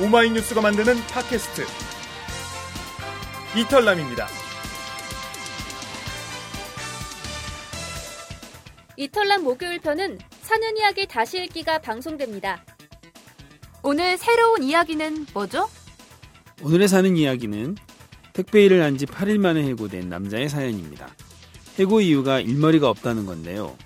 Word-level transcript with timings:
오마이뉴스가 0.00 0.60
만드는 0.60 0.96
팟캐스트 1.06 1.62
이털남입니다. 3.58 4.26
이털남 8.96 9.44
목요일 9.44 9.80
편은 9.80 10.18
사는 10.40 10.76
이야기 10.76 11.06
다시 11.06 11.42
읽기가 11.44 11.78
방송됩니다. 11.78 12.64
오늘 13.82 14.16
새로운 14.16 14.62
이야기는 14.62 15.26
뭐죠? 15.34 15.68
오늘의 16.62 16.88
사는 16.88 17.16
이야기는 17.16 17.76
택배 18.32 18.64
일을 18.64 18.82
한 18.82 18.96
지 18.96 19.06
8일 19.06 19.38
만에 19.38 19.62
해고된 19.64 20.08
남자의 20.08 20.48
사연입니다. 20.48 21.08
해고 21.78 22.00
이유가 22.00 22.40
일머리가 22.40 22.88
없다는 22.88 23.26
건데요. 23.26 23.76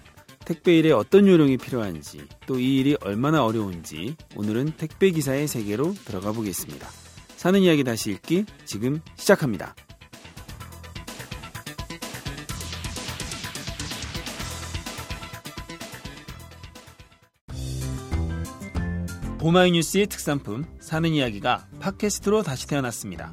택배 0.46 0.78
일에 0.78 0.92
어떤 0.92 1.26
요령이 1.26 1.56
필요한지 1.58 2.26
또 2.46 2.56
이 2.56 2.78
일이 2.78 2.96
얼마나 3.02 3.44
어려운지 3.44 4.16
오늘은 4.36 4.74
택배 4.78 5.10
기사의 5.10 5.48
세계로 5.48 5.92
들어가 6.04 6.32
보겠습니다. 6.32 6.88
사는 7.36 7.60
이야기 7.60 7.84
다시 7.84 8.12
읽기 8.12 8.46
지금 8.64 9.00
시작합니다. 9.16 9.74
오마이뉴스의 19.42 20.06
특산품 20.06 20.64
사는 20.80 21.08
이야기가 21.08 21.66
팟캐스트로 21.80 22.42
다시 22.42 22.66
태어났습니다. 22.66 23.32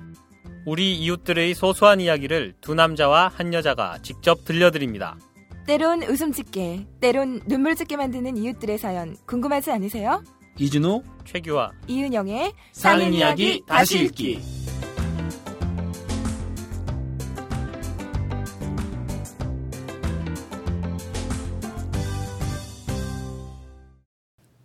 우리 0.66 0.96
이웃들의 0.96 1.54
소소한 1.56 2.02
이야기를 2.02 2.56
두 2.62 2.76
남자와 2.76 3.32
한 3.34 3.54
여자가 3.54 4.00
직접 4.02 4.46
들려드립니다. 4.46 5.18
때론 5.66 6.04
웃음 6.04 6.34
짓게, 6.34 6.86
때론 7.00 7.42
눈물 7.48 7.76
짓게 7.76 7.96
만드는 7.96 8.36
이웃들의 8.36 8.78
사연 8.78 9.16
궁금하지 9.26 9.72
않으세요? 9.72 10.22
이준호 10.60 11.04
최규화 11.26 11.72
이은영의 11.88 12.54
사는 12.74 13.14
이야기 13.14 13.64
다시 13.66 14.04
읽기 14.04 14.40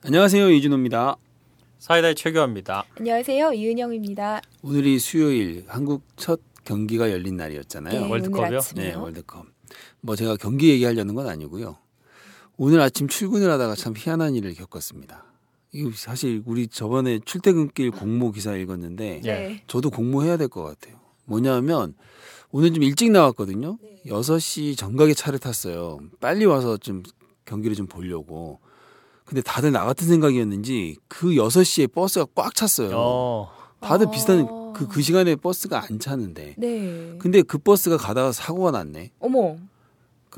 안녕하세요 0.04 0.50
이준호입니다. 0.50 1.16
사이다의 1.78 2.14
최규화입니다. 2.16 2.84
안녕하세요 2.98 3.52
이은영입니다. 3.52 4.42
오늘이 4.62 4.98
수요일 4.98 5.64
한국 5.68 6.02
첫 6.16 6.40
경기가 6.64 7.10
열린 7.10 7.36
날이었잖아요. 7.36 8.00
네, 8.00 8.10
월드컵이요? 8.10 8.60
네, 8.74 8.94
월드컵. 8.94 9.57
뭐 10.00 10.16
제가 10.16 10.36
경기 10.36 10.70
얘기하려는 10.70 11.14
건 11.14 11.28
아니고요. 11.28 11.76
오늘 12.56 12.80
아침 12.80 13.08
출근을 13.08 13.50
하다가 13.50 13.74
참 13.74 13.94
희한한 13.96 14.34
일을 14.34 14.54
겪었습니다. 14.54 15.24
이거 15.72 15.90
사실 15.94 16.42
우리 16.46 16.66
저번에 16.66 17.20
출퇴근길 17.24 17.90
공모 17.90 18.32
기사 18.32 18.56
읽었는데 18.56 19.20
예. 19.24 19.30
네. 19.30 19.62
저도 19.66 19.90
공모해야 19.90 20.36
될 20.36 20.48
것 20.48 20.62
같아요. 20.62 20.98
뭐냐면 21.24 21.94
오늘 22.50 22.72
좀 22.72 22.82
일찍 22.82 23.10
나왔거든요. 23.10 23.78
6시 24.06 24.76
정각에 24.76 25.12
차를 25.14 25.38
탔어요. 25.38 25.98
빨리 26.20 26.46
와서 26.46 26.76
좀 26.78 27.02
경기를 27.44 27.76
좀 27.76 27.86
보려고. 27.86 28.60
근데 29.24 29.42
다들 29.42 29.72
나 29.72 29.84
같은 29.84 30.06
생각이었는지 30.08 30.96
그 31.06 31.28
6시에 31.32 31.92
버스가 31.92 32.26
꽉 32.34 32.54
찼어요. 32.54 32.92
어, 32.94 33.50
다들 33.80 34.06
어. 34.06 34.10
비슷한 34.10 34.72
그, 34.72 34.88
그 34.88 35.02
시간에 35.02 35.36
버스가 35.36 35.84
안 35.84 35.98
차는데. 35.98 36.54
네. 36.56 37.14
근데 37.18 37.42
그 37.42 37.58
버스가 37.58 37.98
가다가 37.98 38.32
사고가 38.32 38.70
났네. 38.70 39.10
어머 39.18 39.58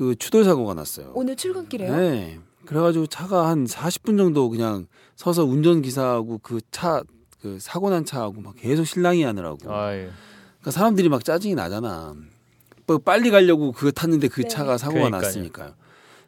그 0.01 0.15
추돌 0.15 0.43
사고가 0.43 0.73
났어요. 0.73 1.11
오늘 1.13 1.35
출근길에요? 1.35 1.95
네. 1.95 2.39
그래가지고 2.65 3.05
차가 3.05 3.49
한 3.49 3.65
40분 3.65 4.17
정도 4.17 4.49
그냥 4.49 4.87
서서 5.15 5.45
운전 5.45 5.83
기사하고 5.83 6.39
그 6.39 6.59
차, 6.71 7.03
그 7.39 7.59
사고 7.59 7.91
난 7.91 8.03
차하고 8.03 8.41
막 8.41 8.55
계속 8.57 8.85
실랑이 8.85 9.21
하느라고. 9.21 9.71
아유, 9.71 10.09
그러니까 10.53 10.71
사람들이 10.71 11.07
막 11.07 11.23
짜증이 11.23 11.53
나잖아. 11.53 12.15
뭐 12.87 12.97
빨리 12.97 13.29
가려고 13.29 13.71
그거 13.73 13.91
탔는데 13.91 14.29
그 14.29 14.41
네. 14.41 14.47
차가 14.47 14.79
사고가 14.79 15.01
그러니까요. 15.01 15.21
났으니까요. 15.21 15.73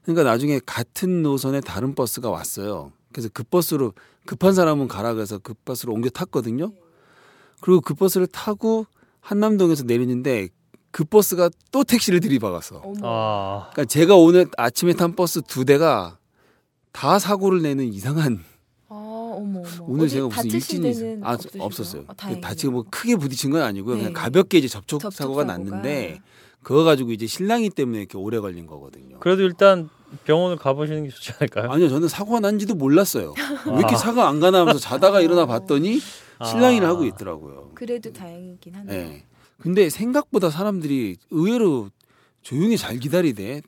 그러니까 0.03 0.29
나중에 0.29 0.59
같은 0.63 1.23
노선에 1.23 1.59
다른 1.59 1.95
버스가 1.95 2.29
왔어요. 2.29 2.91
그래서 3.11 3.29
그 3.33 3.41
버스로 3.43 3.93
급한 4.27 4.53
사람은 4.53 4.87
가라 4.87 5.15
그래서 5.15 5.39
그 5.39 5.55
버스로 5.65 5.93
옮겨 5.93 6.11
탔거든요. 6.11 6.73
그리고 7.59 7.81
그 7.81 7.95
버스를 7.95 8.27
타고 8.27 8.85
한남동에서 9.21 9.85
내리는데 9.85 10.49
그 10.93 11.03
버스가 11.03 11.49
또 11.71 11.83
택시를 11.83 12.19
들이박았어. 12.19 12.83
아, 13.01 13.69
그러니까 13.73 13.85
제가 13.85 14.15
오늘 14.15 14.45
아침에 14.57 14.93
탄 14.93 15.15
버스 15.15 15.41
두 15.41 15.65
대가 15.65 16.19
다 16.91 17.17
사고를 17.17 17.63
내는 17.63 17.91
이상한 17.91 18.43
아 18.89 18.93
어머 19.35 19.61
어머. 19.61 19.85
오늘 19.87 20.07
제가 20.07 20.27
무슨 20.27 20.51
일진이 20.51 20.93
데는 20.93 21.23
아? 21.25 21.35
없었어요. 21.57 22.03
아, 22.07 22.13
다행이네요. 22.13 22.47
다치고 22.47 22.71
뭐 22.71 22.85
크게 22.91 23.15
부딪힌 23.15 23.49
건 23.49 23.63
아니고요. 23.63 23.95
그냥 23.95 24.13
네. 24.13 24.13
가볍게 24.13 24.59
이제 24.59 24.67
접촉, 24.67 25.01
접촉 25.01 25.17
사고가 25.17 25.41
사고가. 25.41 25.57
났는데 25.57 26.21
그거 26.61 26.83
가지고 26.83 27.11
이제 27.11 27.25
신랑이 27.25 27.71
때문에 27.71 27.97
이렇게 27.97 28.19
오래 28.19 28.39
걸린 28.39 28.67
거거든요. 28.67 29.17
그래도 29.19 29.41
일단 29.41 29.89
병원을 30.25 30.57
가보시는 30.57 31.05
게 31.05 31.09
좋지 31.09 31.33
않을까요? 31.39 31.71
아니요, 31.71 31.89
저는 31.89 32.07
사고가 32.07 32.39
난지도 32.39 32.75
몰랐어요. 32.75 33.33
왜 33.65 33.77
이렇게 33.79 33.95
아. 33.95 33.97
사고 33.97 34.21
안 34.21 34.39
가나 34.39 34.59
하면서 34.59 34.79
자다가 34.79 35.21
일어나 35.21 35.47
봤더니 35.47 35.99
신랑이를 36.45 36.85
아. 36.85 36.91
하고 36.91 37.03
있더라고요. 37.05 37.71
그래도 37.73 38.13
다행이긴 38.13 38.75
하네요. 38.75 39.07
네. 39.09 39.25
근데 39.63 39.89
생각보다 39.89 40.49
사람들이 40.49 41.15
의외로 41.31 41.89
조용히 42.41 42.75
잘 42.77 42.99
기다리대. 42.99 43.61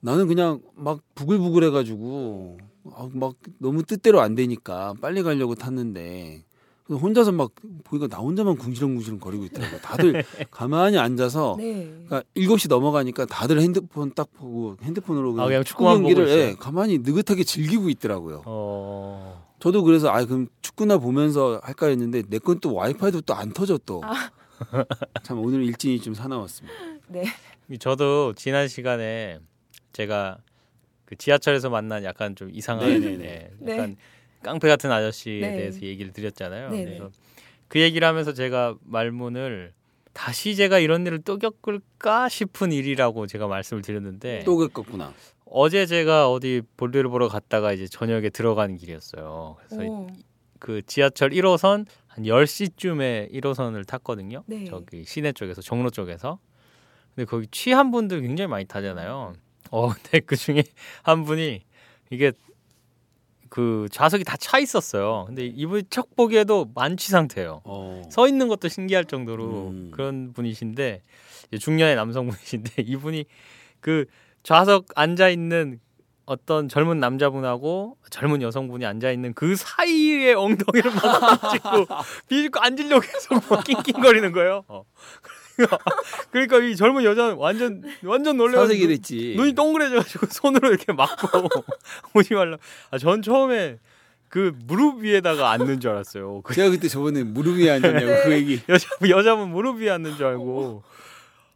나는 0.00 0.26
그냥 0.26 0.60
막 0.74 0.98
부글부글 1.14 1.62
해가지고 1.62 2.58
아, 2.92 3.08
막 3.12 3.34
너무 3.58 3.84
뜻대로 3.84 4.20
안 4.20 4.34
되니까 4.34 4.94
빨리 5.00 5.22
가려고 5.22 5.54
탔는데 5.54 6.42
혼자서 6.90 7.30
막 7.30 7.52
보니까 7.84 8.08
나 8.08 8.18
혼자만 8.18 8.56
궁시렁궁시렁 8.56 9.20
거리고 9.20 9.44
있더라고요. 9.44 9.78
다들 9.80 10.24
가만히 10.50 10.98
앉아서 10.98 11.54
네. 11.56 11.84
그러니까 12.08 12.24
7시 12.34 12.68
넘어가니까 12.68 13.26
다들 13.26 13.60
핸드폰 13.60 14.10
딱 14.12 14.28
보고 14.32 14.76
핸드폰으로 14.82 15.40
아, 15.40 15.46
그냥 15.46 15.62
축구 15.62 15.84
경기를? 15.84 16.28
예, 16.30 16.56
가만히 16.58 16.98
느긋하게 16.98 17.44
즐기고 17.44 17.88
있더라고요. 17.90 18.42
어, 18.44 19.46
저도 19.60 19.84
그래서 19.84 20.08
아 20.08 20.24
그럼 20.24 20.48
축구나 20.62 20.98
보면서 20.98 21.60
할까 21.62 21.86
했는데 21.86 22.22
내 22.28 22.40
건 22.40 22.58
또 22.58 22.74
와이파이도 22.74 23.20
또 23.20 23.34
안 23.34 23.52
터져 23.52 23.78
또. 23.86 24.02
참 25.22 25.38
오늘 25.38 25.62
일진이 25.64 26.00
좀 26.00 26.14
사나웠습니다. 26.14 26.74
네. 27.08 27.24
저도 27.78 28.34
지난 28.34 28.68
시간에 28.68 29.38
제가 29.92 30.38
그 31.04 31.16
지하철에서 31.16 31.70
만난 31.70 32.04
약간 32.04 32.34
좀 32.34 32.50
이상한, 32.52 32.88
네네네. 32.88 33.50
네, 33.58 33.72
약간 33.72 33.96
깡패 34.42 34.68
같은 34.68 34.90
아저씨에 34.90 35.40
네. 35.40 35.56
대해서 35.56 35.82
얘기를 35.82 36.12
드렸잖아요. 36.12 36.70
네네. 36.70 36.84
그래서 36.84 37.10
그 37.68 37.80
얘기를 37.80 38.06
하면서 38.06 38.32
제가 38.32 38.76
말문을 38.84 39.72
다시 40.12 40.56
제가 40.56 40.78
이런 40.78 41.06
일을 41.06 41.22
또 41.22 41.38
겪을까 41.38 42.28
싶은 42.28 42.72
일이라고 42.72 43.26
제가 43.26 43.46
말씀을 43.46 43.82
드렸는데 43.82 44.42
또 44.44 44.58
겪었구나. 44.58 45.14
어제 45.44 45.86
제가 45.86 46.30
어디 46.30 46.62
볼일을 46.76 47.08
보러 47.08 47.28
갔다가 47.28 47.72
이제 47.72 47.86
저녁에 47.86 48.30
들어가는 48.30 48.76
길이었어요. 48.76 49.56
그래서 49.58 49.82
오. 49.84 50.06
그 50.58 50.80
지하철 50.86 51.30
1호선 51.30 51.86
한 52.14 52.24
10시쯤에 52.24 53.32
1호선을 53.32 53.86
탔거든요. 53.86 54.42
네. 54.46 54.64
저기 54.66 55.04
시내 55.04 55.32
쪽에서 55.32 55.62
종로 55.62 55.88
쪽에서. 55.90 56.38
근데 57.14 57.24
거기 57.26 57.46
취한 57.50 57.90
분들 57.90 58.20
굉장히 58.20 58.48
많이 58.48 58.64
타잖아요. 58.66 59.32
어, 59.70 59.88
근데 59.88 60.20
그 60.20 60.36
중에 60.36 60.62
한 61.02 61.24
분이 61.24 61.62
이게 62.10 62.32
그 63.48 63.86
좌석이 63.90 64.24
다 64.24 64.36
차 64.38 64.58
있었어요. 64.58 65.24
근데 65.26 65.46
이분이 65.46 65.84
척 65.90 66.14
보기에도 66.16 66.70
만취 66.74 67.10
상태예요. 67.10 67.62
어. 67.64 68.02
서 68.10 68.26
있는 68.28 68.48
것도 68.48 68.68
신기할 68.68 69.04
정도로 69.06 69.68
음. 69.68 69.90
그런 69.92 70.32
분이신데 70.32 71.00
중년의 71.58 71.96
남성분이신데 71.96 72.82
이분이 72.84 73.24
그 73.80 74.04
좌석 74.42 74.86
앉아 74.94 75.28
있는 75.30 75.80
어떤 76.32 76.66
젊은 76.66 76.98
남자분하고 76.98 77.98
젊은 78.08 78.40
여성분이 78.40 78.86
앉아 78.86 79.10
있는 79.10 79.34
그 79.34 79.54
사이에 79.54 80.32
엉덩이를 80.32 80.90
막 80.94 81.42
비집고 81.42 81.86
비집고 82.28 82.58
앉으려고 82.58 83.00
계속 83.02 83.34
막 83.50 83.62
낑낑거리는 83.62 84.32
거예요. 84.32 84.64
어. 84.66 84.84
그러니까 86.32 86.58
이 86.60 86.74
젊은 86.74 87.04
여자는 87.04 87.34
완전 87.36 87.82
완전 88.02 88.38
놀래서. 88.38 88.62
눈이 89.36 89.52
동그래져가지고 89.52 90.26
손으로 90.30 90.70
이렇게 90.70 90.94
막고 90.94 91.48
오지 92.16 92.32
말라. 92.32 92.56
아, 92.90 92.96
전 92.96 93.20
처음에 93.20 93.78
그 94.28 94.56
무릎 94.64 95.00
위에다가 95.02 95.50
앉는 95.50 95.80
줄 95.80 95.90
알았어요. 95.90 96.40
그 96.40 96.54
제가 96.54 96.70
그때 96.70 96.88
저번에 96.88 97.22
무릎 97.24 97.58
위에 97.58 97.70
앉았냐고 97.72 98.22
그 98.24 98.32
얘기. 98.32 98.62
여자 98.70 98.88
여자분 99.10 99.50
무릎 99.50 99.76
위에 99.80 99.90
앉는 99.90 100.16
줄 100.16 100.24
알고 100.24 100.82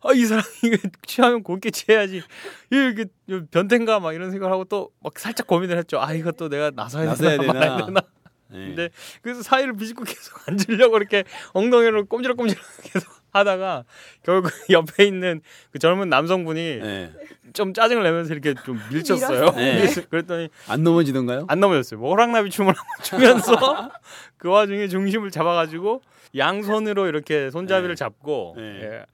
아 0.08 0.12
이 0.14 0.24
사람 0.24 0.42
이거 0.64 0.76
취하면 1.06 1.42
곱게 1.42 1.70
취해야지 1.70 2.22
이렇게 2.70 3.06
변태인가 3.50 4.00
막 4.00 4.14
이런 4.14 4.30
생각을 4.30 4.52
하고 4.52 4.64
또 4.64 4.90
막 5.02 5.18
살짝 5.18 5.46
고민을 5.46 5.76
했죠. 5.78 6.00
아 6.00 6.12
이거 6.12 6.32
또 6.32 6.48
내가 6.48 6.70
나서야 6.74 7.04
나서야 7.06 7.38
되나 7.38 7.52
말아야 7.52 7.76
되나? 7.76 7.86
되나. 7.86 8.00
네. 8.48 8.58
근데 8.68 8.88
그래서 9.22 9.42
사이를 9.42 9.76
비집고 9.76 10.04
계속 10.04 10.40
앉으려고 10.48 10.96
이렇게 10.96 11.24
엉덩이를 11.52 12.04
꼼지락꼼지락 12.04 12.62
계속 12.82 13.12
하다가 13.32 13.84
결국 14.22 14.50
옆에 14.70 15.04
있는 15.04 15.40
그 15.72 15.78
젊은 15.78 16.08
남성분이 16.08 16.78
네. 16.80 17.12
좀 17.52 17.74
짜증을 17.74 18.02
내면서 18.02 18.32
이렇게 18.32 18.54
좀 18.64 18.80
밀쳤어요. 18.92 19.50
네. 19.50 19.86
그랬더니 20.10 20.48
안 20.68 20.82
넘어지던가요? 20.84 21.46
안 21.48 21.60
넘어졌어요. 21.60 22.00
뭐 22.00 22.10
호랑나비 22.10 22.50
춤을 22.50 22.72
추면서 23.02 23.90
그 24.38 24.48
와중에 24.48 24.88
중심을 24.88 25.30
잡아가지고 25.30 26.02
양손으로 26.36 27.06
이렇게 27.08 27.50
손잡이를 27.50 27.90
네. 27.90 27.98
잡고 27.98 28.54
네. 28.56 28.62
예. 28.82 29.06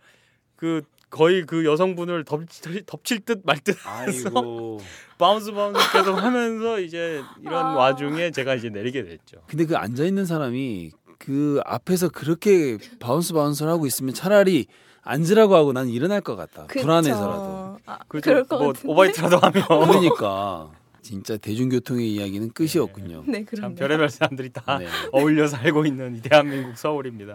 그 0.62 0.82
거의 1.10 1.44
그 1.44 1.64
여성분을 1.64 2.22
덮칠, 2.22 2.84
덮칠 2.86 3.18
듯 3.24 3.40
말듯 3.44 3.76
아이고. 3.84 4.80
bounce 5.18 5.50
bounce 5.50 5.80
계속 5.92 6.14
하면서 6.14 6.78
이제 6.78 7.20
이런 7.40 7.66
아. 7.66 7.74
와중에 7.74 8.30
제가 8.30 8.54
이제 8.54 8.68
내리게 8.68 9.02
됐죠. 9.02 9.42
근데 9.48 9.66
그 9.66 9.76
앉아 9.76 10.04
있는 10.04 10.24
사람이 10.24 10.92
그 11.18 11.60
앞에서 11.64 12.10
그렇게 12.10 12.78
bounce 13.00 13.32
bounce를 13.32 13.72
하고 13.72 13.86
있으면 13.86 14.14
차라리 14.14 14.66
앉으라고 15.02 15.56
하고 15.56 15.72
난 15.72 15.88
일어날 15.88 16.20
것 16.20 16.36
같다. 16.36 16.66
그쵸. 16.68 16.82
불안해서라도. 16.82 17.78
아, 17.84 17.98
그렇죠. 18.06 18.32
뭐 18.48 18.72
같은데. 18.72 18.80
오바이트라도 18.84 19.38
하면 19.38 19.64
그러니까 19.66 20.70
진짜 21.02 21.36
대중교통의 21.38 22.08
이야기는 22.14 22.52
끝이 22.52 22.78
없군요. 22.78 23.24
네, 23.26 23.38
참 23.38 23.44
그럼 23.46 23.74
별의별 23.74 24.08
사람들이 24.10 24.50
다 24.50 24.78
네. 24.78 24.86
어울려 25.10 25.48
살고 25.48 25.86
있는 25.86 26.14
이 26.14 26.22
대한민국 26.22 26.76
서울입니다. 26.76 27.34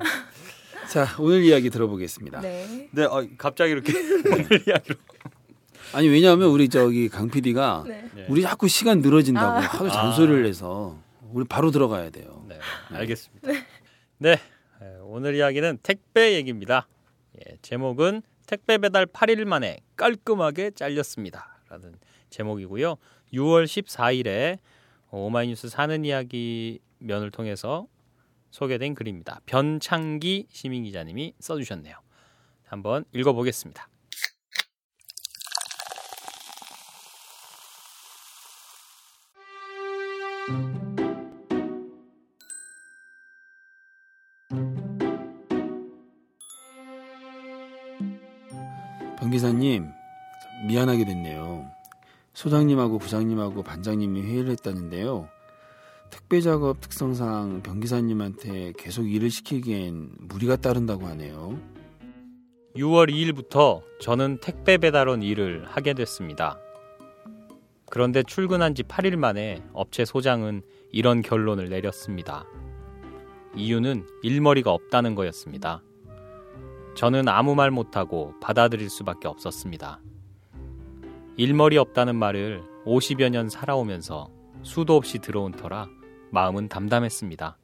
자 0.90 1.06
오늘 1.20 1.44
이야기 1.44 1.70
들어보겠습니다. 1.70 2.42
네. 2.42 2.90
네, 2.92 3.04
어, 3.04 3.28
갑자기 3.38 3.72
이렇게 3.72 3.94
오늘 4.26 4.68
이야기로. 4.68 4.96
아니 5.94 6.08
왜냐하면 6.08 6.50
우리 6.50 6.70
저기 6.70 7.10
강 7.10 7.30
PD가 7.30 7.84
네. 7.88 8.10
네. 8.14 8.26
우리 8.30 8.42
자꾸 8.42 8.68
시간 8.68 9.00
늘어진다고 9.00 9.58
아. 9.58 9.60
하도 9.60 9.90
잔소리를 9.90 10.46
해서 10.46 10.98
우리 11.32 11.46
바로 11.46 11.72
들어가야 11.72 12.10
돼요. 12.10 12.46
네, 12.48 12.58
알겠습니다. 12.90 13.48
네, 14.20 14.32
에, 14.32 14.86
오늘 15.04 15.36
이야기는 15.36 15.80
택배 15.84 16.34
얘기입니다. 16.36 16.88
예, 17.38 17.58
제목은 17.62 18.22
택배 18.48 18.78
배달 18.78 19.06
8일 19.06 19.46
만에 19.46 19.80
깔끔하게 19.98 20.72
잘렸습니다.라는 20.72 21.96
제목이고요. 22.30 22.96
6월 23.34 23.66
14일에 23.66 24.58
오마이뉴스 25.12 25.70
사는 25.70 26.04
이야기 26.06 26.80
면을 27.00 27.30
통해서 27.32 27.88
소개된 28.58 28.96
글입니다. 28.96 29.40
변창기 29.46 30.48
시민 30.50 30.84
기자님이 30.84 31.36
써주셨네요. 31.40 31.96
한번 32.66 33.06
읽어보겠습니다. 33.14 33.88
변 49.20 49.30
기사님 49.30 49.92
미안하게 50.68 51.06
됐네요. 51.06 51.70
소장님하고 52.34 52.98
부장님하고 52.98 53.62
반장님이 53.62 54.24
회의를 54.24 54.50
했다는데요. 54.50 55.37
택배 56.10 56.42
작업 56.42 56.82
특성상 56.82 57.62
변 57.64 57.80
기사님한테 57.80 58.74
계속 58.78 59.10
일을 59.10 59.30
시키기엔 59.30 60.12
무리가 60.20 60.56
따른다고 60.56 61.06
하네요. 61.08 61.60
6월 62.76 63.10
2일부터 63.10 63.82
저는 64.00 64.40
택배 64.42 64.78
배달원 64.78 65.24
일을 65.24 65.66
하게 65.66 65.94
됐습니다. 65.94 66.60
그런데 67.90 68.22
출근한 68.24 68.76
지 68.76 68.84
8일 68.84 69.16
만에 69.16 69.64
업체 69.74 70.06
소장은 70.06 70.62
이런 70.92 71.22
결론을 71.22 71.70
내렸습니다. 71.70 72.46
이유는 73.56 74.06
일머리가 74.24 74.72
없다는 74.72 75.16
거였습니다. 75.16 75.82
저는 76.96 77.28
아무 77.28 77.56
말 77.56 77.72
못하고 77.72 78.34
받아들일 78.42 78.90
수밖에 78.90 79.28
없었습니다. 79.28 80.02
일머리 81.38 81.78
없다는 81.78 82.16
말을 82.16 82.64
50여 82.86 83.30
년 83.30 83.50
살아오면서 83.50 84.37
수도 84.68 84.98
없이 84.98 85.20
들어온 85.20 85.54
터라 85.54 85.88
마음은 86.30 86.68
담담했습니다. 86.68 87.58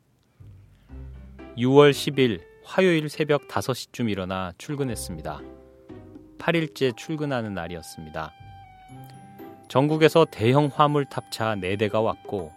6월 1.57 1.91
10일 1.91 2.41
화요일 2.63 3.09
새벽 3.09 3.49
5시쯤 3.49 4.09
일어나 4.09 4.53
출근했습니다. 4.57 5.41
8일째 6.39 6.95
출근하는 6.95 7.53
날이었습니다. 7.53 8.31
전국에서 9.67 10.25
대형 10.31 10.71
화물 10.73 11.05
탑차 11.05 11.55
4대가 11.55 12.01
왔고 12.01 12.53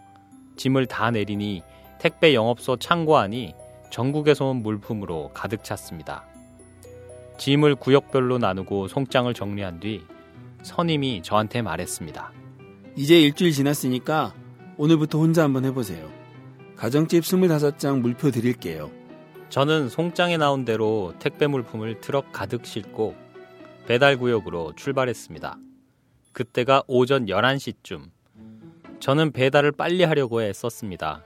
짐을 0.57 0.87
다 0.87 1.11
내리니 1.11 1.63
택배 1.99 2.33
영업소 2.33 2.77
창고 2.77 3.17
안이 3.17 3.53
전국에서 3.91 4.47
온 4.47 4.63
물품으로 4.63 5.33
가득 5.35 5.65
찼습니다. 5.65 6.25
짐을 7.39 7.75
구역별로 7.75 8.39
나누고 8.39 8.87
송장을 8.89 9.35
정리한 9.35 9.81
뒤 9.81 10.05
선임이 10.63 11.23
저한테 11.23 11.63
말했습니다. 11.63 12.36
이제 12.97 13.21
일주일 13.21 13.53
지났으니까 13.53 14.35
오늘부터 14.79 15.19
혼자 15.19 15.43
한번 15.45 15.67
해보세요. 15.67 16.11
가정집 16.77 17.25
25장 17.25 18.01
물표 18.01 18.31
드릴게요. 18.31 18.91
저는 19.51 19.91
송장에 19.91 20.39
나온 20.39 20.65
대로 20.65 21.13
택배 21.19 21.47
물품을 21.47 22.01
트럭 22.01 22.33
가득 22.33 22.65
싣고 22.65 23.15
배달 23.87 24.17
구역으로 24.17 24.73
출발했습니다. 24.77 25.59
그때가 26.33 26.85
오전 26.87 27.27
11시쯤. 27.27 28.11
저는 28.99 29.33
배달을 29.33 29.73
빨리 29.73 30.03
하려고 30.03 30.43
애썼습니다. 30.43 31.23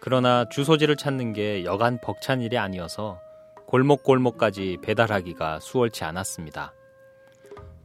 그러나 0.00 0.48
주소지를 0.48 0.96
찾는 0.96 1.32
게 1.32 1.64
여간 1.64 2.00
벅찬 2.02 2.40
일이 2.40 2.58
아니어서 2.58 3.20
골목골목까지 3.68 4.78
배달하기가 4.82 5.60
수월치 5.60 6.02
않았습니다. 6.02 6.72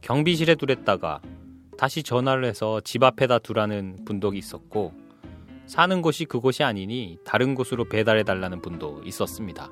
경비실에 0.00 0.56
두랬다가 0.56 1.20
다시 1.82 2.04
전화를 2.04 2.44
해서 2.44 2.80
집 2.84 3.02
앞에다 3.02 3.40
두라는 3.40 4.04
분도 4.04 4.32
있었고 4.34 4.92
사는 5.66 6.00
곳이 6.00 6.26
그곳이 6.26 6.62
아니니 6.62 7.18
다른 7.24 7.56
곳으로 7.56 7.88
배달해 7.88 8.22
달라는 8.22 8.62
분도 8.62 9.02
있었습니다. 9.04 9.68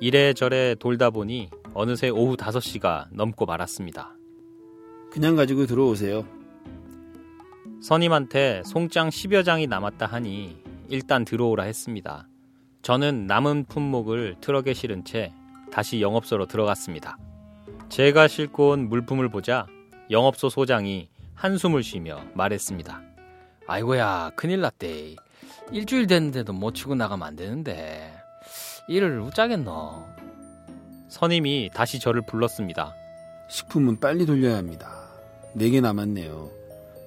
이래저래 0.00 0.74
돌다 0.74 1.08
보니 1.08 1.48
어느새 1.72 2.10
오후 2.10 2.36
5시가 2.36 3.06
넘고 3.10 3.46
말았습니다. 3.46 4.14
그냥 5.10 5.34
가지고 5.34 5.64
들어오세요. 5.64 6.26
선임한테 7.80 8.60
송장 8.66 9.08
10여 9.08 9.46
장이 9.46 9.66
남았다 9.66 10.04
하니 10.04 10.62
일단 10.90 11.24
들어오라 11.24 11.62
했습니다. 11.62 12.28
저는 12.82 13.26
남은 13.26 13.64
품목을 13.70 14.36
트럭에 14.42 14.74
실은 14.74 15.06
채 15.06 15.32
다시 15.72 16.02
영업소로 16.02 16.44
들어갔습니다. 16.44 17.16
제가 17.88 18.28
싣고 18.28 18.72
온 18.72 18.90
물품을 18.90 19.30
보자 19.30 19.66
영업소 20.10 20.50
소장이 20.50 21.08
한숨을 21.34 21.82
쉬며 21.82 22.22
말했습니다. 22.34 23.02
아이고야 23.66 24.32
큰일 24.36 24.60
났대 24.60 25.16
일주일 25.72 26.06
됐는데도 26.06 26.52
못 26.52 26.74
치고 26.74 26.94
나가면 26.94 27.26
안 27.26 27.36
되는데 27.36 28.12
일을 28.88 29.20
어쩌겠노 29.20 30.06
선임이 31.08 31.70
다시 31.72 31.98
저를 31.98 32.22
불렀습니다. 32.26 32.94
식품은 33.48 34.00
빨리 34.00 34.26
돌려야 34.26 34.56
합니다. 34.56 35.08
4개 35.56 35.80
남았네요. 35.80 36.50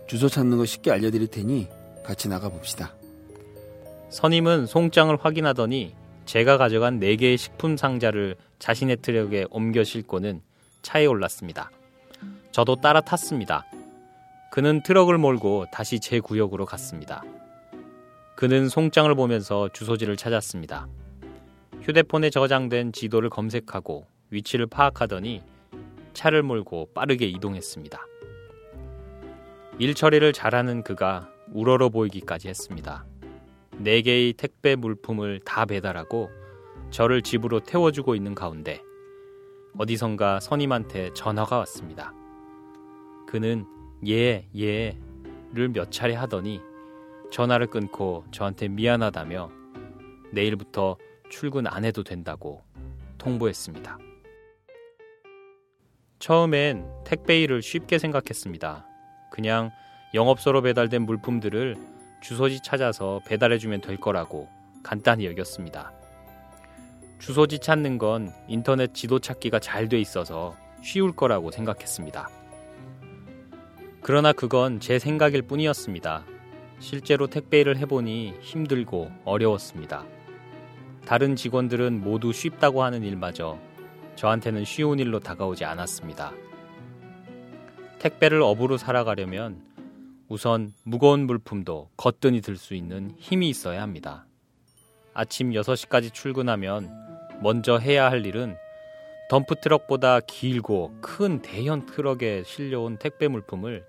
주소 0.07 0.29
찾는 0.29 0.57
거 0.57 0.65
쉽게 0.65 0.91
알려드릴 0.91 1.27
테니 1.27 1.67
같이 2.03 2.29
나가봅시다. 2.29 2.93
선임은 4.09 4.65
송장을 4.65 5.15
확인하더니 5.19 5.93
제가 6.25 6.57
가져간 6.57 6.99
4개의 6.99 7.37
식품 7.37 7.75
상자를 7.75 8.35
자신의 8.59 8.97
트럭에 9.01 9.45
옮겨 9.49 9.83
싣고는 9.83 10.41
차에 10.81 11.05
올랐습니다. 11.05 11.69
저도 12.51 12.77
따라 12.77 13.01
탔습니다. 13.01 13.65
그는 14.51 14.81
트럭을 14.81 15.17
몰고 15.17 15.65
다시 15.71 15.99
제 15.99 16.19
구역으로 16.19 16.65
갔습니다. 16.65 17.21
그는 18.35 18.69
송장을 18.69 19.13
보면서 19.15 19.69
주소지를 19.73 20.15
찾았습니다. 20.15 20.87
휴대폰에 21.81 22.29
저장된 22.29 22.91
지도를 22.91 23.29
검색하고 23.29 24.07
위치를 24.29 24.67
파악하더니 24.67 25.41
차를 26.13 26.43
몰고 26.43 26.89
빠르게 26.93 27.27
이동했습니다. 27.27 27.99
일 29.79 29.93
처리를 29.93 30.33
잘하는 30.33 30.83
그가 30.83 31.29
우러러 31.53 31.89
보이기까지 31.89 32.47
했습니다. 32.47 33.05
네 33.77 34.01
개의 34.01 34.33
택배 34.33 34.75
물품을 34.75 35.39
다 35.45 35.65
배달하고 35.65 36.29
저를 36.89 37.21
집으로 37.21 37.59
태워주고 37.59 38.15
있는 38.15 38.33
가운데 38.33 38.81
어디선가 39.77 40.39
선임한테 40.39 41.13
전화가 41.13 41.59
왔습니다. 41.59 42.13
그는 43.27 43.65
예, 44.05 44.47
예를 44.53 45.69
몇 45.73 45.91
차례 45.91 46.13
하더니 46.13 46.61
전화를 47.31 47.67
끊고 47.67 48.25
저한테 48.31 48.67
미안하다며 48.67 49.49
내일부터 50.31 50.97
출근 51.29 51.67
안 51.67 51.83
해도 51.83 52.03
된다고 52.03 52.61
통보했습니다. 53.17 53.97
처음엔 56.19 56.87
택배 57.05 57.41
일을 57.41 57.61
쉽게 57.61 57.97
생각했습니다. 57.99 58.85
그냥 59.31 59.71
영업소로 60.13 60.61
배달된 60.61 61.03
물품들을 61.03 61.75
주소지 62.21 62.61
찾아서 62.63 63.21
배달해주면 63.25 63.81
될 63.81 63.97
거라고 63.97 64.47
간단히 64.83 65.25
여겼습니다. 65.25 65.91
주소지 67.19 67.59
찾는 67.59 67.97
건 67.97 68.31
인터넷 68.47 68.93
지도 68.93 69.19
찾기가 69.19 69.59
잘 69.59 69.89
돼 69.89 69.99
있어서 69.99 70.55
쉬울 70.81 71.15
거라고 71.15 71.51
생각했습니다. 71.51 72.29
그러나 74.07 74.31
그건 74.31 74.79
제 74.79 74.99
생각일 74.99 75.41
뿐이었습니다. 75.41 76.23
실제로 76.79 77.27
택배 77.27 77.59
일을 77.59 77.75
해보니 77.75 78.35
힘들고 78.39 79.11
어려웠습니다. 79.25 80.05
다른 81.05 81.35
직원들은 81.35 81.99
모두 81.99 82.31
쉽다고 82.31 82.83
하는 82.83 83.03
일마저 83.03 83.59
저한테는 84.15 84.63
쉬운 84.63 84.99
일로 84.99 85.19
다가오지 85.19 85.65
않았습니다. 85.65 86.31
택배를 87.99 88.41
업으로 88.41 88.77
살아가려면 88.77 89.61
우선 90.29 90.71
무거운 90.83 91.25
물품도 91.25 91.89
거뜬히 91.97 92.39
들 92.39 92.55
수 92.55 92.75
있는 92.75 93.13
힘이 93.17 93.49
있어야 93.49 93.81
합니다. 93.81 94.25
아침 95.13 95.51
6시까지 95.51 96.13
출근하면 96.13 96.89
먼저 97.41 97.77
해야 97.77 98.09
할 98.09 98.25
일은 98.25 98.55
덤프 99.29 99.55
트럭보다 99.55 100.21
길고 100.21 100.95
큰 101.01 101.41
대형 101.41 101.85
트럭에 101.85 102.43
실려온 102.45 102.95
택배 102.95 103.27
물품을 103.27 103.83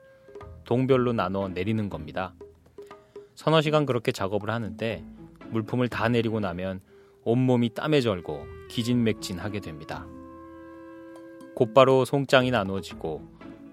동별로 0.68 1.14
나눠 1.14 1.48
내리는 1.48 1.88
겁니다. 1.88 2.34
서너 3.34 3.62
시간 3.62 3.86
그렇게 3.86 4.12
작업을 4.12 4.50
하는데 4.50 5.02
물품을 5.48 5.88
다 5.88 6.10
내리고 6.10 6.40
나면 6.40 6.82
온몸이 7.24 7.70
땀에 7.70 8.02
절고 8.02 8.44
기진맥진하게 8.68 9.60
됩니다. 9.60 10.06
곧바로 11.54 12.04
송장이 12.04 12.50
나누어지고 12.50 13.26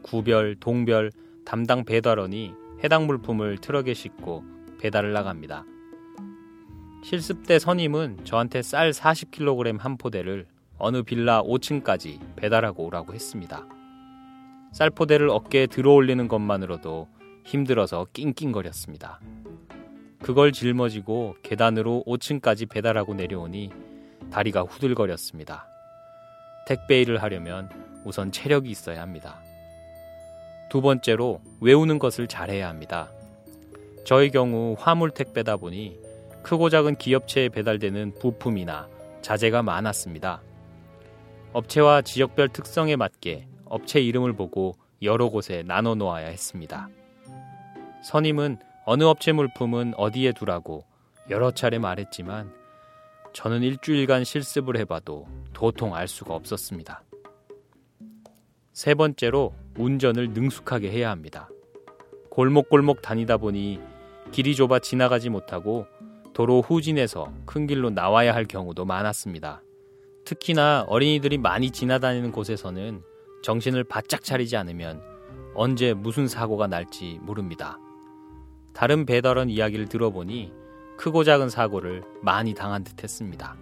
구별, 0.03 0.55
동별, 0.57 1.11
담당 1.43 1.83
배달원이 1.83 2.53
해당 2.81 3.07
물품을 3.07 3.57
트럭에 3.57 3.93
싣고 3.93 4.45
배달을 4.79 5.11
나갑니다. 5.11 5.65
실습 7.03 7.45
때 7.45 7.59
선임은 7.59 8.23
저한테 8.23 8.61
쌀 8.61 8.91
40kg 8.91 9.79
한 9.79 9.97
포대를 9.97 10.45
어느 10.77 11.03
빌라 11.03 11.43
5층까지 11.43 12.37
배달하고 12.37 12.85
오라고 12.85 13.13
했습니다. 13.13 13.67
쌀포대를 14.75 15.29
어깨에 15.29 15.67
들어올리는 15.67 16.27
것만으로도 16.27 17.07
힘들어서 17.45 18.07
낑낑거렸습니다. 18.11 19.21
그걸 20.21 20.51
짊어지고 20.51 21.37
계단으로 21.43 22.03
5층까지 22.05 22.67
배달하고 22.69 23.13
내려오니 23.13 23.69
다리가 24.31 24.63
후들거렸습니다. 24.63 25.65
택배 26.67 26.99
일을 26.99 27.23
하려면 27.23 27.69
우선 28.03 28.33
체력이 28.33 28.69
있어야 28.69 29.01
합니다. 29.01 29.39
두 30.69 30.81
번째로 30.81 31.39
외우는 31.61 31.97
것을 31.97 32.27
잘해야 32.27 32.67
합니다. 32.67 33.09
저의 34.03 34.29
경우 34.29 34.75
화물 34.77 35.09
택배다 35.11 35.55
보니 35.55 35.97
크고 36.43 36.69
작은 36.69 36.97
기업체에 36.97 37.47
배달되는 37.47 38.15
부품이나 38.19 38.89
자재가 39.21 39.63
많았습니다. 39.63 40.41
업체와 41.53 42.01
지역별 42.01 42.49
특성에 42.49 42.97
맞게 42.97 43.47
업체 43.75 43.99
이름을 43.99 44.31
보고 44.33 44.73
여러 45.01 45.27
곳에 45.27 45.61
나눠 45.67 45.95
놓아야 45.95 46.27
했습니다. 46.27 46.87
선임은 48.05 48.57
어느 48.85 49.03
업체 49.03 49.33
물품은 49.33 49.95
어디에 49.97 50.31
두라고 50.31 50.85
여러 51.29 51.51
차례 51.51 51.77
말했지만 51.77 52.53
저는 53.33 53.63
일주일간 53.63 54.23
실습을 54.23 54.77
해봐도 54.77 55.27
도통 55.51 55.93
알 55.93 56.07
수가 56.07 56.33
없었습니다. 56.35 57.03
세 58.71 58.93
번째로 58.93 59.53
운전을 59.77 60.29
능숙하게 60.29 60.89
해야 60.89 61.09
합니다. 61.09 61.49
골목골목 62.29 63.01
다니다 63.01 63.35
보니 63.35 63.81
길이 64.31 64.55
좁아 64.55 64.79
지나가지 64.79 65.29
못하고 65.29 65.85
도로 66.33 66.61
후진해서 66.61 67.33
큰 67.45 67.67
길로 67.67 67.89
나와야 67.89 68.33
할 68.33 68.45
경우도 68.45 68.85
많았습니다. 68.85 69.61
특히나 70.23 70.85
어린이들이 70.87 71.37
많이 71.37 71.71
지나다니는 71.71 72.31
곳에서는 72.31 73.03
정신을 73.45 73.83
바짝 73.83 74.23
차리지 74.23 74.57
않으면 74.57 75.03
언제 75.53 75.93
무슨 75.93 76.27
사고가 76.27 76.65
날지 76.65 77.19
모릅니다. 77.21 77.77
다른 78.73 79.05
배달원 79.05 79.51
이야기를 79.51 79.87
들어보니 79.87 80.51
크고 80.97 81.23
작은 81.23 81.49
사고를 81.49 82.03
많이 82.23 82.55
당한 82.55 82.83
듯 82.83 83.03
했습니다. 83.03 83.55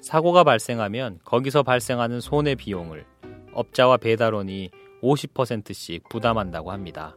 사고가 0.00 0.42
발생하면 0.44 1.18
거기서 1.22 1.62
발생하는 1.62 2.22
손해 2.22 2.54
비용을 2.54 3.04
업자와 3.52 3.98
배달원이 3.98 4.70
50%씩 5.02 6.08
부담한다고 6.08 6.72
합니다. 6.72 7.16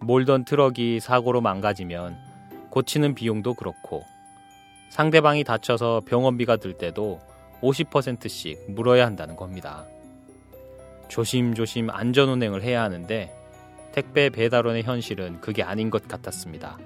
몰던 0.00 0.46
트럭이 0.46 0.98
사고로 0.98 1.42
망가지면 1.42 2.16
고치는 2.70 3.14
비용도 3.14 3.54
그렇고 3.54 4.02
상대방이 4.90 5.44
다쳐서 5.44 6.02
병원비가 6.06 6.56
들 6.56 6.72
때도 6.72 7.20
50%씩 7.62 8.72
물어야 8.72 9.06
한다는 9.06 9.36
겁니다. 9.36 9.86
조심조심 11.08 11.90
안전운행을 11.90 12.62
해야 12.62 12.82
하는데 12.82 13.34
택배 13.92 14.30
배달원의 14.30 14.82
현실은 14.84 15.40
그게 15.40 15.62
아닌 15.62 15.90
것 15.90 16.06
같았습니다. 16.06 16.78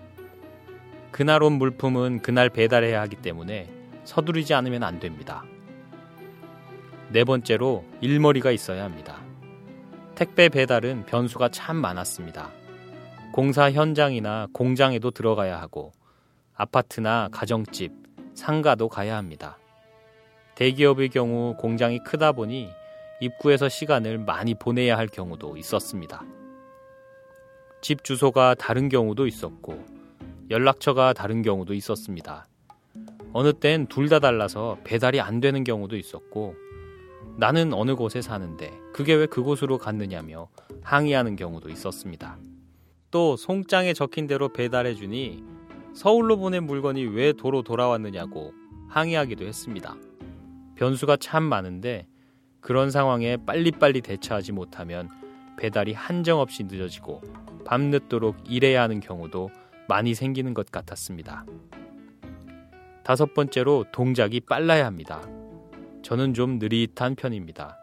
그날 1.11 1.43
온 1.43 1.55
물품은 1.55 2.23
그날 2.23 2.49
배달해야 2.49 3.01
하기 3.03 3.17
때문에 3.17 3.69
서두르지 4.05 4.55
않으면 4.55 4.83
안 4.83 4.99
됩니다. 4.99 5.45
네 7.11 7.25
번째로 7.25 7.85
일머리가 8.01 8.51
있어야 8.51 8.85
합니다. 8.85 9.21
택배 10.15 10.49
배달은 10.49 11.05
변수가 11.07 11.51
참 11.51 11.77
많았습니다. 11.77 12.51
공사 13.33 13.71
현장이나 13.71 14.47
공장에도 14.53 15.11
들어가야 15.11 15.61
하고 15.61 15.93
아파트나 16.55 17.29
가정집, 17.33 17.93
상가도 18.35 18.89
가야 18.89 19.17
합니다. 19.17 19.59
대기업의 20.55 21.09
경우 21.09 21.55
공장이 21.57 21.99
크다 22.05 22.33
보니 22.33 22.71
입구에서 23.23 23.69
시간을 23.69 24.19
많이 24.19 24.55
보내야 24.55 24.99
할 24.99 25.07
경우도 25.07 25.57
있었습니다. 25.57 26.25
집 27.81 28.03
주소가 28.03 28.57
다른 28.57 28.89
경우도 28.89 29.29
있었고 29.29 29.85
연락처가 30.51 31.13
다른 31.13 31.43
경우도 31.43 31.73
있었습니다. 31.75 32.49
어느 33.33 33.53
땐 33.53 33.87
둘 33.87 34.09
다 34.09 34.19
달라서 34.19 34.79
배달이 34.83 35.21
안 35.21 35.39
되는 35.41 35.63
경우도 35.63 35.97
있었고 35.97 36.57
나는 37.39 37.73
어느 37.73 37.95
곳에 37.95 38.21
사는데 38.21 38.73
그게 38.93 39.15
왜 39.15 39.27
그곳으로 39.27 39.79
갔느냐며 39.79 40.49
항의하는 40.83 41.37
경우도 41.37 41.71
있었습니다. 41.71 42.39
또 43.13 43.37
송장에 43.37 43.93
적힌 43.93 44.27
대로 44.27 44.53
배달해 44.53 44.95
주니 44.95 45.45
서울로 45.95 46.37
보낸 46.39 46.65
물건이 46.65 47.05
왜 47.05 47.33
도로 47.33 47.63
돌아왔느냐고 47.63 48.53
항의하기도 48.89 49.45
했습니다. 49.45 49.97
변수가 50.75 51.19
참 51.19 51.45
많은데 51.45 52.07
그런 52.63 52.91
상황에 52.91 53.37
빨리빨리 53.45 54.01
대처하지 54.01 54.53
못하면 54.53 55.11
배달이 55.59 55.93
한정없이 55.93 56.65
늦어지고 56.65 57.21
밤늦도록 57.67 58.37
일해야 58.49 58.83
하는 58.83 59.01
경우도 59.01 59.51
많이 59.89 60.15
생기는 60.15 60.55
것 60.55 60.71
같았습니다. 60.71 61.45
다섯 63.03 63.35
번째로 63.35 63.85
동작이 63.93 64.41
빨라야 64.41 64.87
합니다. 64.87 65.21
저는 66.03 66.35
좀 66.35 66.59
느릿한 66.61 67.17
편입니다. 67.17 67.77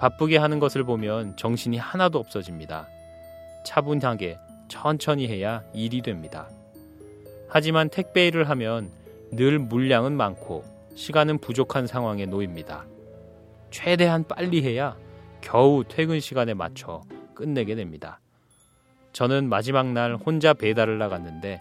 바쁘게 0.00 0.36
하는 0.36 0.58
것을 0.60 0.84
보면 0.84 1.36
정신이 1.36 1.78
하나도 1.78 2.18
없어집니다. 2.18 2.88
차분하게 3.64 4.38
천천히 4.68 5.28
해야 5.28 5.64
일이 5.72 6.02
됩니다. 6.02 6.48
하지만 7.48 7.88
택배 7.88 8.26
일을 8.26 8.50
하면 8.50 8.90
늘 9.32 9.58
물량은 9.58 10.12
많고 10.12 10.62
시간은 10.94 11.38
부족한 11.38 11.86
상황에 11.86 12.26
놓입니다. 12.26 12.84
최대한 13.70 14.24
빨리 14.26 14.62
해야 14.62 14.96
겨우 15.40 15.84
퇴근 15.86 16.20
시간에 16.20 16.54
맞춰 16.54 17.02
끝내게 17.34 17.74
됩니다. 17.74 18.20
저는 19.12 19.48
마지막 19.48 19.92
날 19.92 20.16
혼자 20.16 20.52
배달을 20.54 20.98
나갔는데 20.98 21.60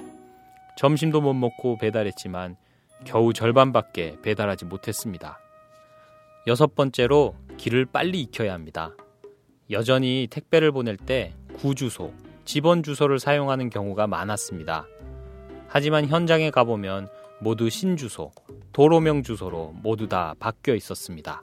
점심도 0.78 1.22
못 1.22 1.34
먹고 1.34 1.78
배달했지만 1.78 2.56
겨우 3.06 3.34
절반밖에 3.34 4.18
배달하지 4.22 4.66
못했습니다. 4.66 5.40
여섯 6.46 6.76
번째로 6.76 7.36
길을 7.58 7.86
빨리 7.86 8.22
익혀야 8.22 8.54
합니다. 8.54 8.96
여전히 9.70 10.28
택배를 10.30 10.72
보낼 10.72 10.96
때 10.96 11.34
구주소, 11.58 12.14
집원 12.46 12.84
주소를 12.84 13.20
사용하는 13.20 13.70
경우가 13.70 14.08
많았습니다. 14.08 14.86
하지만 15.68 16.06
현장에 16.06 16.50
가보면 16.52 17.10
모두 17.42 17.70
신주소, 17.70 18.32
도로명 18.72 19.24
주소로 19.24 19.74
모두 19.82 20.08
다 20.08 20.34
바뀌어 20.40 20.76
있었습니다. 20.76 21.42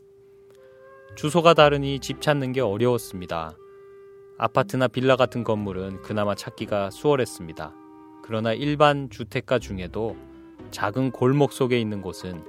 주소가 1.16 1.54
다르니 1.54 2.00
집 2.00 2.20
찾는 2.20 2.52
게 2.52 2.60
어려웠습니다. 2.60 3.56
아파트나 4.36 4.88
빌라 4.88 5.16
같은 5.16 5.44
건물은 5.44 6.02
그나마 6.02 6.34
찾기가 6.34 6.90
수월했습니다. 6.90 7.72
그러나 8.24 8.52
일반 8.52 9.08
주택가 9.10 9.58
중에도 9.58 10.16
작은 10.70 11.12
골목 11.12 11.52
속에 11.52 11.78
있는 11.80 12.02
곳은 12.02 12.44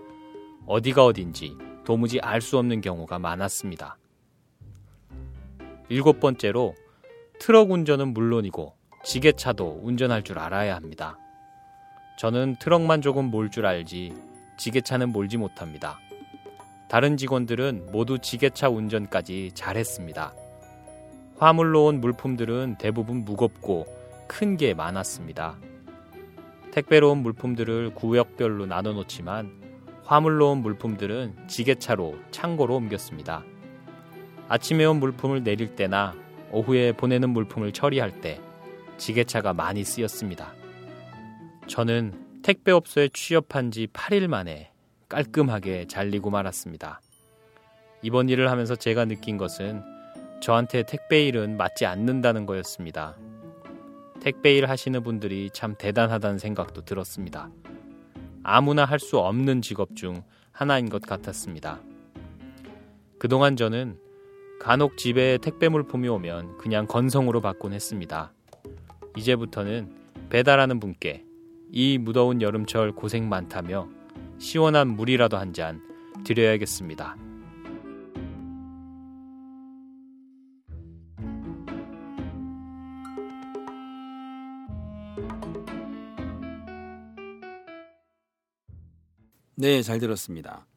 어디가 0.65 1.05
어딘지 1.05 1.55
도무지 1.85 2.19
알 2.21 2.41
수 2.41 2.57
없는 2.57 2.81
경우가 2.81 3.19
많았습니다. 3.19 3.97
일곱 5.89 6.19
번째로 6.19 6.73
트럭 7.39 7.69
운전은 7.69 8.13
물론이고 8.13 8.73
지게차도 9.03 9.81
운전할 9.83 10.23
줄 10.23 10.39
알아야 10.39 10.75
합니다. 10.75 11.19
저는 12.17 12.55
트럭만 12.59 13.01
조금 13.01 13.25
몰 13.25 13.51
줄 13.51 13.67
알지 13.67 14.13
지게차는 14.57 15.09
몰지 15.09 15.37
못합니다. 15.37 15.99
다른 16.89 17.17
직원들은 17.17 17.87
모두 17.91 18.19
지게차 18.19 18.69
운전까지 18.69 19.51
잘했습니다. 19.53 20.33
화물로 21.37 21.85
온 21.85 21.99
물품들은 21.99 22.77
대부분 22.79 23.25
무겁고 23.25 23.85
큰 24.27 24.57
게 24.57 24.73
많았습니다. 24.73 25.57
택배로 26.71 27.11
온 27.11 27.19
물품들을 27.19 27.93
구역별로 27.95 28.65
나눠 28.65 28.93
놓지만 28.93 29.51
화물로 30.03 30.51
온 30.51 30.59
물품들은 30.59 31.47
지게차로 31.47 32.17
창고로 32.31 32.75
옮겼습니다. 32.75 33.43
아침에 34.47 34.85
온 34.85 34.99
물품을 34.99 35.43
내릴 35.43 35.75
때나 35.75 36.13
오후에 36.51 36.91
보내는 36.91 37.31
물품을 37.31 37.71
처리할 37.71 38.21
때 38.21 38.39
지게차가 38.97 39.53
많이 39.53 39.83
쓰였습니다. 39.83 40.53
저는 41.67 42.13
택배업소에 42.43 43.09
취업한 43.13 43.71
지 43.71 43.87
8일 43.87 44.27
만에 44.27 44.71
깔끔하게 45.09 45.85
잘리고 45.87 46.29
말았습니다. 46.29 47.01
이번 48.01 48.29
일을 48.29 48.51
하면서 48.51 48.75
제가 48.75 49.05
느낀 49.05 49.37
것은 49.37 49.81
저한테 50.41 50.83
택배 50.83 51.25
일은 51.25 51.57
맞지 51.57 51.85
않는다는 51.85 52.45
거였습니다. 52.45 53.15
택배 54.21 54.55
일 54.55 54.69
하시는 54.69 55.01
분들이 55.03 55.49
참 55.53 55.75
대단하다는 55.77 56.39
생각도 56.39 56.81
들었습니다. 56.83 57.49
아무나 58.43 58.85
할 58.85 58.99
수 58.99 59.17
없는 59.19 59.61
직업 59.61 59.95
중 59.95 60.23
하나인 60.51 60.89
것 60.89 61.01
같았습니다. 61.01 61.79
그동안 63.17 63.55
저는 63.55 63.97
간혹 64.59 64.97
집에 64.97 65.37
택배 65.37 65.67
물품이 65.67 66.07
오면 66.07 66.57
그냥 66.57 66.87
건성으로 66.87 67.41
받곤 67.41 67.73
했습니다. 67.73 68.31
이제부터는 69.17 69.93
배달하는 70.29 70.79
분께 70.79 71.23
이 71.71 71.97
무더운 71.97 72.41
여름철 72.41 72.93
고생 72.93 73.27
많다며 73.27 73.87
시원한 74.39 74.89
물이라도 74.95 75.37
한 75.37 75.53
잔 75.53 75.81
드려야겠습니다. 76.25 77.15
네, 89.55 89.81
잘 89.81 89.99
들었습니다. 89.99 90.67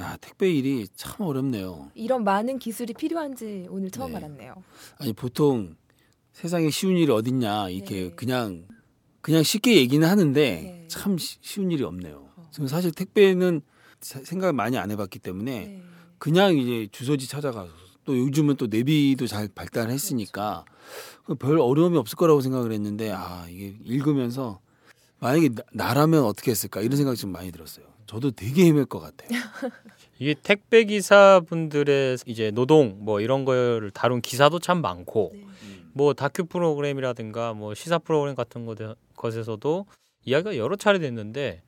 야, 0.00 0.16
택배 0.20 0.50
일이 0.50 0.86
참 0.94 1.26
어렵네요. 1.26 1.90
이런 1.94 2.24
많은 2.24 2.58
기술이 2.58 2.94
필요한지 2.94 3.66
오늘 3.70 3.90
처음 3.90 4.10
네. 4.12 4.16
알았네요. 4.18 4.54
아니 4.98 5.12
보통 5.12 5.76
세상에 6.32 6.70
쉬운 6.70 6.96
일이 6.96 7.10
어딨냐 7.10 7.70
이렇게 7.70 8.02
네. 8.04 8.10
그냥 8.14 8.66
그냥 9.20 9.42
쉽게 9.42 9.76
얘기는 9.76 10.06
하는데 10.06 10.40
네. 10.62 10.84
참 10.88 11.18
쉬- 11.18 11.38
쉬운 11.40 11.70
일이 11.70 11.82
없네요. 11.84 12.27
어. 12.58 12.66
저는 12.66 12.68
사실 12.68 12.90
택배는 12.92 13.60
사- 14.00 14.22
생각을 14.22 14.52
많이 14.52 14.76
안 14.78 14.90
해봤기 14.90 15.18
때문에 15.20 15.60
네. 15.66 15.82
그냥 16.18 16.56
이제 16.56 16.88
주소지 16.90 17.28
찾아가서 17.28 17.70
또 18.04 18.16
요즘은 18.18 18.56
또 18.56 18.66
내비도 18.66 19.26
잘 19.26 19.48
발달했으니까 19.54 20.64
그별 21.24 21.58
어려움이 21.60 21.96
없을 21.98 22.16
거라고 22.16 22.40
생각을 22.40 22.72
했는데 22.72 23.12
아 23.12 23.46
이게 23.48 23.76
읽으면서 23.84 24.60
만약에 25.20 25.50
나, 25.50 25.62
나라면 25.72 26.24
어떻게 26.24 26.50
했을까 26.50 26.80
이런 26.80 26.96
생각이 26.96 27.16
좀 27.18 27.32
많이 27.32 27.52
들었어요. 27.52 27.86
저도 28.06 28.30
되게 28.30 28.64
헤맬 28.66 28.86
것 28.86 29.00
같아요. 29.00 29.28
이게 30.18 30.34
택배 30.42 30.84
기사분들의 30.84 32.18
이제 32.26 32.50
노동 32.50 32.96
뭐 33.00 33.20
이런 33.20 33.44
거를 33.44 33.90
다룬 33.90 34.20
기사도 34.20 34.58
참 34.58 34.80
많고 34.80 35.32
네. 35.34 35.44
뭐 35.92 36.14
다큐 36.14 36.46
프로그램이라든가 36.46 37.52
뭐 37.54 37.74
시사 37.74 37.98
프로그램 37.98 38.34
같은 38.34 38.64
것에- 38.66 38.96
것에서도 39.16 39.86
이야기가 40.24 40.56
여러 40.56 40.76
차례 40.76 40.98
됐는데 40.98 41.62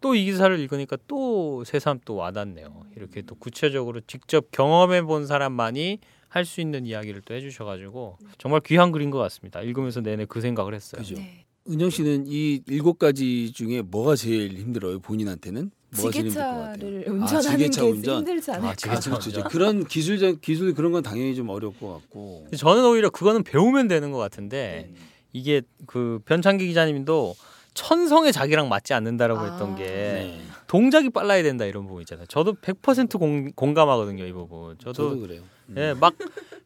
또 0.00 0.14
이 0.14 0.24
기사를 0.24 0.58
읽으니까 0.60 0.96
또 1.08 1.64
새삼 1.64 2.00
또 2.04 2.16
와닿네요. 2.16 2.84
이렇게 2.96 3.22
또 3.22 3.34
구체적으로 3.34 4.00
직접 4.06 4.50
경험해 4.50 5.02
본 5.02 5.26
사람만이 5.26 5.98
할 6.28 6.44
수 6.44 6.60
있는 6.60 6.84
이야기를 6.84 7.22
또 7.24 7.32
해주셔가지고 7.34 8.18
정말 8.38 8.60
귀한 8.66 8.90
글인 8.92 9.10
것 9.10 9.18
같습니다. 9.18 9.62
읽으면서 9.62 10.00
내내 10.00 10.24
그 10.26 10.40
생각을 10.40 10.74
했어요. 10.74 11.00
그죠? 11.00 11.14
네. 11.14 11.44
은영 11.70 11.88
씨는 11.90 12.24
이 12.26 12.60
일곱 12.66 12.98
가지 12.98 13.52
중에 13.52 13.80
뭐가 13.82 14.16
제일 14.16 14.52
힘들어요? 14.58 14.98
본인한테는? 14.98 15.70
뭐가 15.96 16.10
제일 16.10 16.26
힘들 16.26 16.42
것 16.42 16.48
같아요? 16.48 16.74
지게차를 16.76 17.04
운전하는 17.08 17.50
지게차 17.58 17.82
게 17.82 17.88
운전? 17.90 18.18
힘들지 18.18 18.50
않을까? 18.50 18.68
아, 18.68 18.74
지게차 18.74 18.96
아, 18.98 19.00
그렇죠. 19.18 19.28
운전. 19.30 19.44
그런 19.44 19.84
기술적 19.86 20.40
기술 20.40 20.74
그런 20.74 20.90
건 20.92 21.02
당연히 21.04 21.34
좀 21.36 21.48
어려울 21.48 21.72
것 21.78 21.92
같고. 21.94 22.48
저는 22.56 22.84
오히려 22.84 23.08
그거는 23.10 23.44
배우면 23.44 23.86
되는 23.88 24.10
것 24.10 24.18
같은데 24.18 24.92
이게 25.32 25.62
그 25.86 26.18
변창기 26.26 26.66
기자님도 26.66 27.34
천성의 27.74 28.32
자기랑 28.32 28.68
맞지 28.68 28.94
않는다라고 28.94 29.40
아. 29.40 29.50
했던 29.50 29.76
게 29.76 29.84
네. 29.84 30.40
동작이 30.66 31.10
빨라야 31.10 31.42
된다 31.42 31.64
이런 31.64 31.86
부분 31.86 32.02
있잖아요. 32.02 32.26
저도 32.26 32.54
100% 32.54 33.18
공, 33.18 33.50
공감하거든요 33.52 34.24
이 34.24 34.32
부분. 34.32 34.76
저도, 34.78 34.92
저도 34.92 35.20
그래요. 35.20 35.42
음. 35.68 35.74
예, 35.76 35.94
막 35.94 36.14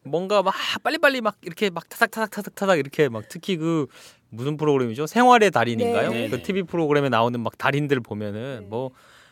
뭔가 0.03 0.41
막 0.41 0.53
빨리빨리 0.83 1.21
막 1.21 1.35
이렇게 1.41 1.69
막 1.69 1.87
타닥 1.89 2.11
타닥 2.11 2.31
타닥 2.31 2.55
타닥 2.55 2.79
이렇게 2.79 3.09
막 3.09 3.23
특히 3.27 3.57
그 3.57 3.87
무슨 4.29 4.57
프로그램이죠? 4.57 5.07
생활의 5.07 5.51
달인인가요? 5.51 6.11
네. 6.11 6.29
그 6.29 6.37
네. 6.37 6.43
TV 6.43 6.63
프로그램에 6.63 7.09
나오는 7.09 7.39
막 7.39 7.57
달인들 7.57 7.99
보면은 7.99 8.67
뭐 8.69 8.91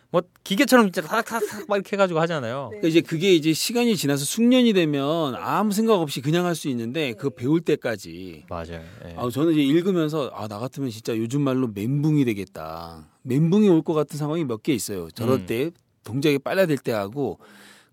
뭐 0.09 0.21
기계처럼 0.43 0.85
진짜 0.91 1.01
타닥 1.01 1.25
타닥 1.25 1.47
타닥 1.49 1.65
막 1.67 1.75
이렇게 1.75 1.95
해가지고 1.95 2.19
하잖아요. 2.21 2.69
네. 2.71 2.77
그러니까 2.79 2.87
이제 2.87 3.01
그게 3.01 3.33
이제 3.35 3.51
시간이 3.53 3.97
지나서 3.97 4.23
숙련이 4.25 4.71
되면 4.73 5.35
아무 5.35 5.73
생각 5.73 5.95
없이 5.95 6.21
그냥 6.21 6.45
할 6.45 6.55
수 6.55 6.69
있는데 6.69 7.13
그 7.13 7.29
배울 7.29 7.61
때까지 7.61 8.45
맞아요. 8.49 8.81
예. 9.05 9.15
아, 9.17 9.29
저는 9.29 9.53
이제 9.53 9.61
읽으면서 9.61 10.31
아 10.33 10.47
나 10.47 10.59
같으면 10.59 10.89
진짜 10.89 11.15
요즘 11.17 11.41
말로 11.41 11.67
멘붕이 11.73 12.23
되겠다. 12.25 13.09
멘붕이 13.23 13.67
올 13.69 13.81
것 13.83 13.93
같은 13.93 14.17
상황이 14.17 14.45
몇 14.45 14.63
개 14.63 14.73
있어요. 14.73 15.09
저럴 15.11 15.39
음. 15.39 15.45
때 15.45 15.71
동작이 16.05 16.39
빨라야 16.39 16.65
될때 16.67 16.93
하고 16.93 17.37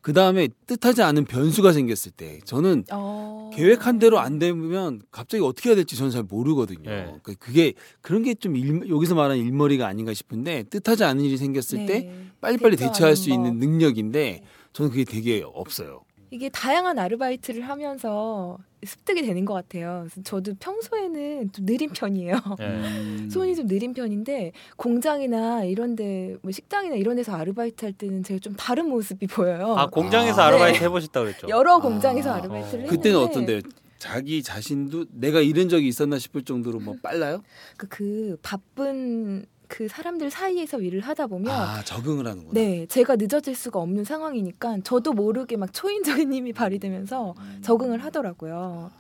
그 0.05 0.13
다음에 0.13 0.49
뜻하지 0.67 1.01
않은 1.03 1.25
변수가 1.25 1.73
생겼을 1.73 2.13
때 2.13 2.39
저는 2.45 2.85
어... 2.93 3.49
계획한 3.55 3.99
대로 3.99 4.19
안 4.19 4.39
되면 4.39 5.01
갑자기 5.11 5.43
어떻게 5.43 5.71
해야 5.71 5.77
될지 5.77 5.97
저는 5.97 6.11
잘 6.11 6.23
모르거든요. 6.25 6.91
네. 6.91 7.15
그- 7.23 7.35
그게 7.37 7.73
그런 8.03 8.23
게 8.23 8.35
좀 8.35 8.55
여기서 8.91 9.15
말하는 9.15 9.43
일머리가 9.43 9.87
아닌가 9.87 10.13
싶은데 10.13 10.65
뜻하지 10.65 11.05
않은 11.05 11.25
일이 11.25 11.39
생겼을 11.39 11.79
네. 11.79 11.87
때 11.87 12.15
빨리빨리 12.43 12.77
대처할 12.77 13.17
수 13.17 13.31
법. 13.31 13.35
있는 13.35 13.59
능력인데 13.59 14.43
저는 14.75 14.91
그게 14.91 15.05
되게 15.05 15.43
없어요. 15.43 16.04
이게 16.35 16.49
다양한 16.49 16.99
아르바이트를 16.99 17.69
하면서 17.69 18.59
습득이 18.85 19.23
되는 19.23 19.45
것 19.45 19.55
같아요. 19.55 20.09
저도 20.25 20.55
평소에는 20.59 21.53
좀 21.53 21.65
느린 21.65 21.91
편이에요. 21.91 22.37
예. 22.61 22.65
음. 22.65 23.29
손이 23.31 23.55
좀 23.55 23.69
느린 23.69 23.95
편인데 23.95 24.51
공장이나 24.77 25.63
이런데 25.63 26.35
뭐 26.43 26.51
식당이나 26.51 26.97
이런 26.97 27.15
데서 27.15 27.37
아르바이트 27.37 27.85
할 27.85 27.93
때는 27.93 28.25
제가 28.25 28.41
좀 28.41 28.55
다른 28.57 28.89
모습이 28.89 29.29
보여요. 29.29 29.77
아 29.79 29.87
공장에서 29.87 30.43
아. 30.43 30.47
아, 30.47 30.51
르바이트 30.51 30.79
네. 30.81 30.85
해보셨다 30.85 31.21
그랬죠? 31.21 31.47
여러 31.49 31.79
공장에서 31.79 32.33
아. 32.33 32.35
아르바이트를 32.35 32.59
어. 32.61 32.83
했는데 32.83 32.97
그때는 32.97 33.19
어떤데요? 33.21 33.61
자기 33.99 34.43
자신도 34.43 35.07
내가 35.13 35.41
이런 35.41 35.69
적이 35.69 35.87
있었나 35.87 36.19
싶을 36.19 36.43
정도로 36.43 36.81
뭐 36.81 36.97
빨라요? 37.01 37.43
그, 37.77 37.87
그 37.89 38.37
바쁜 38.43 39.47
그 39.77 39.89
사람들 39.89 40.31
사이에서 40.31 40.81
일을 40.81 41.01
하다 41.01 41.27
보면 41.27 41.51
아 41.53 41.83
적응을 41.83 42.29
하는구나. 42.29 42.53
네 42.55 42.87
제가 42.87 43.17
늦어질 43.17 43.57
수가 43.57 43.81
없는 43.81 44.05
상황이니까 44.05 44.79
저도 44.85 45.13
모르게 45.13 45.57
막 45.57 45.73
초인적인 45.73 46.33
힘이 46.33 46.53
발휘되면서 46.53 47.35
음. 47.37 47.59
적응을 47.61 48.05
하더라고요. 48.05 48.93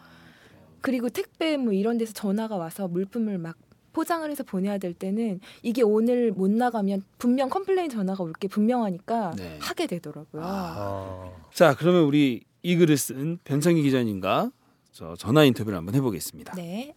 그리고 0.81 1.09
택배 1.11 1.57
뭐 1.57 1.73
이런 1.73 1.97
데서 1.97 2.13
전화가 2.13 2.57
와서 2.57 2.89
물품을 2.89 3.39
막 3.39 3.57
포장을 3.93 4.29
해서 4.29 4.43
보내야 4.43 4.79
될 4.79 4.95
때는 4.95 5.39
이게 5.63 5.83
오늘 5.83 6.33
못 6.33 6.51
나가면 6.51 7.05
분명 7.19 7.49
complain 7.51 7.89
전화가 7.89 8.25
올 8.25 8.33
게 8.33 8.49
분명하니까 8.49 9.35
네. 9.37 9.59
하게 9.61 9.87
되더라고요. 9.87 10.43
아. 10.43 10.75
어. 10.77 11.43
자 11.53 11.77
그러면 11.77 12.03
우리 12.03 12.43
이 12.65 12.75
글을 12.75 12.97
쓴 12.97 13.39
변창기 13.45 13.81
기자님과 13.83 14.51
저 14.91 15.15
전화 15.15 15.45
인터뷰를 15.45 15.79
한번 15.79 15.95
해보겠습니다. 15.95 16.55
네. 16.57 16.97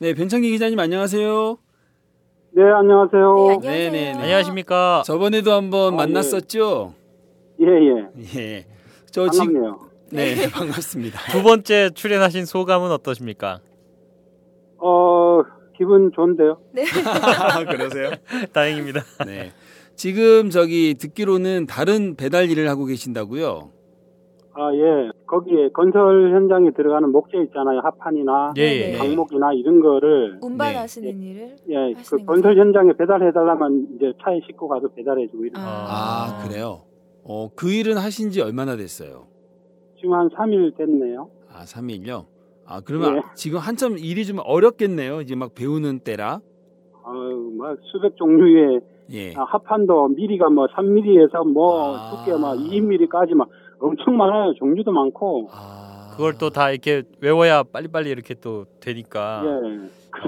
네, 0.00 0.14
변창기 0.14 0.50
기자님 0.50 0.80
안녕하세요. 0.80 1.58
네, 2.56 2.62
안녕하세요. 2.62 3.58
네. 3.62 3.68
네, 3.68 3.90
네, 3.90 4.12
네. 4.12 4.18
안녕하십니까? 4.20 5.02
저번에도 5.04 5.52
한번 5.54 5.94
어, 5.94 5.96
만났었죠? 5.96 6.94
예, 7.60 7.66
예. 7.66 8.40
예. 8.40 8.66
저 9.10 9.28
지금. 9.28 9.74
네, 10.12 10.36
반갑습니다. 10.54 11.32
두 11.32 11.42
번째 11.42 11.90
출연하신 11.90 12.44
소감은 12.44 12.92
어떠십니까? 12.92 13.58
어, 14.78 15.42
기분 15.76 16.12
좋은데요? 16.14 16.58
그러세요? 17.68 18.10
다행입니다. 18.54 19.02
네. 19.26 19.50
지금 19.96 20.50
저기 20.50 20.94
듣기로는 20.94 21.66
다른 21.66 22.14
배달 22.14 22.48
일을 22.50 22.68
하고 22.68 22.84
계신다고요? 22.84 23.70
아, 24.56 24.72
예. 24.74 25.10
거기에 25.26 25.70
건설 25.70 26.32
현장에 26.32 26.70
들어가는 26.70 27.10
목재 27.10 27.38
있잖아요. 27.44 27.80
합판이나 27.80 28.54
예, 28.56 28.62
예. 28.62 28.92
네. 28.92 28.98
강목이나 28.98 29.52
이런 29.52 29.80
거를 29.80 30.38
운반하시는 30.42 31.20
일을 31.22 31.56
예, 31.68 31.92
그 31.92 31.98
하시는 31.98 32.26
건설 32.26 32.52
거죠? 32.54 32.60
현장에 32.60 32.92
배달해 32.92 33.32
달라면 33.32 33.88
이제 33.96 34.12
차에 34.22 34.40
싣고 34.46 34.68
가서 34.68 34.88
배달해 34.88 35.26
주고 35.28 35.44
이런. 35.44 35.60
아, 35.64 36.44
그래요? 36.46 36.82
어, 37.24 37.48
그 37.56 37.72
일은 37.72 37.96
하신 37.96 38.30
지 38.30 38.42
얼마나 38.42 38.76
됐어요? 38.76 39.26
지금 39.96 40.14
한 40.14 40.28
3일 40.28 40.76
됐네요. 40.76 41.28
아, 41.50 41.62
3일요? 41.64 42.26
아, 42.66 42.80
그러면 42.84 43.16
예. 43.16 43.22
지금 43.34 43.58
한참 43.58 43.96
일이 43.98 44.24
좀 44.24 44.38
어렵겠네요. 44.44 45.20
이제 45.20 45.34
막 45.34 45.54
배우는 45.54 46.00
때라. 46.00 46.40
아유, 47.06 47.52
막 47.58 47.76
수백 47.92 48.16
종류의 48.16 48.80
예. 49.12 49.34
아, 49.36 49.44
합판도 49.44 50.08
미리가 50.08 50.48
뭐 50.48 50.66
3mm에서 50.68 51.46
뭐 51.52 51.96
아. 51.96 52.10
두께 52.24 52.38
막 52.38 52.56
2mm까지 52.56 53.34
막 53.34 53.48
엄청 53.80 54.16
많아요. 54.16 54.54
종류도 54.54 54.92
많고. 54.92 55.48
아. 55.52 56.12
그걸 56.16 56.38
또 56.38 56.48
다 56.50 56.70
이렇게 56.70 57.02
외워야 57.20 57.62
빨리빨리 57.64 58.08
이렇게 58.10 58.34
또 58.34 58.66
되니까. 58.80 59.42
예. 59.44 59.48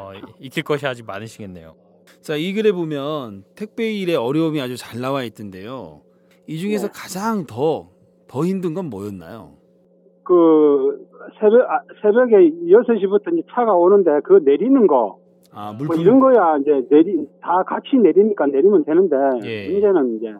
어, 0.00 0.12
익힐 0.40 0.64
것이 0.64 0.86
아직 0.86 1.06
많으시겠네요. 1.06 1.74
자, 2.20 2.34
이 2.34 2.52
글에 2.52 2.72
보면 2.72 3.44
택배 3.54 3.92
일의 3.92 4.16
어려움이 4.16 4.60
아주 4.60 4.76
잘 4.76 5.00
나와 5.00 5.22
있던데요. 5.22 6.00
이 6.48 6.58
중에서 6.58 6.88
네. 6.88 6.92
가장 6.92 7.46
더, 7.46 7.88
더 8.26 8.44
힘든 8.44 8.74
건 8.74 8.86
뭐였나요? 8.90 9.52
그 10.24 11.06
새벽 11.38 11.70
아, 11.70 11.80
새벽에 12.02 12.50
6시부터 12.66 13.32
이제 13.32 13.42
차가 13.52 13.74
오는데 13.74 14.10
그 14.24 14.40
내리는 14.44 14.86
거 14.88 15.18
아, 15.52 15.68
뭐 15.72 15.86
물품. 15.86 16.00
이런 16.00 16.18
거야 16.20 16.56
이제 16.60 16.82
내리 16.90 17.26
다 17.40 17.62
같이 17.64 17.96
내리니까 17.96 18.46
내리면 18.46 18.84
되는데 18.84 19.16
예. 19.44 19.68
문제는 19.70 20.16
이제 20.16 20.34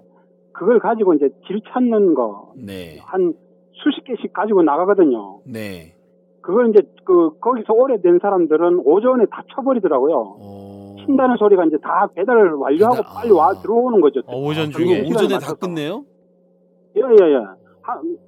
그걸 0.59 0.79
가지고 0.79 1.14
이제 1.14 1.29
길 1.47 1.61
찾는 1.73 2.14
거 2.14 2.53
네. 2.57 2.99
한 3.05 3.35
수십 3.73 4.05
개씩 4.05 4.33
가지고 4.33 4.62
나가거든요. 4.62 5.40
네. 5.45 5.92
그걸 6.40 6.71
이제 6.71 6.81
그 7.05 7.38
거기서 7.40 7.73
오래된 7.75 8.21
사람들은 8.23 8.83
오전에 8.85 9.27
다 9.31 9.42
쳐버리더라고요. 9.55 10.37
어. 10.40 10.95
친다는 11.05 11.37
소리가 11.37 11.64
이제 11.66 11.77
다 11.83 12.09
배달을 12.14 12.53
완료하고 12.55 12.97
배달, 12.97 13.12
빨리 13.14 13.33
와 13.33 13.49
아. 13.51 13.53
들어오는 13.55 14.01
거죠. 14.01 14.21
어, 14.27 14.37
오전 14.40 14.71
중에 14.71 15.03
오전에 15.03 15.29
다 15.29 15.35
맞춰서. 15.35 15.55
끝내요? 15.57 16.05
예예 16.97 17.33
예. 17.35 17.38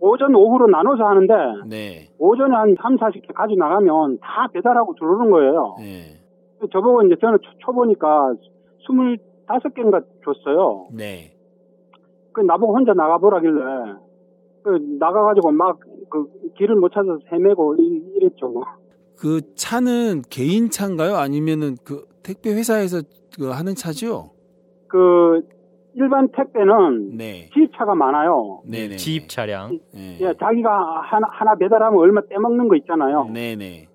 오전 0.01 0.35
오후로 0.35 0.67
나눠서 0.69 1.03
하는데 1.05 1.35
네. 1.69 2.09
오전에 2.19 2.55
한 2.55 2.77
3, 2.81 2.97
40개 2.97 3.33
가지고 3.35 3.59
나가면 3.59 4.19
다 4.21 4.49
배달하고 4.53 4.95
들어오는 4.95 5.31
거예요. 5.31 5.77
네. 5.79 6.19
저보고 6.73 7.03
이제 7.03 7.17
저는 7.21 7.38
쳐- 7.43 7.51
쳐보니까 7.64 8.35
25개인가 8.87 10.05
줬어요. 10.25 10.87
네. 10.93 11.33
그 12.38 12.42
나보고 12.44 12.74
혼자 12.77 12.92
나가보라길래 12.94 13.61
그 14.62 14.79
나가가지고 14.98 15.51
막 15.53 15.79
그 16.11 16.24
길을 16.57 16.77
못 16.77 16.90
찾아서 16.90 17.18
헤매고 17.31 17.74
이- 17.79 18.03
이랬죠 18.16 18.48
뭐. 18.48 18.62
그 19.18 19.42
차는 19.57 20.22
개인 20.31 20.70
차인가요? 20.70 21.16
아니면은 21.16 21.77
그 21.85 22.07
택배 22.22 22.48
회사에서 22.55 23.03
그 23.38 23.51
하는 23.51 23.74
차죠? 23.74 24.31
그 24.87 25.42
일반 25.94 26.29
택배는 26.33 27.18
네. 27.18 27.51
지차가 27.53 27.94
많아요. 27.94 28.62
네네. 28.64 28.96
지입 28.96 29.29
차량. 29.29 29.79
네. 29.92 30.16
예, 30.22 30.33
자기가 30.40 31.03
하나, 31.03 31.27
하나 31.31 31.55
배달하면 31.57 31.98
얼마 32.01 32.22
떼먹는 32.22 32.68
거 32.68 32.77
있잖아요. 32.77 33.29
네네. 33.35 33.87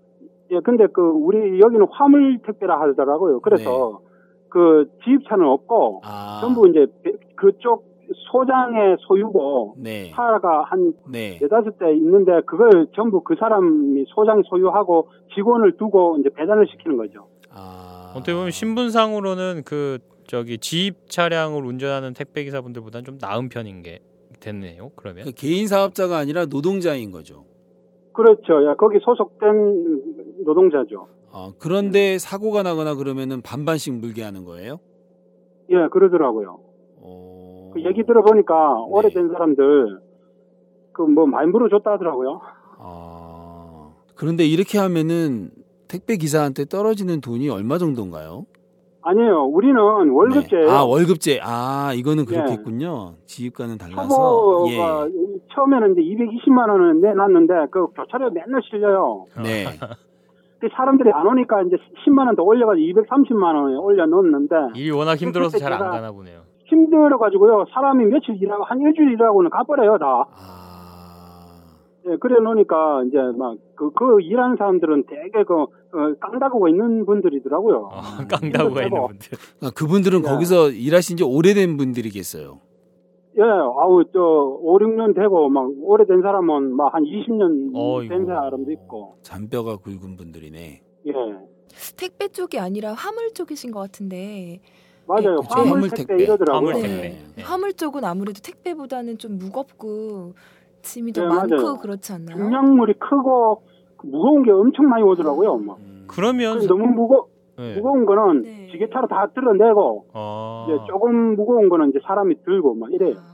예, 0.52 0.60
근데 0.60 0.86
그 0.94 1.02
우리 1.02 1.60
여기는 1.60 1.88
화물 1.90 2.38
택배라 2.46 2.80
하더라고요. 2.80 3.40
그래서 3.40 4.02
그 4.50 4.88
지입차는 5.04 5.48
없고 5.48 6.02
네. 6.04 6.10
아. 6.12 6.38
전부 6.42 6.68
이제 6.70 6.86
배- 7.02 7.14
그쪽 7.36 7.86
소장의 8.32 8.98
소유고 9.08 9.76
네. 9.78 10.12
차가 10.12 10.64
한 10.64 10.94
네. 11.12 11.38
네다섯 11.42 11.78
대 11.78 11.94
있는데 11.96 12.42
그걸 12.46 12.88
전부 12.96 13.22
그 13.22 13.36
사람이 13.40 14.06
소장이 14.08 14.44
소유하고 14.50 15.10
직원을 15.36 15.78
두고 15.78 16.18
이제 16.20 16.30
배달을 16.30 16.68
시키는 16.72 16.98
거죠. 16.98 17.28
아. 17.50 18.14
어떻게 18.16 18.34
보면 18.34 18.52
신분상으로는 18.52 19.64
그 19.66 20.00
저기 20.28 20.58
지입 20.58 21.10
차량을 21.10 21.66
운전하는 21.66 22.14
택배 22.14 22.44
기사분들보다는 22.44 23.04
좀 23.04 23.18
나은 23.20 23.50
편인 23.50 23.82
게 23.82 24.00
됐네요. 24.40 24.92
그러면 24.96 25.26
그 25.26 25.32
개인 25.32 25.68
사업자가 25.68 26.18
아니라 26.18 26.46
노동자인 26.46 27.12
거죠. 27.12 27.46
그렇죠. 28.14 28.66
야, 28.66 28.76
거기 28.76 29.00
소속된 29.00 30.44
노동자죠. 30.46 31.08
어, 31.32 31.52
그런데 31.58 32.20
사고가 32.20 32.62
나거나 32.62 32.96
그러면은 32.96 33.42
반반씩 33.42 33.96
물게 33.96 34.22
하는 34.22 34.46
거예요? 34.46 34.80
예, 35.72 35.88
그러더라고요. 35.92 36.60
어... 36.98 37.43
그 37.74 37.84
얘기 37.84 38.04
들어보니까 38.06 38.54
네. 38.54 38.86
오래된 38.90 39.30
사람들 39.32 40.00
그 40.94 41.04
뭐 41.04 41.26
많이 41.26 41.50
물어줬다 41.50 41.92
하더라고요. 41.94 42.40
아. 42.80 43.90
그런데 44.16 44.46
이렇게 44.46 44.78
하면은 44.78 45.50
택배 45.88 46.18
기사한테 46.18 46.66
떨어지는 46.66 47.20
돈이 47.22 47.50
얼마 47.50 47.78
정도인가요? 47.78 48.46
아니에요. 49.02 49.44
우리는 49.46 49.76
월급제예요. 49.78 50.66
네. 50.66 50.72
아 50.72 50.84
월급제. 50.84 51.40
아 51.44 51.94
이거는 51.96 52.24
예. 52.24 52.26
그렇겠군요. 52.28 53.16
지입과는 53.26 53.78
달라서. 53.78 54.08
초보가 54.08 55.08
처음에는 55.54 55.92
이제 55.94 56.02
220만 56.02 56.70
원을 56.70 57.02
내놨는데 57.02 57.54
그 57.72 57.88
교차로 57.88 58.32
맨날 58.32 58.62
실려요. 58.70 59.26
예. 59.40 59.42
네. 59.42 59.66
그 60.62 60.70
사람들이 60.74 61.12
안 61.12 61.28
오니까 61.28 61.64
이제 61.64 61.76
10만 62.08 62.28
원 62.28 62.36
더 62.38 62.44
올려가지고 62.44 63.02
230만 63.02 63.44
원에 63.56 63.76
올려놓는데 63.76 64.56
일이 64.76 64.90
워낙 64.92 65.16
힘들어서 65.18 65.58
잘 65.58 65.74
안 65.74 65.80
가나 65.80 66.12
보네요. 66.14 66.42
힘들어가지고요. 66.74 67.66
사람이 67.74 68.06
며칠 68.06 68.42
일하고 68.42 68.64
한 68.64 68.82
일주일 68.82 69.12
일하고는 69.14 69.50
가버려요 69.50 69.98
다. 69.98 70.26
아. 70.32 70.70
예, 72.06 72.18
그래 72.20 72.36
놓으니까 72.42 73.04
이제 73.08 73.18
막그 73.38 73.92
그 73.96 74.22
일하는 74.22 74.58
사람들은 74.58 75.06
되게 75.08 75.44
그 75.46 75.54
어, 75.62 75.68
깡다구가 76.20 76.68
있는 76.70 77.06
분들이더라고요. 77.06 77.78
어, 77.94 78.02
깡다구가 78.30 78.84
있는. 78.84 79.02
분들. 79.08 79.30
그러니까 79.60 79.72
그분들은 79.76 80.26
야. 80.26 80.30
거기서 80.32 80.70
일하신 80.72 81.18
지 81.18 81.24
오래된 81.24 81.78
분들이겠어요. 81.78 82.60
예, 83.38 83.42
아우 83.42 84.04
저 84.14 84.20
5, 84.20 84.78
6년 84.80 85.16
되고 85.16 85.50
막 85.50 85.68
오래된 85.82 86.22
사람은 86.22 86.76
막 86.76 86.94
한 86.94 87.04
20년 87.04 87.72
어이구. 87.74 88.10
된 88.14 88.26
사람도 88.26 88.72
있고. 88.74 89.16
잔뼈가 89.22 89.78
굵은 89.78 90.18
분들이네. 90.18 90.82
예. 91.08 91.14
택배 91.98 92.28
쪽이 92.28 92.60
아니라 92.60 92.94
화물 92.94 93.34
쪽이신 93.34 93.72
것 93.72 93.80
같은데 93.80 94.60
맞아요. 95.08 95.38
그쵸, 95.42 95.48
화물, 95.50 95.72
화물 95.74 95.90
택배, 95.90 96.06
택배. 96.06 96.24
이러더라고요. 96.24 96.70
화물 96.70 96.74
네. 96.74 96.82
택배. 96.88 97.10
네. 97.36 97.44
화물 97.44 97.74
쪽은 97.74 98.04
아무래도 98.06 98.40
택배보다는 98.42 99.18
좀 99.18 99.38
무겁고 99.38 100.34
짐이 100.82 101.14
더 101.14 101.22
네, 101.22 101.28
많고 101.28 101.56
맞아요. 101.56 101.78
그렇지 101.78 102.14
않나요? 102.14 102.38
중량물이 102.38 102.94
크고 103.00 103.64
무거운 104.04 104.44
게 104.44 104.52
엄청 104.52 104.88
많이 104.88 105.04
오더라고요. 105.04 105.58
막. 105.58 105.78
음. 105.80 106.06
그러면 106.08 106.66
너무 106.68 106.86
무거 106.88 107.28
네. 107.58 107.76
무거운 107.76 108.06
거는 108.06 108.42
네. 108.44 108.68
지게차로 108.72 109.08
다 109.08 109.28
들어내고 109.34 110.06
어. 110.14 110.68
이제 110.68 110.78
조금 110.90 111.36
무거운 111.36 111.70
거는 111.70 111.90
이제 111.90 112.00
사람이 112.06 112.44
들고 112.44 112.76
막 112.76 112.92
이래요. 112.92 113.16
아, 113.18 113.34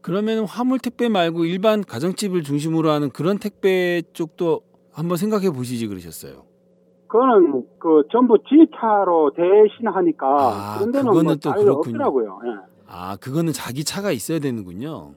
그러면 0.00 0.44
화물 0.44 0.78
택배 0.78 1.08
말고 1.08 1.44
일반 1.44 1.82
가정집을 1.82 2.42
중심으로 2.42 2.90
하는 2.90 3.10
그런 3.10 3.38
택배 3.38 4.02
쪽도 4.12 4.60
한번 4.92 5.16
생각해 5.16 5.50
보시지 5.50 5.86
그러셨어요. 5.88 6.44
그거는 7.12 7.62
그 7.78 8.04
전부 8.10 8.38
지차로 8.48 9.32
대신하니까 9.36 10.26
아, 10.26 10.78
그런 10.78 10.92
데는 10.92 11.10
그거는 11.10 11.24
뭐 11.24 11.36
또. 11.36 11.72
없더라고요. 11.72 12.40
예. 12.46 12.50
아, 12.88 13.16
그거는 13.20 13.52
자기 13.52 13.84
차가 13.84 14.12
있어야 14.12 14.38
되는군요. 14.38 15.10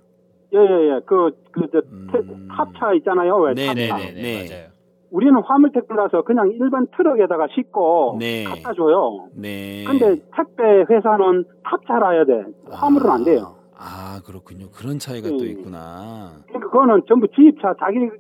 예예예. 0.54 1.00
그그저 1.06 1.82
음. 1.94 2.50
탑차 2.52 2.94
있잖아요. 2.96 3.38
왜 3.38 3.54
네네네. 3.54 3.88
탑차. 3.88 4.04
네네네 4.04 4.22
네. 4.22 4.50
맞아요. 4.50 4.68
우리는 5.12 5.42
화물 5.46 5.72
택배라서 5.72 6.24
그냥 6.24 6.52
일반 6.52 6.86
트럭에다가 6.98 7.48
싣고 7.56 8.18
네. 8.20 8.44
갖다 8.44 8.74
줘요. 8.74 9.30
네. 9.34 9.86
근데 9.88 10.18
택배 10.36 10.64
회사는 10.90 11.46
탑차라 11.64 12.10
해야 12.10 12.26
돼. 12.26 12.44
화물은 12.72 13.10
안 13.10 13.24
돼요. 13.24 13.56
아, 13.78 14.20
그렇군요. 14.26 14.68
그런 14.74 15.00
차이가 15.00 15.30
음. 15.30 15.38
또 15.38 15.46
있구나. 15.46 16.32
그러니까 16.48 16.70
그거는 16.70 17.04
전부 17.08 17.28
지입차 17.30 17.74
자기가 17.80 18.14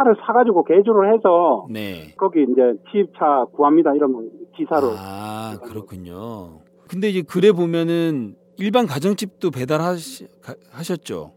차- 0.00 0.04
차를 0.04 0.16
사가지고 0.26 0.64
개조를 0.64 1.14
해서 1.14 1.66
네. 1.70 2.12
거기 2.16 2.42
이제 2.42 2.62
지입차 2.90 3.44
구합니다 3.54 3.94
이러면 3.94 4.30
기사로 4.56 4.88
아, 4.96 5.58
그렇군요. 5.62 6.60
근데 6.88 7.08
이제 7.08 7.22
글에 7.22 7.52
보면은 7.52 8.34
일반 8.58 8.86
가정집도 8.86 9.50
배달하셨죠? 9.50 11.32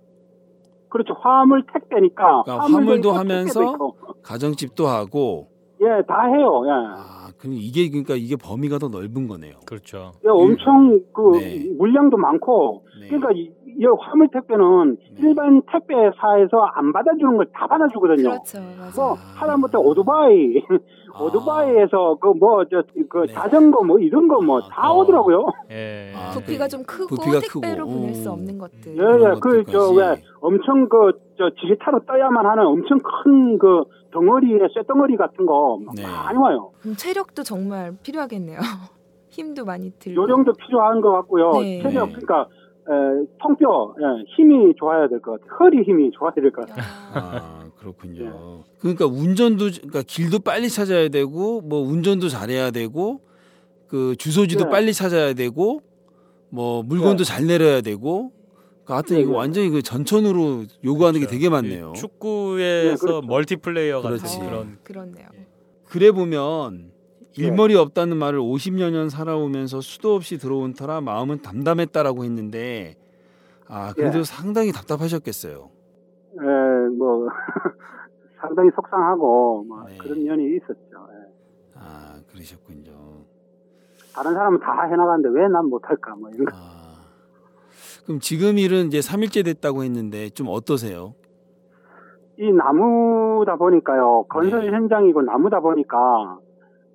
그렇죠 0.90 1.14
화물 1.22 1.66
택배니까 1.72 2.44
그러니까 2.44 2.66
화물도 2.66 3.12
하면서. 3.12 3.76
가정집도 4.24 4.88
하고. 4.88 5.48
예, 5.82 5.86
다 6.08 6.26
해요. 6.28 6.62
예. 6.66 6.72
아, 6.72 7.30
그럼 7.38 7.56
이게 7.58 7.90
그러니까 7.90 8.16
이게 8.16 8.36
범위가 8.38 8.78
더 8.78 8.88
넓은 8.88 9.28
거네요. 9.28 9.56
그렇죠. 9.66 10.14
예, 10.24 10.30
엄청 10.30 11.00
그 11.14 11.38
네. 11.38 11.68
물량도 11.78 12.16
많고 12.18 12.86
네. 13.02 13.08
그러니까 13.08 13.32
이, 13.34 13.52
이 13.78 13.86
화물 14.00 14.28
택배는 14.30 14.98
네. 14.98 15.22
일반 15.22 15.62
택배사에서 15.72 16.58
안 16.76 16.92
받아주는 16.94 17.38
걸 17.38 17.46
다 17.54 17.68
받아주거든요. 17.68 18.30
그렇죠. 18.30 18.60
뭐 18.96 19.14
하다못해 19.36 19.78
오토바이, 19.78 20.62
아. 21.14 21.24
오토바이에서 21.24 22.16
그 22.20 22.34
뭐 22.34 22.64
저그 22.66 23.28
네. 23.28 23.34
자전거 23.34 23.84
뭐 23.84 24.00
이런 24.00 24.28
거 24.28 24.42
뭐다 24.42 24.92
어. 24.92 24.98
오더라고요. 25.00 25.46
예. 25.72 26.12
아, 26.16 26.32
부피가 26.34 26.66
그- 26.66 26.70
좀 26.70 26.84
크고 26.84 27.16
부피가 27.16 27.40
택배로 27.40 27.86
크고. 27.86 28.00
보낼 28.00 28.14
수 28.16 28.30
오. 28.30 28.34
없는 28.34 28.58
것들. 28.58 28.98
예, 28.98 29.02
예, 29.02 29.34
그 29.40 29.64
저. 29.72 29.92
왜 29.92 30.22
엄청 30.42 30.88
그 30.90 31.12
저 31.36 31.50
지게차로 31.62 32.02
떠야만 32.06 32.46
하는 32.46 32.64
엄청 32.68 33.00
큰 33.00 33.58
그 33.58 33.84
덩어리에 34.12 34.60
쇠덩어리 34.76 35.18
같은 35.18 35.48
거 35.48 35.80
네. 35.96 36.04
많이 36.04 36.38
와요. 36.38 36.70
체력도 36.96 37.42
정말 37.42 37.94
필요하겠네요. 38.04 38.60
힘도 39.30 39.66
많이 39.66 39.90
들고. 39.98 40.22
요령도 40.22 40.54
필요한 40.54 41.02
것 41.02 41.12
같고요. 41.12 41.54
네. 41.54 41.82
체력 41.82 42.10
네. 42.10 42.14
그러니까 42.22 42.48
에, 42.90 43.26
통뼈 43.42 43.96
예, 44.00 44.24
힘이 44.36 44.74
좋아야 44.78 45.08
될 45.08 45.20
것 45.22 45.40
같아요. 45.42 45.58
허리 45.60 45.84
힘이 45.84 46.12
좋아야 46.12 46.34
될 46.34 46.52
것 46.52 46.68
같아요. 46.68 46.86
아, 47.14 47.20
아, 47.38 47.70
그렇군요. 47.80 48.24
네. 48.24 48.72
그러니까 48.80 49.06
운전도 49.06 49.66
그러니까 49.76 50.04
길도 50.06 50.40
빨리 50.40 50.70
찾아야 50.70 51.08
되고 51.10 51.62
뭐 51.62 51.80
운전도 51.82 52.30
잘해야 52.30 52.72
되고 52.72 53.22
그 53.88 54.16
주소지도 54.18 54.66
네. 54.66 54.70
빨리 54.70 54.94
찾아야 54.94 55.34
되고 55.34 55.82
뭐 56.50 56.84
물건도 56.84 57.24
잘 57.24 57.46
내려야 57.48 57.82
되고 57.82 58.32
그러니까 58.84 58.94
하여튼 58.96 59.16
네, 59.18 59.22
이거 59.22 59.32
네. 59.32 59.38
완전히 59.38 59.70
그 59.70 59.82
전천후로 59.82 60.64
요구하는 60.84 61.20
게 61.20 61.28
되게 61.28 61.50
많네요. 61.50 61.94
그 61.94 62.00
축구에서 62.00 62.92
네, 62.92 62.96
그렇죠. 63.00 63.22
멀티플레이어 63.28 64.02
같은 64.02 64.18
그렇지. 64.18 64.40
그런 64.40 64.78
그렇네요. 64.84 65.28
글에 65.86 66.12
보면 66.12 66.92
일머리 67.36 67.76
없다는 67.76 68.18
말을 68.18 68.40
50여 68.40 68.92
년 68.92 69.10
살아오면서 69.10 69.82
수도 69.82 70.16
없이 70.16 70.38
들어온 70.38 70.74
터라 70.74 71.02
마음은 71.02 71.42
담담했다라고 71.42 72.24
했는데 72.24 72.96
아 73.68 73.94
그래도 73.94 74.20
예. 74.20 74.24
상당히 74.24 74.72
답답하셨겠어요. 74.72 75.70
예, 76.42 76.88
뭐 76.98 77.28
상당히 78.40 78.70
속상하고 78.76 79.64
뭐 79.68 79.84
네. 79.88 79.98
그런 79.98 80.24
면이 80.24 80.56
있었죠. 80.58 81.08
예. 81.12 81.34
아 81.76 82.20
그러셨군요. 82.32 82.92
다른 84.14 84.34
사람은 84.34 84.60
다 84.60 84.84
해나가는데 84.84 85.30
왜 85.30 85.48
난 85.48 85.66
못할까 85.70 86.16
뭐 86.16 86.30
이런 86.30 86.46
거. 86.46 86.52
아 86.56 86.94
그럼 88.06 88.20
지금 88.20 88.60
일은 88.60 88.88
이제 88.88 89.00
3일째 89.00 89.44
됐다고 89.46 89.84
했는데 89.84 90.30
좀 90.30 90.48
어떠세요? 90.50 91.16
이 92.38 92.52
나무다 92.52 93.56
보니까요 93.56 94.26
건설 94.30 94.66
네. 94.66 94.72
현장이고 94.72 95.22
나무다 95.22 95.60
보니까 95.62 96.38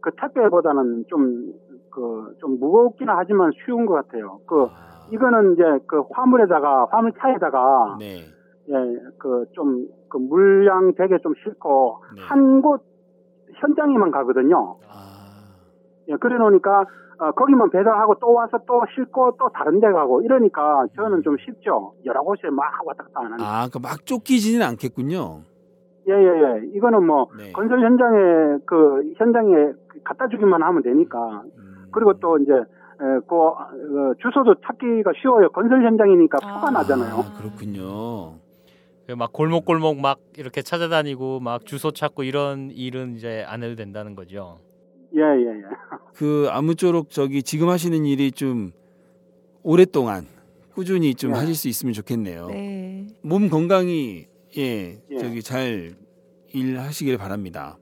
그 0.00 0.10
택배보다는 0.20 1.04
좀 1.08 1.52
그 1.90 2.34
좀 2.38 2.60
무겁기는 2.60 3.12
하지만 3.16 3.50
쉬운 3.64 3.86
것 3.86 3.94
같아요. 3.94 4.38
그 4.46 4.64
아, 4.64 5.06
이거는 5.10 5.54
이제 5.54 5.62
그 5.86 6.02
화물에다가 6.12 6.86
화물차에다가 6.90 7.96
네. 7.98 8.20
예 8.68 8.74
그 9.18 9.46
좀 9.54 9.88
그 10.10 10.16
물량 10.18 10.94
되게 10.94 11.18
좀 11.22 11.34
싣고 11.42 12.02
네. 12.16 12.22
한곳 12.22 12.82
현장에만 13.60 14.10
가거든요. 14.10 14.76
아, 14.88 15.56
예, 16.08 16.16
그래 16.16 16.36
놓으니까 16.38 16.84
어, 17.20 17.32
거기만 17.32 17.70
배달하고 17.70 18.14
또 18.20 18.32
와서 18.32 18.58
또 18.66 18.82
싣고 18.94 19.36
또 19.38 19.48
다른 19.52 19.80
데 19.80 19.90
가고 19.90 20.22
이러니까 20.22 20.86
저는 20.94 21.22
좀 21.22 21.36
쉽죠. 21.44 21.94
여러 22.04 22.22
곳에 22.22 22.48
막 22.50 22.64
왔다 22.86 23.04
갔다 23.04 23.20
안 23.20 23.32
하니까. 23.32 23.44
아, 23.44 23.68
그러니까 23.68 23.78
막 23.80 24.06
쫓기지는 24.06 24.64
않겠군요. 24.64 25.40
예, 26.08 26.12
예, 26.12 26.16
예. 26.16 26.66
이거는 26.74 27.04
뭐 27.04 27.28
네. 27.36 27.52
건설 27.52 27.80
현장에 27.80 28.58
그 28.64 29.12
현장에 29.16 29.72
갖다 30.04 30.28
주기만 30.28 30.62
하면 30.62 30.82
되니까. 30.82 31.42
음, 31.58 31.88
그리고 31.90 32.14
또 32.14 32.38
이제 32.38 32.52
에, 32.52 33.20
그 33.28 33.36
어, 33.36 33.56
주소도 34.20 34.56
찾기가 34.66 35.12
쉬워요. 35.20 35.50
건설 35.50 35.84
현장이니까 35.84 36.38
표가 36.38 36.68
아. 36.68 36.70
나잖아요. 36.70 37.14
아, 37.14 37.32
그렇군요. 37.38 38.38
그막 39.06 39.32
골목골목 39.32 40.00
막 40.00 40.18
이렇게 40.36 40.62
찾아다니고 40.62 41.40
막 41.40 41.64
주소 41.64 41.92
찾고 41.92 42.24
이런 42.24 42.70
일은 42.70 43.16
이제 43.16 43.44
안 43.46 43.62
해도 43.62 43.74
된다는 43.74 44.14
거죠. 44.14 44.58
예, 45.14 45.20
예, 45.20 45.46
예. 45.46 45.62
그 46.14 46.48
아무쪼록 46.50 47.10
저기 47.10 47.42
지금 47.42 47.68
하시는 47.68 48.04
일이 48.04 48.32
좀 48.32 48.72
오랫동안 49.62 50.26
꾸준히 50.74 51.14
좀 51.14 51.32
네. 51.32 51.38
하실 51.38 51.54
수 51.54 51.68
있으면 51.68 51.92
좋겠네요. 51.92 52.48
네. 52.48 53.06
몸 53.22 53.48
건강히 53.48 54.26
예, 54.58 55.00
예. 55.10 55.18
저기 55.18 55.42
잘 55.42 55.94
일하시길 56.52 57.16
바랍니다. 57.16 57.78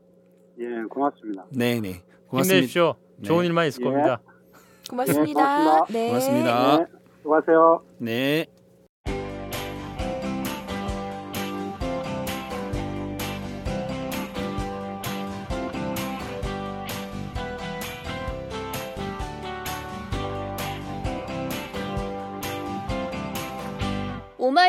예, 0.59 0.67
고맙습니다. 0.91 1.47
네, 1.51 1.81
네. 1.81 2.03
고맙습니다. 2.29 2.55
힘내십시오. 2.57 2.95
네. 3.17 3.27
좋은 3.27 3.45
일만 3.47 3.69
있을 3.69 3.81
예. 3.81 3.85
겁니다. 3.85 4.21
고맙습니다. 4.91 5.33
고맙습니다. 5.33 5.87
네. 5.93 6.09
고맙습니다. 6.09 6.79
네, 6.79 6.87
수고하세요. 7.23 7.83
네. 7.99 8.47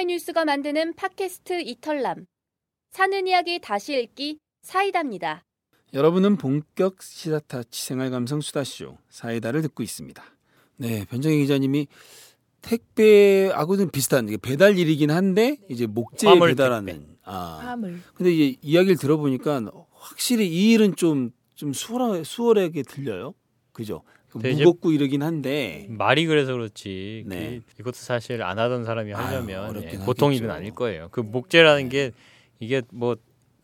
뉴스가 0.08 0.46
만드는 0.46 0.94
팟캐스트 0.96 1.62
이털남. 1.62 2.26
사는 2.92 3.28
이야기 3.28 3.60
다시 3.60 3.94
읽기 3.94 4.40
사이다입니다. 4.62 5.44
여러분은 5.94 6.38
본격 6.38 7.02
시사타치 7.02 7.86
생활 7.86 8.10
감성 8.10 8.40
수다쇼 8.40 8.98
사이다를 9.10 9.62
듣고 9.64 9.84
있습니다. 9.84 10.24
네, 10.78 11.06
변정희 11.06 11.40
기자님이 11.40 11.88
택배하고는 12.62 13.92
비슷한 13.92 14.28
배달 14.42 14.78
일이긴 14.78 15.12
한데 15.12 15.58
이제 15.70 15.86
목재 15.86 16.40
배달하는 16.40 17.00
택배. 17.00 17.18
아 17.24 17.60
화물. 17.62 18.00
근데 18.14 18.32
이제 18.32 18.58
이야기를 18.62 18.98
들어보니까 18.98 19.70
확실히 19.92 20.48
이 20.48 20.72
일은 20.72 20.96
좀좀 20.96 21.74
수월하, 21.74 22.24
수월하게 22.24 22.84
들려요. 22.84 23.34
그죠? 23.74 24.04
그 24.42 24.48
무겁고 24.48 24.92
이러긴 24.92 25.24
한데 25.24 25.86
말이 25.90 26.26
그래서 26.26 26.54
그렇지. 26.54 27.24
네. 27.28 27.62
그, 27.68 27.82
이것도 27.82 27.96
사실 27.96 28.44
안 28.44 28.60
하던 28.60 28.86
사람이 28.86 29.14
아유, 29.14 29.24
하려면 29.26 29.70
어렵긴 29.70 30.02
예, 30.02 30.06
보통. 30.06 30.34
일은 30.34 30.52
아닐 30.52 30.74
거예요. 30.74 31.10
그 31.12 31.20
목재라는 31.22 31.84
네. 31.84 31.90
게 31.90 32.12
이게 32.60 32.82
뭐 32.92 33.16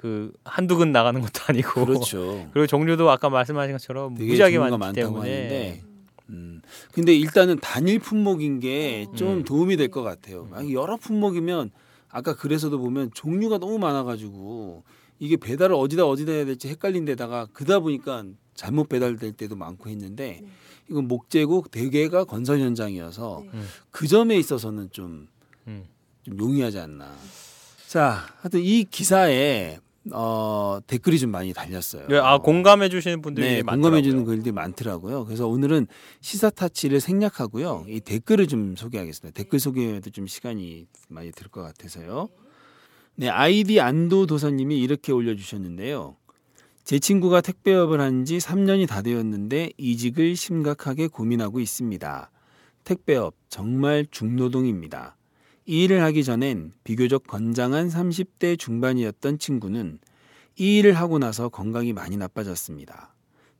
그 0.04 0.34
한두 0.44 0.76
근 0.76 0.92
나가는 0.92 1.22
것도 1.22 1.44
아니고 1.48 1.86
그렇죠. 1.86 2.50
그리고 2.52 2.68
종류도 2.68 3.10
아까 3.10 3.30
말씀하신 3.30 3.72
것처럼 3.76 4.16
무지하게 4.16 4.60
많기 4.60 5.00
때문에 5.00 5.82
음. 6.30 6.62
근데 6.92 7.16
일단은 7.16 7.60
단일 7.62 8.00
품목인 8.00 8.60
게좀 8.60 9.28
음. 9.30 9.44
도움이 9.46 9.78
될 9.78 9.88
것 9.88 10.04
같아요. 10.04 10.46
만약 10.52 10.74
여러 10.74 10.98
품목이면 10.98 11.72
아까 12.10 12.36
그래서도 12.36 12.80
보면 12.80 13.12
종류가 13.14 13.60
너무 13.60 13.80
많아가지고 13.80 14.84
이게 15.20 15.38
배달을 15.38 15.74
어디다 15.74 16.06
어디다 16.06 16.34
해야 16.34 16.44
될지 16.44 16.68
헷갈린 16.68 17.06
데다가 17.06 17.48
그다 17.54 17.80
보니까 17.80 18.26
잘못 18.56 18.90
배달될 18.90 19.34
때도 19.34 19.56
많고 19.56 19.90
했는데 19.90 20.40
네. 20.42 20.48
이건 20.90 21.08
목재고 21.08 21.66
대개가 21.72 22.24
건설 22.26 22.60
현장이어서 22.60 23.42
네. 23.46 23.50
음. 23.54 23.68
그 23.92 24.08
점에 24.08 24.36
있어서는 24.38 24.90
좀, 24.92 25.28
음. 25.68 25.86
좀 26.24 26.38
용이하지 26.40 26.80
않나. 26.80 27.14
자, 27.88 28.26
하여튼 28.42 28.62
이 28.62 28.84
기사에 28.86 29.80
어, 30.12 30.80
댓글이 30.86 31.18
좀 31.18 31.32
많이 31.32 31.54
달렸어요. 31.54 32.08
네, 32.10 32.18
아 32.18 32.38
공감해 32.38 32.90
주시는 32.90 33.22
분들이 33.22 33.48
네. 33.48 33.62
공감해 33.62 34.02
주는 34.02 34.26
글들이 34.26 34.52
많더라고요. 34.52 35.24
그래서 35.24 35.48
오늘은 35.48 35.88
시사 36.20 36.50
타치를 36.50 37.00
생략하고요. 37.00 37.86
이 37.88 38.02
댓글을 38.02 38.48
좀 38.48 38.76
소개하겠습니다. 38.76 39.34
댓글 39.38 39.60
소개에도 39.62 40.10
좀 40.10 40.28
시간이 40.28 40.88
많이 41.08 41.32
들 41.32 41.48
것 41.48 41.62
같아서요. 41.62 42.28
네, 43.16 43.30
아이디 43.30 43.80
안도 43.80 44.26
도사님이 44.26 44.78
이렇게 44.80 45.14
올려 45.14 45.36
주셨는데요. 45.36 46.18
제 46.84 47.00
친구가 47.00 47.40
택배업을 47.42 48.02
한 48.02 48.26
지 48.26 48.38
3년이 48.38 48.88
다 48.88 49.02
되었는데 49.02 49.72
이직을 49.78 50.36
심각하게 50.36 51.08
고민하고 51.08 51.60
있습니다. 51.60 52.32
택배업 52.84 53.36
정말 53.50 54.06
중노동입니다. 54.12 55.18
이 55.66 55.84
일을 55.84 56.02
하기 56.04 56.24
전엔 56.26 56.74
비교적 56.84 57.26
건장한 57.26 57.88
30대 57.88 58.60
중반이었던 58.60 59.40
친구는 59.40 60.00
이 60.58 60.78
일을 60.80 60.94
하고 60.94 61.20
나서 61.20 61.48
건강이 61.50 61.94
많이 61.94 62.18
나빠졌습니다. 62.18 63.14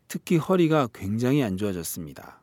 특히 0.10 0.36
허리가 0.38 0.88
굉장히 0.94 1.44
안 1.44 1.56
좋아졌습니다. 1.58 2.42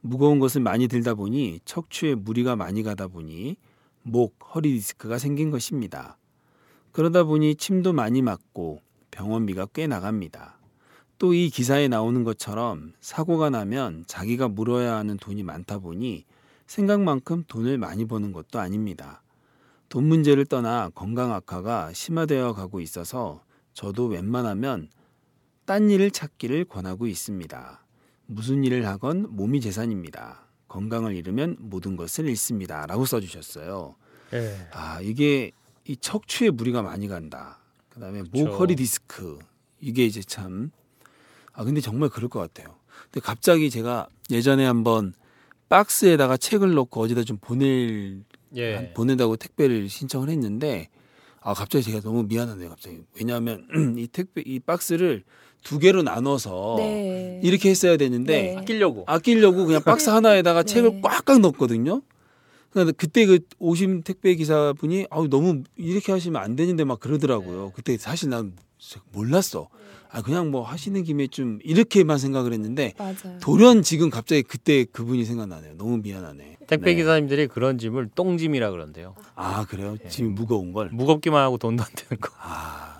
무거운 0.00 0.38
것을 0.38 0.60
많이 0.60 0.86
들다 0.88 1.14
보니 1.14 1.60
척추에 1.64 2.14
무리가 2.14 2.54
많이 2.56 2.82
가다 2.84 3.08
보니 3.08 3.56
목, 4.02 4.36
허리 4.54 4.72
디스크가 4.74 5.18
생긴 5.18 5.50
것입니다. 5.50 6.16
그러다 6.92 7.24
보니 7.24 7.56
침도 7.56 7.92
많이 7.92 8.22
맞고 8.22 8.80
병원비가 9.12 9.66
꽤 9.72 9.86
나갑니다. 9.86 10.58
또 11.18 11.32
이 11.34 11.50
기사에 11.50 11.86
나오는 11.86 12.24
것처럼 12.24 12.94
사고가 13.00 13.48
나면 13.48 14.02
자기가 14.08 14.48
물어야 14.48 14.96
하는 14.96 15.16
돈이 15.16 15.44
많다 15.44 15.78
보니 15.78 16.24
생각만큼 16.66 17.44
돈을 17.46 17.78
많이 17.78 18.06
버는 18.06 18.32
것도 18.32 18.58
아닙니다. 18.58 19.22
돈 19.88 20.04
문제를 20.08 20.46
떠나 20.46 20.90
건강 20.96 21.32
악화가 21.32 21.92
심화되어 21.92 22.54
가고 22.54 22.80
있어서 22.80 23.44
저도 23.72 24.06
웬만하면 24.06 24.88
딴 25.64 25.90
일을 25.90 26.10
찾기를 26.10 26.64
권하고 26.64 27.06
있습니다. 27.06 27.86
무슨 28.26 28.64
일을 28.64 28.86
하건 28.88 29.26
몸이 29.30 29.60
재산입니다. 29.60 30.48
건강을 30.66 31.14
잃으면 31.14 31.56
모든 31.60 31.94
것을 31.94 32.28
잃습니다. 32.28 32.86
라고 32.86 33.04
써주셨어요. 33.04 33.94
예. 34.32 34.56
아, 34.72 35.00
이게 35.02 35.52
이 35.86 35.96
척추에 35.96 36.50
무리가 36.50 36.82
많이 36.82 37.06
간다. 37.06 37.61
그 37.92 38.00
다음에 38.00 38.22
목, 38.22 38.32
그쵸. 38.32 38.50
허리 38.56 38.74
디스크. 38.76 39.38
이게 39.80 40.04
이제 40.06 40.22
참. 40.22 40.70
아, 41.52 41.64
근데 41.64 41.80
정말 41.80 42.08
그럴 42.08 42.28
것 42.30 42.40
같아요. 42.40 42.74
근데 43.10 43.20
갑자기 43.20 43.68
제가 43.68 44.06
예전에 44.30 44.64
한번 44.64 45.12
박스에다가 45.68 46.36
책을 46.38 46.72
넣고 46.74 47.00
어디다 47.02 47.24
좀 47.24 47.36
보낼 47.38 48.22
예. 48.54 48.74
한- 48.74 48.94
보낸다고 48.94 49.36
택배를 49.36 49.88
신청을 49.88 50.28
했는데 50.30 50.88
아 51.40 51.54
갑자기 51.54 51.84
제가 51.84 52.00
너무 52.00 52.22
미안하네요 52.24 52.68
갑자기 52.68 53.00
왜냐하면 53.18 53.66
이 53.98 54.06
택배 54.06 54.42
이 54.44 54.60
박스를 54.60 55.24
두 55.64 55.78
개로 55.78 56.02
나눠서 56.02 56.74
네. 56.78 57.40
이렇게 57.42 57.70
했어야 57.70 57.96
되는데 57.96 58.42
네. 58.52 58.56
아끼려고. 58.56 59.04
아끼려고 59.06 59.64
그냥 59.66 59.82
박스 59.82 60.10
하나에다가 60.10 60.62
네. 60.62 60.72
책을 60.74 61.00
꽉꽉 61.02 61.40
넣었거든요. 61.40 62.02
근데 62.72 62.92
그때 62.92 63.26
그 63.26 63.40
오심 63.58 64.02
택배 64.02 64.34
기사분이 64.34 65.06
아우 65.10 65.28
너무 65.28 65.62
이렇게 65.76 66.10
하시면 66.12 66.40
안 66.42 66.56
되는데 66.56 66.84
막 66.84 67.00
그러더라고요. 67.00 67.72
그때 67.74 67.96
사실 67.98 68.30
난 68.30 68.54
몰랐어. 69.12 69.68
아 70.10 70.20
그냥 70.20 70.50
뭐 70.50 70.62
하시는 70.62 71.02
김에 71.04 71.26
좀 71.26 71.58
이렇게만 71.62 72.18
생각을 72.18 72.52
했는데 72.52 72.92
맞아요. 72.98 73.38
돌연 73.40 73.82
지금 73.82 74.10
갑자기 74.10 74.42
그때 74.42 74.84
그분이 74.84 75.24
생각나네요. 75.24 75.74
너무 75.76 75.98
미안하네. 75.98 76.58
택배 76.66 76.92
네. 76.92 76.96
기사님들이 76.96 77.46
그런 77.46 77.78
짐을 77.78 78.10
똥짐이라 78.14 78.70
그런데요. 78.70 79.14
아 79.34 79.64
그래요? 79.66 79.96
예. 80.04 80.08
지금 80.08 80.34
무거운 80.34 80.72
걸. 80.72 80.90
무겁기만 80.92 81.42
하고 81.42 81.56
돈도 81.58 81.82
안 81.82 81.88
되는 81.94 82.20
거. 82.20 82.30
아 82.38 82.91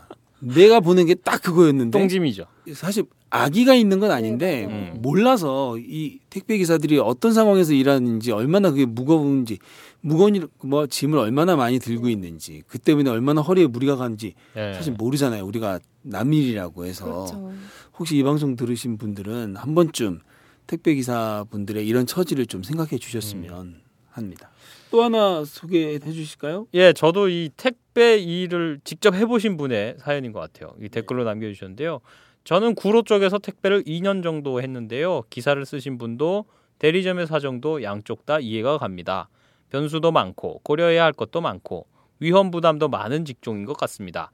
내가 0.43 0.81
보는 0.81 1.07
게 1.07 1.15
딱 1.15 1.41
그거였는데 1.43 1.99
똥짐이죠. 1.99 2.45
사실 2.75 3.05
악의가 3.31 3.75
있는 3.75 3.99
건 4.01 4.11
아닌데 4.11 4.67
음. 4.67 4.99
몰라서 5.01 5.79
이 5.79 6.19
택배 6.31 6.59
기사들이 6.59 6.99
어떤 6.99 7.33
상황에서 7.33 7.73
일하는지 7.73 8.33
얼마나 8.33 8.71
그게 8.71 8.85
무거운지 8.85 9.59
무거운 10.01 10.35
일, 10.35 10.49
뭐 10.63 10.87
짐을 10.87 11.19
얼마나 11.19 11.57
많이 11.57 11.79
들고 11.79 12.09
있는지 12.09 12.63
그 12.67 12.79
때문에 12.79 13.09
얼마나 13.09 13.41
허리에 13.41 13.67
무리가 13.67 13.97
가는지 13.97 14.35
예. 14.57 14.75
사실 14.75 14.93
모르잖아요. 14.95 15.45
우리가 15.47 15.79
남일이라고 16.03 16.85
해서 16.85 17.05
그렇죠. 17.05 17.53
혹시 17.99 18.17
이 18.19 18.23
방송 18.23 18.57
들으신 18.57 18.99
분들은 18.99 19.57
한 19.57 19.75
번쯤 19.75 20.21
택배 20.67 20.95
기사 20.95 21.45
분들의 21.51 21.87
이런 21.87 22.07
처지를 22.07 22.47
좀 22.47 22.63
생각해 22.63 22.99
주셨으면 22.99 23.81
합니다. 24.11 24.51
또 24.93 25.03
하나 25.03 25.43
소개해 25.43 25.99
주실까요? 25.99 26.67
예, 26.75 26.93
저도 26.93 27.31
이 27.31 27.49
택배 27.57 28.19
일을 28.19 28.79
직접 28.85 29.15
해보신 29.15 29.57
분의 29.57 29.97
사연인 29.99 30.33
것 30.33 30.41
같아요. 30.41 30.75
이 30.83 30.91
댓글로 30.91 31.25
남겨주셨는데요. 31.25 32.01
저는 32.45 32.75
구로 32.75 33.01
쪽에서 33.03 33.39
택배를 33.39 33.85
2년 33.85 34.23
정도 34.23 34.61
했는데요. 34.61 35.23
기사를 35.31 35.65
쓰신 35.65 35.97
분도 35.97 36.45
대리점의 36.79 37.27
사정도 37.27 37.83
양쪽 37.83 38.27
다 38.27 38.39
이해가 38.39 38.77
갑니다. 38.77 39.31
변수도 39.71 40.13
많고 40.13 40.61
고려해야 40.63 41.05
할 41.05 41.15
것도 41.15 41.41
많고 41.41 41.87
위험 42.21 42.51
부담도 42.51 42.89
많은 42.89 43.25
직종인 43.25 43.65
것 43.65 43.75
같습니다. 43.79 44.31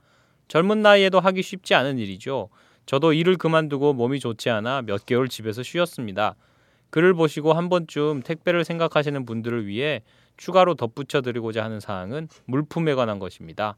젊은 0.48 0.82
나이에도 0.82 1.20
하기 1.20 1.40
쉽지 1.40 1.74
않은 1.74 1.98
일이죠. 1.98 2.48
저도 2.84 3.12
일을 3.12 3.36
그만두고 3.36 3.92
몸이 3.92 4.18
좋지 4.18 4.50
않아 4.50 4.82
몇 4.82 5.06
개월 5.06 5.28
집에서 5.28 5.62
쉬었습니다. 5.62 6.34
글을 6.90 7.14
보시고 7.14 7.52
한 7.52 7.68
번쯤 7.68 8.22
택배를 8.22 8.64
생각하시는 8.64 9.24
분들을 9.24 9.66
위해 9.68 10.02
추가로 10.38 10.74
덧붙여 10.74 11.20
드리고자 11.20 11.62
하는 11.62 11.80
사항은 11.80 12.28
물품에 12.46 12.94
관한 12.94 13.18
것입니다. 13.18 13.76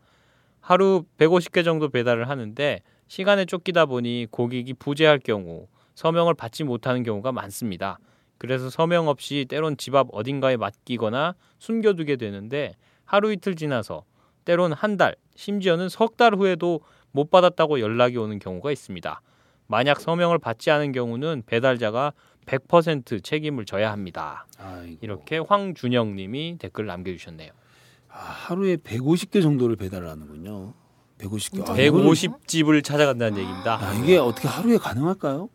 하루 0.61 1.05
150개 1.19 1.65
정도 1.65 1.89
배달을 1.89 2.29
하는데 2.29 2.83
시간에 3.09 3.45
쫓기다 3.45 3.87
보니 3.87 4.29
고객이 4.31 4.75
부재할 4.75 5.19
경우 5.19 5.67
서명을 5.97 6.35
받지 6.35 6.63
못하는 6.63 7.03
경우가 7.03 7.33
많습니다. 7.33 7.99
그래서 8.39 8.71
서명 8.71 9.09
없이 9.09 9.47
때론 9.49 9.77
집 9.77 9.95
앞 9.95 10.09
어딘가에 10.13 10.57
맡기거나 10.57 11.35
숨겨두게 11.59 12.17
되는데 12.17 12.75
하루 13.05 13.33
이틀 13.33 13.57
지나서 13.57 14.05
때론 14.45 14.73
한 14.73 14.97
달, 14.97 15.17
심지어는 15.35 15.89
석 15.89 16.17
달 16.17 16.35
후에도 16.35 16.81
못 17.13 17.31
받았다고 17.31 17.81
연락이 17.81 18.17
오는 18.17 18.39
경우가 18.39 18.71
있습니다. 18.71 19.21
만약 19.67 20.01
서명을 20.01 20.39
받지 20.39 20.71
않은 20.71 20.93
경우는 20.93 21.43
배달자가 21.47 22.13
100% 22.47 23.23
책임을 23.23 23.65
져야 23.65 23.93
합니다. 23.93 24.47
아이고. 24.59 24.99
이렇게 25.03 25.39
황준영 25.39 26.17
님이 26.17 26.57
댓글 26.59 26.87
남겨주셨네요. 26.87 27.53
아, 28.09 28.19
하루에 28.19 28.77
150개 28.77 29.41
정도를 29.43 29.77
배달을 29.77 30.09
하는군요. 30.09 30.75
150개. 31.19 31.69
아, 31.69 31.75
150집을 31.75 32.83
찾아간다는 32.83 33.39
얘기입니다. 33.39 33.79
아, 33.79 33.95
이게 33.95 34.17
어떻게 34.19 34.49
하루에 34.49 34.79
가능할까요? 34.79 35.49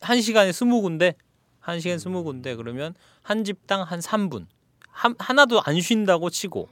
한 0.00 0.20
시간에 0.20 0.50
20군데, 0.50 1.14
한 1.60 1.78
시간 1.78 1.98
20군데 1.98 2.56
그러면 2.56 2.94
한 3.22 3.44
집당 3.44 3.82
한 3.82 4.00
3분. 4.00 4.46
한, 4.88 5.14
하나도 5.18 5.62
안 5.64 5.80
쉰다고 5.80 6.30
치고 6.30 6.68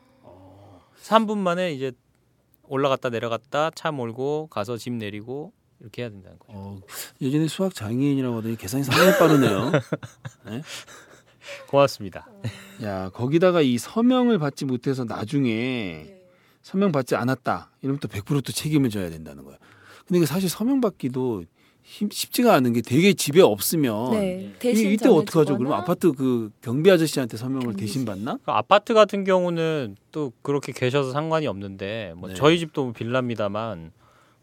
3분 1.02 1.38
만에 1.38 1.72
이제 1.72 1.92
올라갔다 2.64 3.08
내려갔다 3.08 3.70
차 3.70 3.90
몰고 3.90 4.48
가서 4.48 4.76
집 4.76 4.92
내리고 4.92 5.52
이렇게 5.80 6.02
해야 6.02 6.10
된다는 6.10 6.38
거죠. 6.38 6.52
어, 6.58 6.80
예전에 7.20 7.46
수학 7.48 7.74
장애인이라고 7.74 8.36
하더니 8.38 8.56
계산이 8.56 8.84
상당히 8.84 9.18
빠르네요. 9.18 9.72
고맙습니다. 11.68 12.26
야 12.82 13.08
거기다가 13.10 13.60
이 13.62 13.78
서명을 13.78 14.38
받지 14.38 14.64
못해서 14.64 15.04
나중에 15.04 16.14
서명 16.62 16.92
받지 16.92 17.14
않았다 17.16 17.70
이러면 17.82 18.00
또 18.00 18.08
100%또 18.08 18.52
책임을 18.52 18.90
져야 18.90 19.08
된다는 19.10 19.44
거야. 19.44 19.56
근데 20.06 20.18
이게 20.18 20.26
사실 20.26 20.48
서명 20.50 20.80
받기도 20.80 21.44
힘- 21.82 22.10
쉽지가 22.10 22.52
않은 22.54 22.74
게 22.74 22.82
되게 22.82 23.14
집에 23.14 23.40
없으면 23.40 24.10
네. 24.10 24.52
이, 24.64 24.92
이때 24.92 25.08
어떡하죠? 25.08 25.30
전해주거나 25.30 25.58
그럼 25.58 25.72
아파트 25.72 26.12
그 26.12 26.50
경비 26.60 26.90
아저씨한테 26.90 27.38
서명을 27.38 27.62
경비. 27.62 27.80
대신 27.80 28.04
받나? 28.04 28.36
그 28.44 28.50
아파트 28.50 28.92
같은 28.92 29.24
경우는 29.24 29.96
또 30.12 30.32
그렇게 30.42 30.72
계셔서 30.72 31.12
상관이 31.12 31.46
없는데 31.46 32.12
뭐 32.16 32.28
네. 32.28 32.34
저희 32.34 32.58
집도 32.58 32.84
뭐 32.84 32.92
빌라입니다만 32.92 33.92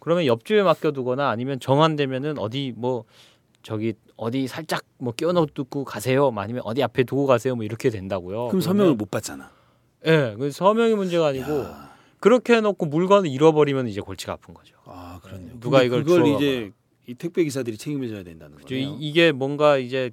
그러면 0.05 0.27
옆집에 0.27 0.61
맡겨두거나 0.61 1.29
아니면 1.31 1.59
정한되면은 1.59 2.37
어디 2.37 2.73
뭐 2.77 3.05
저기 3.63 3.95
어디 4.17 4.45
살짝 4.47 4.83
뭐 4.99 5.13
끼워넣고 5.13 5.83
가세요. 5.83 6.29
뭐 6.29 6.43
아니면 6.43 6.61
어디 6.63 6.83
앞에 6.83 7.03
두고 7.05 7.25
가세요. 7.25 7.55
뭐 7.55 7.65
이렇게 7.65 7.89
된다고요. 7.89 8.49
그럼 8.49 8.61
서명을 8.61 8.93
못 8.93 9.09
받잖아. 9.09 9.49
예, 10.05 10.35
그 10.37 10.51
서명이 10.51 10.93
문제가 10.93 11.25
아니고 11.29 11.51
야, 11.63 11.95
그렇게 12.19 12.53
해놓고 12.57 12.85
물건을 12.85 13.31
잃어버리면 13.31 13.87
이제 13.87 13.99
골치가 13.99 14.33
아픈 14.33 14.53
거죠. 14.53 14.75
아 14.85 15.19
그렇네요. 15.23 15.59
누가 15.59 15.81
이걸 15.81 16.03
그걸. 16.03 16.27
이제 16.35 16.71
이 17.07 17.15
택배 17.15 17.43
기사들이 17.43 17.75
책임을 17.75 18.07
져야 18.09 18.21
된다는. 18.23 18.57
이- 18.69 18.97
이게 18.99 19.31
뭔가 19.31 19.79
이제 19.79 20.11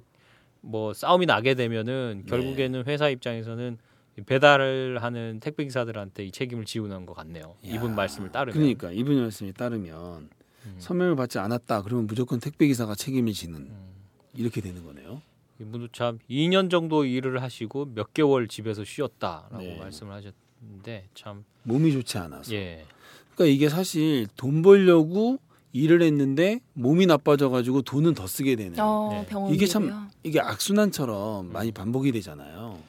뭐 0.61 0.91
싸움이 0.95 1.27
나게 1.27 1.53
되면은 1.53 2.23
네. 2.25 2.29
결국에는 2.31 2.85
회사 2.87 3.09
입장에서는 3.09 3.77
배달을 4.21 5.01
하는 5.01 5.39
택배 5.39 5.63
기사들한테 5.63 6.25
이 6.25 6.31
책임을 6.31 6.65
지우는 6.65 7.05
것 7.05 7.13
같네요. 7.13 7.55
야, 7.65 7.73
이분 7.73 7.95
말씀을 7.95 8.31
따르면. 8.31 8.53
그러니까 8.53 8.91
이분 8.91 9.19
말씀에 9.21 9.51
따르면 9.53 10.29
음. 10.65 10.75
서명을 10.77 11.15
받지 11.15 11.39
않았다 11.39 11.81
그러면 11.81 12.07
무조건 12.07 12.39
택배 12.39 12.67
기사가 12.67 12.95
책임을 12.95 13.33
지는 13.33 13.61
음. 13.61 13.93
이렇게 14.35 14.61
되는 14.61 14.83
거네요. 14.83 15.21
이분도 15.59 15.89
참 15.89 16.19
2년 16.29 16.69
정도 16.69 17.05
일을 17.05 17.41
하시고 17.41 17.91
몇 17.93 18.13
개월 18.13 18.47
집에서 18.47 18.83
쉬었다라고 18.83 19.57
네. 19.57 19.77
말씀을 19.77 20.13
하셨는데 20.13 21.09
참 21.13 21.43
몸이 21.63 21.91
좋지 21.91 22.17
않아서. 22.17 22.53
예. 22.53 22.85
그러니까 23.33 23.53
이게 23.53 23.69
사실 23.69 24.27
돈 24.35 24.61
벌려고 24.61 25.39
일을 25.71 26.03
했는데 26.03 26.59
몸이 26.73 27.07
나빠져 27.07 27.49
가지고 27.49 27.81
돈은 27.81 28.13
더 28.13 28.27
쓰게 28.27 28.55
되는. 28.55 28.79
어, 28.79 29.25
네. 29.27 29.53
이게 29.53 29.65
참-? 29.65 30.09
이게 30.23 30.39
악순환처럼 30.39 31.51
많이 31.51 31.71
반복이 31.71 32.11
되잖아요. 32.11 32.79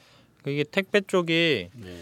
이게 0.47 0.65
택배 0.65 1.01
쪽이 1.01 1.69
네. 1.75 1.97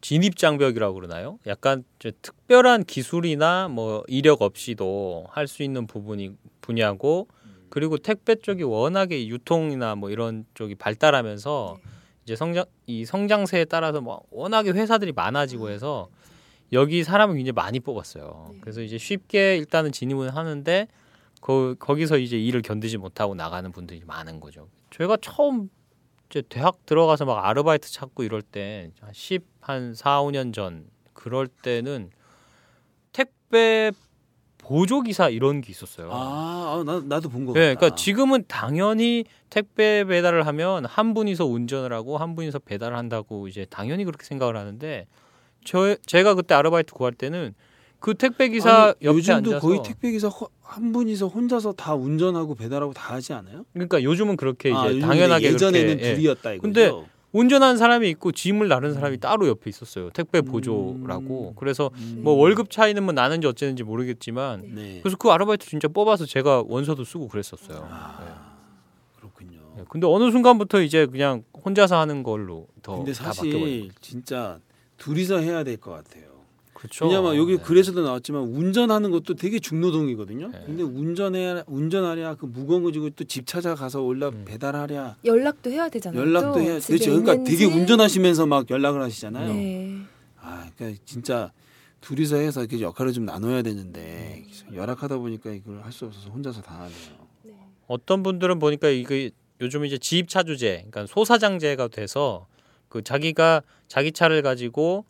진입 0.00 0.36
장벽이라고 0.36 0.94
그러나요? 0.94 1.38
약간 1.46 1.84
저 1.98 2.10
특별한 2.22 2.84
기술이나 2.84 3.68
뭐 3.68 4.04
이력 4.06 4.42
없이도 4.42 5.26
할 5.30 5.46
수 5.48 5.62
있는 5.62 5.86
부분이 5.86 6.32
분야고 6.60 7.26
그리고 7.70 7.98
택배 7.98 8.34
쪽이 8.36 8.62
워낙에 8.62 9.26
유통이나 9.28 9.94
뭐 9.94 10.10
이런 10.10 10.44
쪽이 10.54 10.74
발달하면서 10.76 11.78
이제 12.24 12.36
성장 12.36 12.64
이 12.86 13.04
성장세에 13.04 13.64
따라서 13.64 14.00
뭐 14.00 14.22
워낙에 14.30 14.70
회사들이 14.70 15.12
많아지고 15.12 15.70
해서 15.70 16.08
여기 16.72 17.02
사람을 17.02 17.34
굉장히 17.36 17.52
많이 17.52 17.80
뽑았어요. 17.80 18.52
그래서 18.60 18.82
이제 18.82 18.98
쉽게 18.98 19.56
일단은 19.56 19.90
진입은 19.90 20.28
하는데 20.28 20.86
거, 21.40 21.74
거기서 21.78 22.18
이제 22.18 22.38
일을 22.38 22.62
견디지 22.62 22.98
못하고 22.98 23.34
나가는 23.34 23.70
분들이 23.72 24.02
많은 24.06 24.40
거죠. 24.40 24.68
저희가 24.90 25.16
처음 25.20 25.70
이제 26.30 26.42
대학 26.48 26.84
들어가서 26.84 27.24
막 27.24 27.44
아르바이트 27.44 27.90
찾고 27.90 28.22
이럴 28.22 28.42
때 28.42 28.90
10, 29.12 29.44
한 29.60 29.94
4, 29.94 30.22
5년 30.22 30.52
전 30.52 30.86
그럴 31.14 31.48
때는 31.48 32.10
택배 33.12 33.92
보조 34.58 35.00
기사 35.00 35.30
이런 35.30 35.62
게 35.62 35.70
있었어요. 35.70 36.10
아, 36.12 36.14
아, 36.14 36.84
나 36.84 37.00
나도 37.00 37.30
본 37.30 37.46
거. 37.46 37.54
네. 37.54 37.74
그러니까 37.74 37.94
지금은 37.94 38.44
당연히 38.46 39.24
택배 39.48 40.04
배달을 40.04 40.46
하면 40.46 40.84
한 40.84 41.14
분이서 41.14 41.46
운전을 41.46 41.92
하고 41.94 42.18
한 42.18 42.34
분이서 42.34 42.58
배달을 42.60 42.96
한다고 42.96 43.48
이제 43.48 43.66
당연히 43.70 44.04
그렇게 44.04 44.26
생각을 44.26 44.58
하는데 44.58 45.06
저 45.64 45.96
제가 46.04 46.34
그때 46.34 46.54
아르바이트 46.54 46.92
구할 46.92 47.14
때는 47.14 47.54
그 48.00 48.14
택배 48.14 48.48
기사 48.48 48.84
아니, 48.84 48.94
옆에 49.02 49.16
요즘도 49.18 49.58
거의 49.58 49.80
택배 49.82 50.10
기사 50.12 50.28
허- 50.28 50.48
한 50.62 50.92
분이서 50.92 51.26
혼자서 51.28 51.72
다 51.72 51.94
운전하고 51.94 52.54
배달하고 52.54 52.92
다 52.92 53.14
하지 53.14 53.32
않아요? 53.32 53.64
그러니까 53.72 54.02
요즘은 54.02 54.36
그렇게 54.36 54.72
아, 54.72 54.86
이제 54.86 55.00
당연하게 55.00 55.52
예전에는 55.52 55.88
그렇게, 55.96 56.10
예. 56.10 56.14
둘이었다 56.14 56.52
이거죠. 56.52 56.62
근데 56.62 56.92
운전하는 57.32 57.76
사람이 57.76 58.08
있고 58.10 58.32
짐을 58.32 58.68
나른 58.68 58.94
사람이 58.94 59.18
따로 59.18 59.48
옆에 59.48 59.68
있었어요. 59.68 60.10
택배 60.10 60.38
음. 60.38 60.44
보조라고. 60.44 61.54
그래서 61.56 61.90
음. 61.96 62.20
뭐 62.22 62.34
월급 62.34 62.70
차이는 62.70 63.02
뭐 63.02 63.12
나는지 63.12 63.46
어쨌는지 63.46 63.82
모르겠지만 63.82 64.62
네. 64.74 65.00
그래서 65.02 65.16
그 65.18 65.30
아르바이트 65.30 65.66
진짜 65.66 65.88
뽑아서 65.88 66.24
제가 66.24 66.64
원서도 66.66 67.04
쓰고 67.04 67.28
그랬었어요. 67.28 67.86
아, 67.90 68.56
그렇군요. 69.16 69.58
네. 69.76 69.84
근데 69.88 70.06
어느 70.06 70.30
순간부터 70.30 70.80
이제 70.82 71.06
그냥 71.06 71.42
혼자서 71.64 71.98
하는 71.98 72.22
걸로 72.22 72.68
더 72.82 72.96
근데 72.96 73.12
사실 73.12 73.90
진짜 74.00 74.58
둘이서 74.96 75.38
해야 75.38 75.64
될 75.64 75.76
것 75.78 75.90
같아요. 75.90 76.28
그렇죠. 76.78 77.06
왜냐면 77.06 77.34
여기 77.36 77.56
네. 77.56 77.62
글에서도 77.62 78.00
나왔지만 78.02 78.42
운전하는 78.42 79.10
것도 79.10 79.34
되게 79.34 79.58
중노동이거든요. 79.58 80.48
네. 80.48 80.62
근데 80.64 80.84
운전해 80.84 81.64
운전하랴 81.66 82.36
그 82.36 82.46
무거운 82.46 82.84
거 82.84 82.92
지고 82.92 83.10
또 83.10 83.24
집 83.24 83.46
찾아가서 83.46 84.00
올라 84.02 84.28
음. 84.28 84.44
배달하랴 84.46 85.16
연락도 85.24 85.70
해야 85.70 85.88
되잖아요. 85.88 86.20
연락도 86.20 86.52
또 86.52 86.60
해야 86.60 86.78
집에 86.78 86.94
그렇죠. 86.98 87.10
그러니까 87.10 87.32
있는지. 87.34 87.50
되게 87.56 87.64
운전하시면서 87.64 88.46
막 88.46 88.70
연락을 88.70 89.02
하시잖아요. 89.02 89.52
네. 89.52 89.96
아, 90.40 90.70
그러니까 90.76 91.00
진짜 91.04 91.50
둘이서 92.00 92.36
해서 92.36 92.60
이렇게 92.60 92.80
역할을 92.80 93.12
좀 93.12 93.24
나눠야 93.24 93.62
되는데 93.62 94.44
열악하다 94.72 95.18
보니까 95.18 95.50
이걸 95.50 95.82
할 95.82 95.90
수 95.92 96.04
없어서 96.06 96.30
혼자서 96.30 96.62
다 96.62 96.74
하네요. 96.76 97.18
어떤 97.88 98.22
분들은 98.22 98.60
보니까 98.60 98.88
이게 98.88 99.30
요즘 99.60 99.84
이제 99.84 99.98
지입 99.98 100.28
차주제, 100.28 100.84
그러니까 100.88 101.06
소사장제가 101.12 101.88
돼서 101.88 102.46
그 102.88 103.02
자기가 103.02 103.62
자기 103.88 104.12
차를 104.12 104.42
가지고 104.42 105.04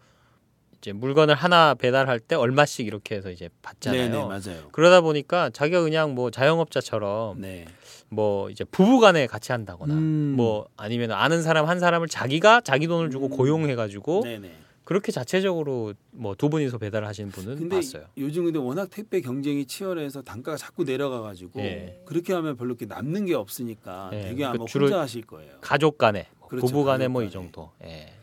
이제 0.81 0.93
물건을 0.93 1.35
하나 1.35 1.74
배달할 1.74 2.20
때 2.20 2.35
얼마씩 2.37 2.87
이렇게 2.87 3.16
해서 3.16 3.31
이제 3.31 3.49
받잖아요. 3.62 4.11
네네 4.11 4.24
맞아요. 4.24 4.68
그러다 4.72 5.01
보니까 5.01 5.51
자기가 5.51 5.83
그냥 5.83 6.14
뭐 6.14 6.31
자영업자처럼 6.31 7.41
네. 7.41 7.66
뭐 8.09 8.49
이제 8.51 8.64
부부간에 8.64 9.26
같이 9.26 9.53
한다거나 9.53 9.95
음. 9.95 10.35
뭐 10.37 10.68
아니면 10.76 11.12
아는 11.12 11.43
사람 11.43 11.66
한 11.66 11.81
사람을 11.81 12.09
자기가 12.09 12.61
자기 12.62 12.87
돈을 12.87 13.11
주고 13.11 13.26
음. 13.26 13.31
고용해가지고 13.31 14.22
네네. 14.22 14.53
그렇게 14.85 15.12
자체적으로 15.12 15.93
뭐 16.12 16.35
두 16.35 16.49
분이서 16.49 16.79
배달을 16.79 17.07
하시는 17.07 17.31
분은 17.31 17.57
근데 17.57 17.76
봤어요. 17.76 18.05
요즘 18.16 18.45
근데 18.45 18.59
워낙 18.59 18.89
택배 18.89 19.20
경쟁이 19.20 19.66
치열해서 19.66 20.22
단가가 20.22 20.57
자꾸 20.57 20.85
내려가 20.85 21.20
가지고 21.20 21.61
예. 21.61 22.01
그렇게 22.07 22.33
하면 22.33 22.57
별로 22.57 22.70
이렇게 22.70 22.87
남는 22.87 23.26
게 23.26 23.35
없으니까 23.35 24.11
예. 24.14 24.22
되게 24.22 24.45
아마 24.45 24.64
그 24.64 24.79
혼자 24.81 25.01
하실 25.01 25.26
거예요. 25.26 25.55
가족 25.61 25.99
간에 25.99 26.29
뭐 26.39 26.49
그렇죠, 26.49 26.66
부부 26.68 26.85
간에 26.85 27.09
뭐 27.09 27.22
이. 27.22 27.31
정도. 27.31 27.72
예. 27.85 28.14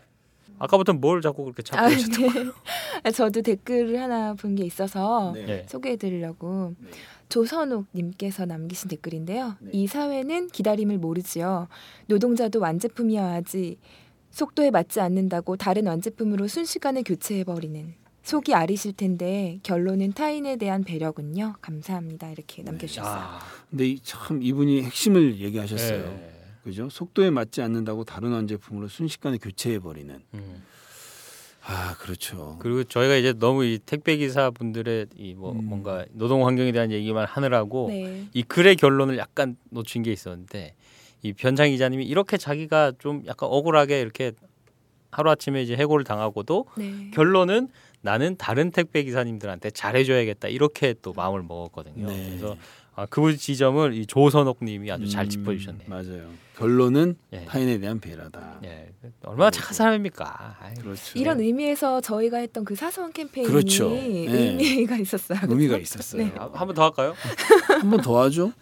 아까부터 0.59 0.93
뭘 0.93 1.21
자꾸 1.21 1.43
그렇게 1.43 1.63
찾고 1.63 1.85
아, 1.85 1.89
계셨던 1.89 2.45
네. 2.45 2.51
아, 3.03 3.11
저도 3.11 3.41
댓글을 3.41 3.99
하나 4.01 4.33
본 4.33 4.55
게 4.55 4.63
있어서 4.63 5.31
네. 5.35 5.45
네. 5.45 5.65
소개해드리려고 5.67 6.73
네. 6.79 6.89
조선욱 7.29 7.85
님께서 7.93 8.45
남기신 8.45 8.89
댓글인데요. 8.89 9.55
네. 9.59 9.69
이 9.73 9.87
사회는 9.87 10.47
기다림을 10.47 10.97
모르지요. 10.99 11.67
노동자도 12.07 12.59
완제품이어야 12.59 13.33
하지. 13.33 13.77
속도에 14.31 14.69
맞지 14.71 14.99
않는다고 14.99 15.55
다른 15.57 15.87
완제품으로 15.87 16.47
순식간에 16.47 17.01
교체해버리는. 17.03 17.93
속이 18.23 18.53
아리실 18.53 18.93
텐데 18.93 19.59
결론은 19.63 20.13
타인에 20.13 20.55
대한 20.57 20.83
배려군요. 20.83 21.55
감사합니다. 21.61 22.31
이렇게 22.31 22.63
남겨주셨어요. 22.63 23.13
아, 23.13 23.39
근데 23.69 23.87
이- 23.87 23.99
참 24.01 24.41
이분이 24.41 24.83
핵심을 24.83 25.39
얘기하셨어요. 25.39 26.34
예. 26.65 26.69
그죠? 26.69 26.89
속도에 26.89 27.29
맞지 27.29 27.61
않는다고 27.61 28.03
다른 28.03 28.31
완제품으로 28.31 28.87
순식간에 28.87 29.37
교체해 29.37 29.79
버리는. 29.79 30.19
음. 30.33 30.63
아 31.67 31.95
그렇죠. 31.99 32.57
그리고 32.59 32.83
저희가 32.83 33.15
이제 33.15 33.33
너무 33.33 33.65
이 33.65 33.79
택배 33.79 34.17
기사 34.17 34.51
분들의 34.51 35.07
이뭐 35.15 35.53
음. 35.53 35.65
뭔가 35.65 36.05
노동 36.11 36.45
환경에 36.45 36.71
대한 36.71 36.91
얘기만 36.91 37.25
하느라고 37.25 37.87
네. 37.89 38.27
이 38.33 38.43
글의 38.43 38.75
결론을 38.75 39.17
약간 39.17 39.57
놓친 39.71 40.03
게 40.03 40.11
있었는데 40.11 40.75
이 41.23 41.33
변창 41.33 41.69
기자님이 41.69 42.05
이렇게 42.05 42.37
자기가 42.37 42.93
좀 42.99 43.23
약간 43.25 43.49
억울하게 43.51 43.99
이렇게 43.99 44.31
하루 45.11 45.31
아침에 45.31 45.63
이제 45.63 45.75
해고를 45.75 46.03
당하고도 46.03 46.65
네. 46.77 47.09
결론은 47.11 47.69
나는 48.01 48.35
다른 48.37 48.69
택배 48.69 49.01
기사님들한테 49.03 49.71
잘해줘야겠다 49.71 50.49
이렇게 50.49 50.93
또 51.01 51.13
마음을 51.13 51.41
먹었거든요. 51.41 52.05
네. 52.05 52.27
그래서 52.27 52.55
아, 52.97 53.05
그 53.09 53.35
지점을 53.35 53.93
이 53.93 54.05
조선옥님이 54.05 54.89
아주 54.91 55.09
잘 55.09 55.25
음, 55.25 55.29
짚어주셨네요. 55.29 55.87
맞아요. 55.89 56.29
결론은 56.55 57.17
예. 57.33 57.43
타인에 57.43 57.77
대한 57.79 57.99
배려다. 57.99 58.59
예, 58.63 58.89
얼마나 59.23 59.51
착한 59.51 59.73
사람입니까? 59.73 60.55
아이, 60.61 60.73
그렇죠. 60.75 61.19
이런 61.19 61.41
의미에서 61.41 61.99
저희가 61.99 62.37
했던 62.37 62.63
그 62.63 62.75
사소한 62.75 63.11
캠페인이 63.11 63.51
그렇죠. 63.51 63.89
네. 63.89 64.25
의미가 64.29 64.95
있었어요. 64.95 65.39
의미가 65.43 65.73
그렇죠? 65.75 65.81
있었어요. 65.81 66.23
네. 66.23 66.31
한번 66.37 66.73
더 66.73 66.83
할까요? 66.85 67.13
한 67.81 67.89
번 67.89 68.01
더 68.01 68.21
하죠. 68.23 68.53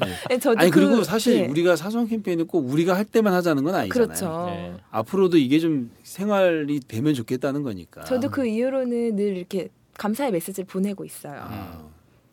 네. 0.00 0.06
네, 0.30 0.38
저도 0.38 0.58
아니 0.60 0.70
그- 0.70 0.80
그리고 0.80 1.04
사실 1.04 1.42
네. 1.42 1.46
우리가 1.48 1.76
사소한 1.76 2.08
캠페인을 2.08 2.46
꼭 2.46 2.66
우리가 2.70 2.96
할 2.96 3.04
때만 3.04 3.34
하자는 3.34 3.62
건 3.64 3.74
아니잖아요. 3.74 4.06
그렇죠. 4.06 4.46
예. 4.48 4.74
앞으로도 4.90 5.36
이게 5.36 5.58
좀 5.58 5.90
생활이 6.02 6.80
되면 6.80 7.12
좋겠다는 7.12 7.62
거니까. 7.62 8.04
저도 8.04 8.30
그 8.30 8.46
이후로는 8.46 9.16
늘 9.16 9.36
이렇게 9.36 9.68
감사의 9.98 10.32
메시지를 10.32 10.66
보내고 10.66 11.04
있어요. 11.04 11.34
아, 11.36 11.84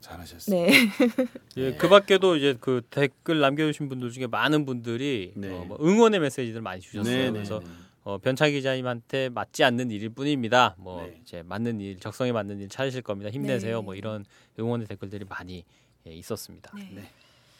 잘하셨어요. 0.09 0.65
네. 0.65 0.71
예, 1.57 1.73
그 1.75 1.87
밖에도 1.87 2.35
이제 2.35 2.55
그 2.59 2.81
댓글 2.89 3.39
남겨주신 3.39 3.89
분들 3.89 4.11
중에 4.11 4.27
많은 4.27 4.65
분들이 4.65 5.33
네. 5.35 5.51
어, 5.51 5.65
뭐 5.65 5.77
응원의 5.81 6.19
메시지들 6.19 6.61
많이 6.61 6.81
주셨어요. 6.81 7.15
네, 7.15 7.25
네, 7.25 7.31
그래서 7.31 7.59
네. 7.59 7.67
어, 8.03 8.17
변창 8.17 8.49
기자님한테 8.49 9.29
맞지 9.29 9.63
않는 9.63 9.91
일일 9.91 10.09
뿐입니다. 10.09 10.75
뭐 10.77 11.03
네. 11.03 11.19
이제 11.21 11.43
맞는 11.43 11.79
일, 11.79 11.99
적성에 11.99 12.31
맞는 12.31 12.59
일 12.59 12.69
찾으실 12.69 13.01
겁니다. 13.01 13.29
힘내세요. 13.29 13.79
네. 13.79 13.85
뭐 13.85 13.95
이런 13.95 14.25
응원의 14.57 14.87
댓글들이 14.87 15.25
많이 15.25 15.63
예, 16.07 16.11
있었습니다. 16.11 16.71
네. 16.75 17.09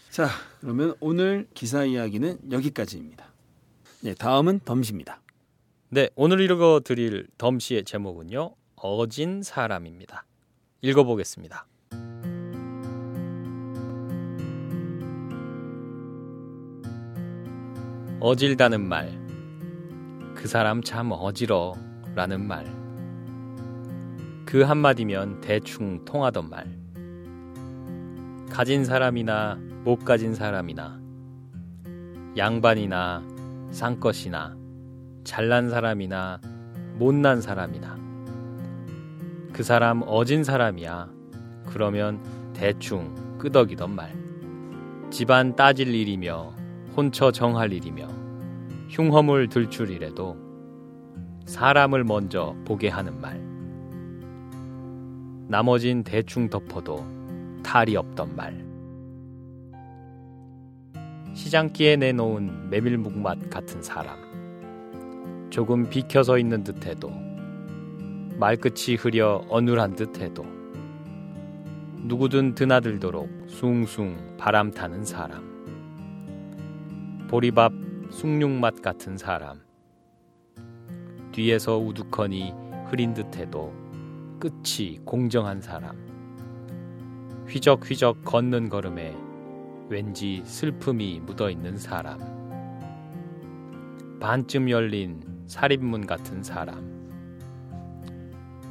자, 0.10 0.28
그러면 0.60 0.96
오늘 1.00 1.48
기사 1.54 1.84
이야기는 1.84 2.52
여기까지입니다. 2.52 3.32
네, 4.02 4.16
다음은 4.16 4.62
덤시입니다. 4.62 5.22
네, 5.90 6.10
오늘 6.16 6.40
읽어드릴 6.42 7.28
덤씨의 7.38 7.84
제목은요. 7.84 8.56
어진 8.76 9.44
사람입니다. 9.44 10.26
읽어보겠습니다. 10.82 11.69
어질다는 18.22 18.86
말. 18.86 19.18
그 20.36 20.48
사람 20.48 20.82
참 20.82 21.12
어지러. 21.12 21.74
라는 22.16 22.46
말. 22.46 22.66
그 24.46 24.62
한마디면 24.62 25.40
대충 25.40 26.04
통하던 26.04 26.50
말. 26.50 26.66
가진 28.50 28.84
사람이나 28.84 29.58
못 29.86 30.04
가진 30.04 30.34
사람이나 30.34 31.00
양반이나 32.36 33.24
쌍것이나 33.72 34.58
잘난 35.24 35.70
사람이나 35.70 36.42
못난 36.96 37.40
사람이나 37.40 37.98
그 39.54 39.64
사람 39.64 40.02
어진 40.06 40.44
사람이야. 40.44 41.10
그러면 41.68 42.20
대충 42.54 43.14
끄덕이던 43.38 43.96
말. 43.96 44.14
집안 45.10 45.56
따질 45.56 45.94
일이며 45.94 46.59
혼처 46.96 47.32
정할 47.32 47.72
일이며 47.72 48.08
흉허물 48.90 49.50
들출이래도 49.50 50.38
사람을 51.46 52.04
먼저 52.04 52.56
보게 52.66 52.90
하는 52.90 53.20
말. 53.20 53.42
나머진 55.48 56.04
대충 56.04 56.50
덮어도 56.50 57.06
탈이 57.64 57.96
없던 57.96 58.36
말. 58.36 58.66
시장기에 61.34 61.96
내놓은 61.96 62.70
메밀묵맛 62.70 63.50
같은 63.50 63.82
사람. 63.82 64.30
조금 65.50 65.90
비켜서 65.90 66.38
있는 66.38 66.64
듯해도 66.64 67.12
말끝이 68.38 68.96
흐려 68.98 69.44
어눌한 69.50 69.96
듯해도 69.96 70.46
누구든 72.04 72.56
드나들도록 72.56 73.30
숭숭 73.48 74.38
바람 74.38 74.72
타는 74.72 75.04
사람. 75.04 75.49
보리밥 77.30 77.72
숭늉맛 78.10 78.82
같은 78.82 79.16
사람. 79.16 79.62
뒤에서 81.32 81.78
우두커니 81.78 82.56
흐린 82.88 83.14
듯해도 83.14 83.72
끝이 84.40 84.98
공정한 85.06 85.62
사람. 85.62 85.96
휘적휘적 87.48 88.26
걷는 88.26 88.70
걸음에 88.70 89.16
왠지 89.90 90.42
슬픔이 90.44 91.20
묻어 91.20 91.52
있는 91.52 91.78
사람. 91.78 92.18
반쯤 94.20 94.72
열린 94.72 95.22
살인문 95.46 96.08
같은 96.08 96.42
사람. 96.42 96.84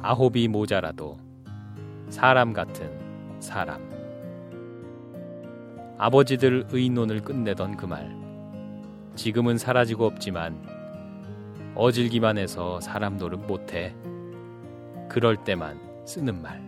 아홉이 0.01 0.49
모자라도 0.49 1.17
사람 2.09 2.51
같은 2.51 3.39
사람. 3.39 3.89
아버지들 5.97 6.67
의논을 6.71 7.21
끝내던 7.21 7.77
그 7.77 7.85
말. 7.85 8.18
지금은 9.19 9.57
사라지고 9.57 10.05
없지만 10.05 10.65
어질기만 11.75 12.37
해서 12.37 12.79
사람 12.79 13.17
노릇 13.17 13.41
못해. 13.41 13.93
그럴 15.09 15.43
때만 15.43 15.77
쓰는 16.05 16.41
말. 16.41 16.61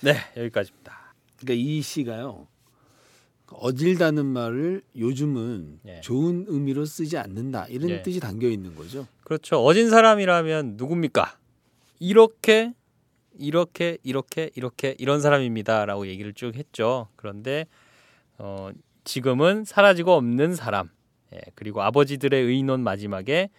네, 0.00 0.16
여기까지입니다. 0.36 1.14
그러니까 1.38 1.54
이 1.54 1.80
시가요. 1.80 2.48
어질다는 3.50 4.26
말을 4.26 4.82
요즘은 4.96 5.80
예. 5.86 6.00
좋은 6.00 6.46
의미로 6.48 6.84
쓰지 6.84 7.16
않는다 7.16 7.66
이런 7.68 7.90
예. 7.90 8.02
뜻이 8.02 8.20
담겨 8.20 8.48
있는 8.48 8.74
거죠. 8.74 9.06
그렇죠. 9.22 9.64
어진 9.64 9.88
사람이라면 9.88 10.74
누굽니까? 10.76 11.38
이렇게 11.98 12.74
이렇게 13.38 13.98
이렇게 14.02 14.50
이렇게 14.54 14.94
이런 14.98 15.20
사람입니다라고 15.20 16.06
얘기를 16.08 16.32
쭉 16.32 16.56
했죠. 16.56 17.08
그런데 17.16 17.66
어, 18.38 18.70
지금은 19.04 19.64
사라지고 19.64 20.12
없는 20.12 20.54
사람. 20.54 20.90
예, 21.34 21.40
그리고 21.54 21.82
아버지들의 21.82 22.44
의논 22.44 22.82
마지막에 22.82 23.50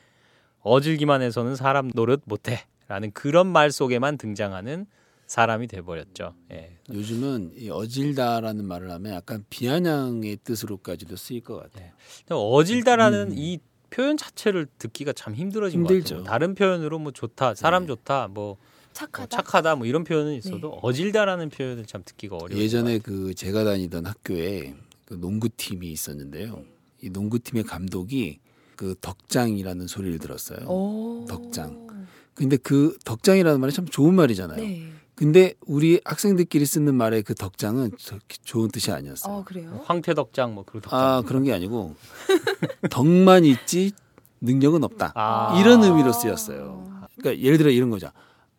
어질기만 0.61 1.21
해서는 1.21 1.55
사람 1.55 1.89
노릇 1.93 2.21
못해라는 2.25 3.11
그런 3.13 3.47
말 3.47 3.71
속에만 3.71 4.17
등장하는 4.17 4.85
사람이 5.27 5.67
돼버렸죠. 5.67 6.33
예. 6.51 6.77
요즘은 6.91 7.51
이 7.57 7.69
어질다라는 7.69 8.65
말을 8.65 8.89
하면 8.91 9.13
약간 9.13 9.43
비아냥의 9.49 10.37
뜻으로까지도 10.43 11.15
쓰일 11.17 11.41
것 11.41 11.57
같아요. 11.57 11.91
근데 12.19 12.33
어질다라는 12.35 13.31
음. 13.31 13.35
이 13.37 13.59
표현 13.89 14.17
자체를 14.17 14.67
듣기가 14.79 15.13
참 15.13 15.35
힘들어진 15.35 15.83
것 15.83 15.89
힘들죠. 15.91 16.15
같아요. 16.15 16.29
다른 16.29 16.55
표현으로 16.55 16.99
뭐 16.99 17.11
좋다, 17.11 17.55
사람 17.55 17.83
네. 17.83 17.87
좋다, 17.87 18.29
뭐 18.29 18.57
착하다. 18.93 19.27
착하다 19.27 19.75
뭐 19.75 19.85
이런 19.85 20.03
표현은 20.03 20.33
있어도 20.35 20.71
네. 20.71 20.79
어질다라는 20.81 21.49
표현을 21.49 21.85
참 21.85 22.01
듣기가 22.03 22.37
어려워요. 22.37 22.63
예전에 22.63 22.99
그 22.99 23.33
제가 23.35 23.63
다니던 23.63 24.05
학교에 24.05 24.75
그 25.05 25.13
농구팀이 25.13 25.89
있었는데요. 25.91 26.63
이 27.01 27.09
농구팀의 27.09 27.63
감독이 27.63 28.39
그 28.75 28.95
덕장이라는 29.01 29.87
소리를 29.87 30.17
들었어요. 30.19 30.67
오. 30.67 31.25
덕장. 31.27 31.87
근데 32.33 32.55
그 32.57 32.97
덕장이라는 33.05 33.59
말이 33.59 33.73
참 33.73 33.85
좋은 33.85 34.13
말이잖아요. 34.13 34.61
네. 34.61 34.91
근데 35.17 35.55
우리 35.65 35.99
학생들끼리 36.05 36.67
쓰는 36.67 36.93
말의 36.93 37.23
그 37.23 37.33
덕장은 37.33 37.93
저- 37.97 38.19
좋은 38.43 38.69
뜻이 38.69 38.91
아니었어요. 38.91 39.33
어 39.33 39.43
그래요? 39.43 39.81
황태 39.83 40.13
덕장 40.13 40.53
뭐 40.53 40.63
그런 40.63 40.81
덕장. 40.81 40.99
아 40.99 41.21
그런 41.23 41.43
게 41.43 41.51
아니고 41.53 41.95
덕만 42.91 43.43
있지 43.43 43.93
능력은 44.41 44.83
없다. 44.83 45.13
아. 45.15 45.59
이런 45.59 45.83
의미로 45.83 46.13
쓰였어요. 46.13 46.87
그러니까 47.17 47.43
예를 47.43 47.57
들어 47.57 47.71
이런 47.71 47.89
거죠. 47.89 48.09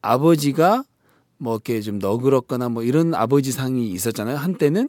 아버지가 0.03 0.83
뭐 1.39 1.55
이렇게 1.55 1.81
좀 1.81 2.01
너그럽거나 2.01 2.69
뭐 2.71 2.83
이런 2.83 3.15
아버지 3.15 3.53
상이 3.53 3.89
있었잖아요. 3.93 4.37
한때는 4.37 4.89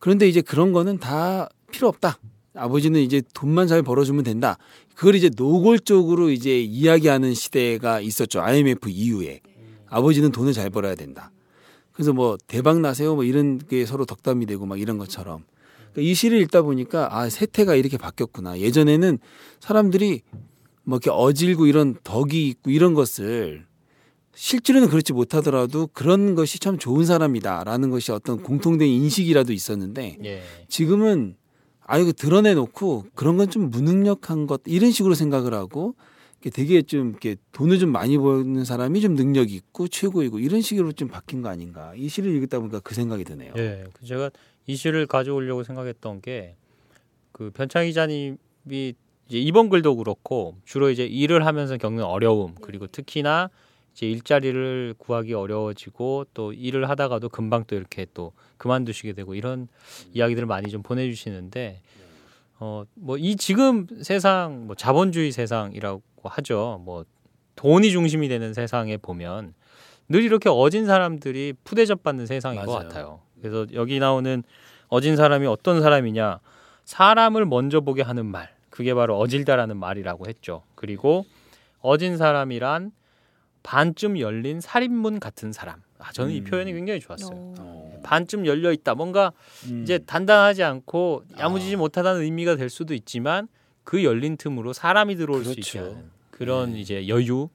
그런데 0.00 0.28
이제 0.28 0.40
그런 0.40 0.72
거는 0.72 0.98
다 0.98 1.48
필요 1.70 1.86
없다. 1.86 2.18
아버지는 2.56 3.00
이제 3.00 3.22
돈만 3.32 3.68
잘 3.68 3.84
벌어주면 3.84 4.24
된다. 4.24 4.58
그걸 4.96 5.14
이제 5.14 5.30
노골적으로 5.36 6.30
이제 6.30 6.60
이야기하는 6.60 7.32
시대가 7.34 8.00
있었죠. 8.00 8.40
IMF 8.40 8.88
이후에 8.90 9.38
아버지는 9.90 10.32
돈을 10.32 10.52
잘 10.52 10.70
벌어야 10.70 10.94
된다. 10.94 11.30
그래서 11.92 12.12
뭐 12.12 12.38
대박 12.46 12.80
나세요 12.80 13.14
뭐 13.14 13.24
이런 13.24 13.58
게 13.58 13.84
서로 13.84 14.04
덕담이 14.06 14.46
되고 14.46 14.64
막 14.64 14.80
이런 14.80 14.96
것처럼 14.96 15.44
그러니까 15.92 16.10
이 16.10 16.14
시를 16.14 16.40
읽다 16.40 16.62
보니까 16.62 17.08
아 17.18 17.28
세태가 17.28 17.74
이렇게 17.74 17.98
바뀌었구나. 17.98 18.58
예전에는 18.60 19.18
사람들이 19.58 20.22
뭐 20.84 20.96
이렇게 20.96 21.10
어질고 21.10 21.66
이런 21.66 21.96
덕이 22.04 22.48
있고 22.48 22.70
이런 22.70 22.94
것을 22.94 23.66
실제로는 24.34 24.88
그렇지 24.88 25.12
못하더라도 25.12 25.88
그런 25.92 26.34
것이 26.34 26.58
참 26.60 26.78
좋은 26.78 27.04
사람이다라는 27.04 27.90
것이 27.90 28.12
어떤 28.12 28.42
공통된 28.42 28.88
인식이라도 28.88 29.52
있었는데 29.52 30.18
예. 30.24 30.42
지금은 30.68 31.36
아 31.84 31.98
이거 31.98 32.12
드러내놓고 32.12 33.06
그런 33.14 33.36
건 33.36 33.50
좀 33.50 33.70
무능력한 33.70 34.46
것 34.46 34.62
이런 34.64 34.92
식으로 34.92 35.14
생각을 35.14 35.52
하고 35.52 35.96
되게 36.48 36.80
좀 36.80 37.10
이렇게 37.10 37.36
돈을 37.52 37.78
좀 37.78 37.92
많이 37.92 38.16
버는 38.16 38.64
사람이 38.64 39.02
좀 39.02 39.14
능력 39.14 39.50
있고 39.50 39.88
최고이고 39.88 40.38
이런 40.38 40.62
식으로 40.62 40.92
좀 40.92 41.08
바뀐 41.08 41.42
거 41.42 41.50
아닌가 41.50 41.92
이 41.94 42.08
시를 42.08 42.34
읽다 42.36 42.60
보니까 42.60 42.80
그 42.80 42.94
생각이 42.94 43.24
드네요. 43.24 43.52
예. 43.58 43.84
그 43.92 44.06
제가 44.06 44.30
이 44.66 44.76
시를 44.76 45.06
가져오려고 45.06 45.64
생각했던 45.64 46.22
게 46.22 46.56
그 47.40 47.50
변창 47.50 47.86
기자님이 47.86 48.36
이제 48.66 49.38
이번 49.38 49.70
글도 49.70 49.96
그렇고 49.96 50.56
주로 50.66 50.90
이제 50.90 51.06
일을 51.06 51.46
하면서 51.46 51.78
겪는 51.78 52.04
어려움 52.04 52.54
그리고 52.60 52.86
특히나 52.86 53.48
이제 53.94 54.06
일자리를 54.06 54.94
구하기 54.98 55.32
어려워지고 55.32 56.26
또 56.34 56.52
일을 56.52 56.90
하다가도 56.90 57.30
금방 57.30 57.64
또 57.66 57.76
이렇게 57.76 58.06
또 58.12 58.32
그만두시게 58.58 59.14
되고 59.14 59.34
이런 59.34 59.68
이야기들을 60.12 60.46
많이 60.46 60.70
좀 60.70 60.82
보내주시는데 60.82 61.80
어뭐 62.58 63.16
이 63.18 63.36
지금 63.36 63.86
세상 64.02 64.66
뭐 64.66 64.76
자본주의 64.76 65.32
세상이라고 65.32 66.02
하죠 66.28 66.80
뭐 66.84 67.04
돈이 67.56 67.90
중심이 67.90 68.28
되는 68.28 68.54
세상에 68.54 68.96
보면 68.96 69.54
늘 70.08 70.22
이렇게 70.22 70.48
어진 70.48 70.86
사람들이 70.86 71.54
푸대접 71.64 72.02
받는 72.02 72.26
세상인 72.26 72.64
것 72.64 72.72
맞아요. 72.72 72.88
같아요. 72.88 73.20
그래서 73.40 73.66
여기 73.74 73.98
나오는 74.00 74.42
어진 74.88 75.16
사람이 75.16 75.46
어떤 75.46 75.80
사람이냐 75.80 76.40
사람을 76.84 77.46
먼저 77.46 77.80
보게 77.80 78.02
하는 78.02 78.26
말 78.26 78.50
그게 78.70 78.94
바로 78.94 79.18
어질다라는 79.18 79.76
말이라고 79.76 80.26
했죠. 80.26 80.62
그리고 80.74 81.24
어진 81.80 82.16
사람이란 82.16 82.92
반쯤 83.62 84.18
열린 84.18 84.60
살인문 84.60 85.20
같은 85.20 85.52
사람. 85.52 85.82
아, 85.98 86.12
저는 86.12 86.32
이 86.32 86.40
음. 86.40 86.44
표현이 86.44 86.72
굉장히 86.72 86.98
좋았어요. 86.98 87.36
어. 87.36 87.54
어. 87.58 88.00
반쯤 88.02 88.46
열려 88.46 88.72
있다. 88.72 88.94
뭔가 88.94 89.32
음. 89.68 89.82
이제 89.82 89.98
단단하지 89.98 90.62
않고 90.62 91.24
야무지지 91.38 91.74
아. 91.74 91.78
못하다는 91.78 92.22
의미가 92.22 92.56
될 92.56 92.70
수도 92.70 92.94
있지만 92.94 93.48
그 93.84 94.04
열린 94.04 94.36
틈으로 94.36 94.72
사람이 94.72 95.16
들어올 95.16 95.44
수 95.44 95.52
그렇죠. 95.52 95.78
있게 95.78 95.78
하는 95.78 96.10
그런 96.30 96.72
네. 96.72 96.80
이제 96.80 97.08
여유, 97.08 97.48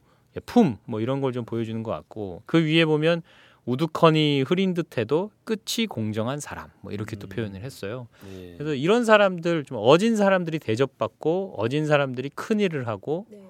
품 0.46 0.78
뭐 0.86 1.00
이런 1.02 1.22
걸 1.22 1.32
좀 1.32 1.46
보여주는 1.46 1.82
것 1.84 1.92
같고 1.92 2.44
그 2.46 2.64
위에 2.64 2.86
보면 2.86 3.22
우두커니 3.66 4.44
흐린 4.44 4.74
듯해도 4.76 5.32
끝이 5.44 5.88
공정한 5.88 6.40
사람 6.40 6.70
뭐 6.82 6.92
이렇게 6.92 7.16
또 7.16 7.26
음. 7.28 7.30
표현을 7.30 7.62
했어요. 7.64 8.08
네. 8.30 8.54
그래서 8.58 8.76
이런 8.76 9.06
사람들 9.06 9.64
좀 9.64 9.78
어진 9.82 10.16
사람들이 10.16 10.60
대접받고 10.60 11.56
어진 11.58 11.86
사람들이 11.88 12.30
큰 12.36 12.60
일을 12.60 12.88
하고 12.88 13.26
네. 13.32 13.42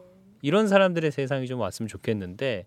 이런 0.41 0.67
사람들의 0.67 1.11
세상이 1.11 1.47
좀 1.47 1.59
왔으면 1.59 1.87
좋겠는데 1.89 2.65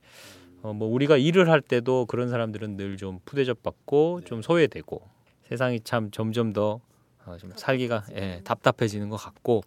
어, 0.63 0.73
뭐 0.75 0.89
우리가 0.89 1.17
일을 1.17 1.49
할 1.49 1.61
때도 1.63 2.05
그런 2.07 2.29
사람들은 2.29 2.77
늘좀 2.77 3.21
푸대접받고 3.25 4.23
좀 4.25 4.43
소외되고 4.43 5.01
세상이 5.45 5.81
참 5.85 6.11
점점 6.11 6.53
더 6.53 6.81
어, 7.25 7.37
좀 7.39 7.53
살기가 7.55 8.05
예, 8.17 8.41
답답해지는 8.45 9.09
것 9.09 9.17
같고 9.17 9.63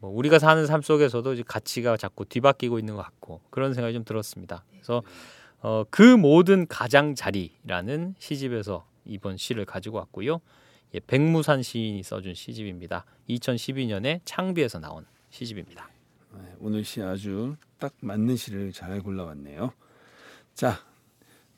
뭐 0.00 0.10
우리가 0.10 0.38
사는 0.38 0.66
삶 0.66 0.82
속에서도 0.82 1.32
이제 1.34 1.44
가치가 1.46 1.96
자꾸 1.96 2.24
뒤바뀌고 2.24 2.78
있는 2.78 2.96
것 2.96 3.02
같고 3.02 3.40
그런 3.50 3.74
생각이 3.74 3.94
좀 3.94 4.04
들었습니다. 4.04 4.64
그래서 4.72 5.02
어, 5.60 5.84
그 5.90 6.02
모든 6.02 6.66
가장자리라는 6.66 8.14
시집에서 8.18 8.86
이번 9.04 9.36
시를 9.36 9.66
가지고 9.66 9.98
왔고요. 9.98 10.40
예, 10.94 11.00
백무산 11.00 11.62
시인이 11.62 12.02
써준 12.02 12.34
시집입니다. 12.34 13.04
2012년에 13.28 14.20
창비에서 14.24 14.80
나온 14.80 15.06
시집입니다. 15.28 15.88
네, 16.34 16.54
오늘 16.60 16.82
시 16.82 17.02
아주 17.02 17.56
딱 17.78 17.92
맞는 18.00 18.36
시를 18.36 18.72
잘 18.72 19.00
골라왔네요. 19.00 19.72
자, 20.54 20.80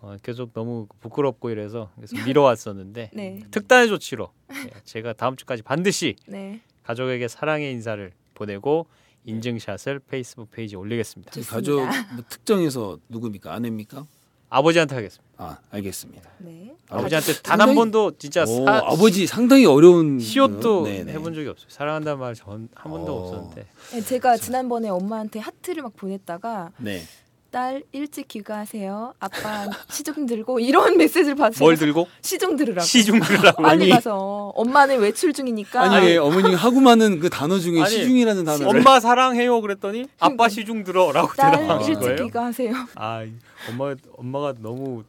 어, 0.01 0.15
계속 0.23 0.53
너무 0.53 0.87
부끄럽고 0.99 1.49
이래서 1.49 1.91
계속 1.99 2.23
미뤄왔었는데 2.25 3.11
네. 3.13 3.39
특단의 3.51 3.87
조치로 3.87 4.31
예, 4.51 4.71
제가 4.85 5.13
다음 5.13 5.35
주까지 5.35 5.61
반드시 5.61 6.15
네. 6.27 6.61
가족에게 6.83 7.27
사랑의 7.27 7.71
인사를 7.73 8.11
보내고 8.33 8.87
인증샷을 9.25 9.99
페이스북 9.99 10.49
페이지에 10.51 10.77
올리겠습니다. 10.77 11.31
제 11.31 11.41
좋습니다. 11.41 11.55
가족 11.55 12.13
뭐 12.15 12.23
특정해서 12.29 12.97
누굽니까? 13.09 13.53
아내입니까? 13.53 14.05
아버지한테 14.49 14.95
하겠습니다. 14.95 15.29
아, 15.37 15.57
알겠습니다. 15.71 16.29
네. 16.39 16.73
아버지한테 16.89 17.33
단 17.43 17.61
한 17.61 17.75
번도 17.75 18.17
진짜 18.17 18.43
오, 18.43 18.65
사, 18.65 18.77
아버지 18.85 19.27
상당히 19.27 19.65
어려운 19.65 20.19
시옷도 20.19 20.85
네, 20.85 21.03
네. 21.03 21.13
해본 21.13 21.33
적이 21.35 21.49
없어요. 21.49 21.67
사랑한다는 21.69 22.19
말 22.19 22.33
전 22.35 22.67
한 22.73 22.91
번도 22.91 23.13
어. 23.15 23.21
없었는데 23.27 23.65
네, 23.93 24.01
제가 24.01 24.37
지난번에 24.37 24.89
엄마한테 24.89 25.39
하트를 25.39 25.83
막 25.83 25.95
보냈다가 25.95 26.71
네. 26.77 27.03
딸 27.51 27.81
일찍 27.91 28.27
귀가하세요. 28.27 29.13
아빠 29.19 29.65
시중 29.89 30.25
들고 30.27 30.59
이런 30.59 30.97
메시지를 30.97 31.35
받으서 31.35 31.63
뭘 31.63 31.75
들고 31.77 32.07
시중 32.21 32.55
들으라고. 32.55 32.85
시중 32.85 33.19
들라고 33.19 33.63
빨리 33.63 33.83
아니. 33.85 33.89
가서 33.91 34.51
엄마는 34.55 34.99
외출 34.99 35.33
중이니까 35.33 35.81
아니, 35.81 36.15
어머니 36.17 36.53
하고 36.53 36.79
많은 36.79 37.19
그 37.19 37.29
단어 37.29 37.57
중에 37.57 37.81
아니, 37.81 37.89
시중이라는 37.89 38.43
단어를 38.45 38.79
엄마 38.79 38.99
사랑해요 38.99 39.61
그랬더니 39.61 40.05
아빠 40.19 40.47
시중 40.47 40.83
들어라고 40.83 41.33
딸 41.35 41.51
대답하신 41.59 41.93
일찍 41.93 41.99
거예요. 42.05 42.23
귀가하세요. 42.25 42.73
아 42.95 43.25
엄마 43.69 43.95
엄마가 44.17 44.53
너무 44.59 45.03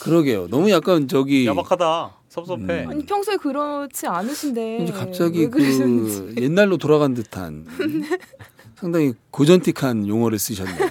그러게요. 0.00 0.48
너무 0.48 0.70
약간 0.70 1.06
저기 1.06 1.46
야박하다. 1.46 2.10
섭섭해. 2.28 2.84
음. 2.84 2.90
아니 2.90 3.06
평소에 3.06 3.36
그렇지 3.36 4.08
않으신데 4.08 4.78
이제 4.82 4.92
갑자기. 4.92 5.48
그 5.48 6.34
옛날로 6.40 6.76
돌아간 6.76 7.14
듯한 7.14 7.64
상당히 8.76 9.12
고전틱한 9.30 10.08
용어를 10.08 10.38
쓰셨네요. 10.40 10.90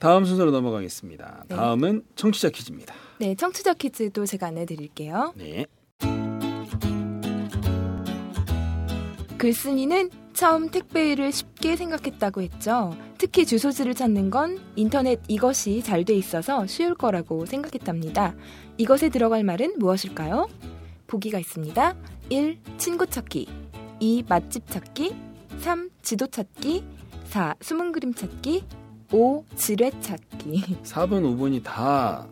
네. 0.00 0.08
다음 0.08 0.24
순서로 0.24 0.50
넘어가겠습니다. 0.50 1.44
네. 1.48 1.56
다음은 1.56 2.02
청취자 2.16 2.48
퀴즈입니다. 2.50 2.94
네, 3.18 3.34
청취자 3.34 3.74
퀴즈도 3.74 4.24
제가 4.24 4.46
안내 4.46 4.64
드릴게요. 4.64 5.34
네. 5.36 5.66
글쓴이는 9.36 10.10
처음 10.32 10.70
택배일을 10.70 11.32
쉽게 11.32 11.76
생각했다고 11.76 12.40
했죠. 12.42 12.96
특히 13.18 13.44
주소지를 13.44 13.94
찾는 13.94 14.30
건 14.30 14.58
인터넷 14.76 15.20
이것이 15.28 15.82
잘 15.82 16.04
돼 16.04 16.14
있어서 16.14 16.66
쉬울 16.66 16.94
거라고 16.94 17.44
생각했답니다. 17.46 18.34
이것에 18.78 19.10
들어갈 19.10 19.44
말은 19.44 19.78
무엇일까요? 19.78 20.48
보기가 21.06 21.38
있습니다. 21.38 21.94
1. 22.30 22.58
친구 22.78 23.06
찾기 23.06 23.46
2. 24.00 24.24
맛집 24.28 24.66
찾기 24.70 25.14
3. 25.58 25.90
지도 26.02 26.26
찾기 26.26 26.84
4. 27.24 27.54
숨은 27.60 27.92
그림 27.92 28.14
찾기 28.14 28.64
5. 29.12 29.44
지뢰 29.56 29.90
찾기 30.00 30.62
4번, 30.84 31.22
5번이 31.36 31.62
다 31.62 32.26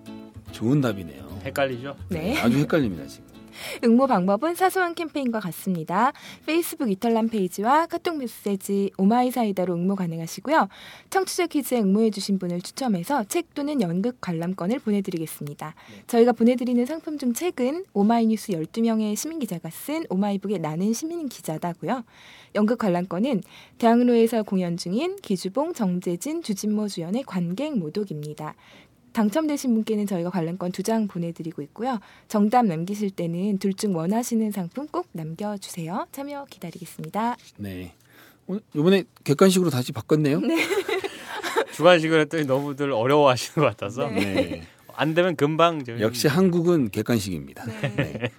좋은 0.52 0.80
답이네요. 0.80 1.40
헷갈리죠? 1.44 1.96
네. 2.08 2.38
아주 2.40 2.58
헷갈립니다, 2.58 3.06
지금. 3.06 3.27
응모 3.84 4.06
방법은 4.06 4.54
사소한 4.54 4.94
캠페인과 4.94 5.40
같습니다. 5.40 6.12
페이스북 6.46 6.90
이털남 6.90 7.28
페이지와 7.28 7.86
카톡 7.86 8.16
메시지 8.16 8.90
오마이사이다로 8.98 9.74
응모 9.74 9.96
가능하시고요. 9.96 10.68
청취자 11.10 11.46
퀴즈에 11.46 11.80
응모해주신 11.80 12.38
분을 12.38 12.60
추첨해서 12.60 13.24
책 13.24 13.54
또는 13.54 13.80
연극 13.80 14.20
관람권을 14.20 14.78
보내드리겠습니다. 14.80 15.74
저희가 16.06 16.32
보내드리는 16.32 16.84
상품 16.86 17.18
중 17.18 17.32
책은 17.32 17.84
오마이뉴스 17.92 18.52
12명의 18.52 19.16
시민기자가 19.16 19.70
쓴 19.70 20.04
오마이북의 20.08 20.58
나는 20.58 20.92
시민기자다고요. 20.92 22.04
연극 22.54 22.78
관람권은 22.78 23.42
대학로에서 23.78 24.42
공연 24.42 24.76
중인 24.76 25.16
기주봉, 25.16 25.74
정재진, 25.74 26.42
주진모 26.42 26.88
주연의 26.88 27.24
관객 27.24 27.76
모독입니다. 27.76 28.54
당첨되신 29.12 29.74
분께는 29.74 30.06
저희가 30.06 30.30
관람권 30.30 30.72
두 30.72 30.82
장 30.82 31.06
보내드리고 31.08 31.60
있고요. 31.62 31.98
정답 32.28 32.64
남기실 32.66 33.10
때는 33.10 33.58
둘 33.58 33.72
중 33.74 33.94
원하시는 33.96 34.50
상품 34.52 34.86
꼭 34.88 35.06
남겨주세요. 35.12 36.06
참여 36.12 36.46
기다리겠습니다. 36.50 37.36
네. 37.58 37.92
이번에 38.74 39.04
객관식으로 39.24 39.70
다시 39.70 39.92
바꿨네요. 39.92 40.40
주관식을 41.74 42.20
했더니 42.22 42.44
너무들 42.44 42.92
어려워하시는 42.92 43.54
것 43.54 43.70
같아서 43.70 44.08
네. 44.08 44.62
안 44.94 45.14
되면 45.14 45.36
금방 45.36 45.84
저 45.84 46.00
역시 46.00 46.26
한국은 46.28 46.90
객관식입니다. 46.90 47.64
네. 47.96 48.30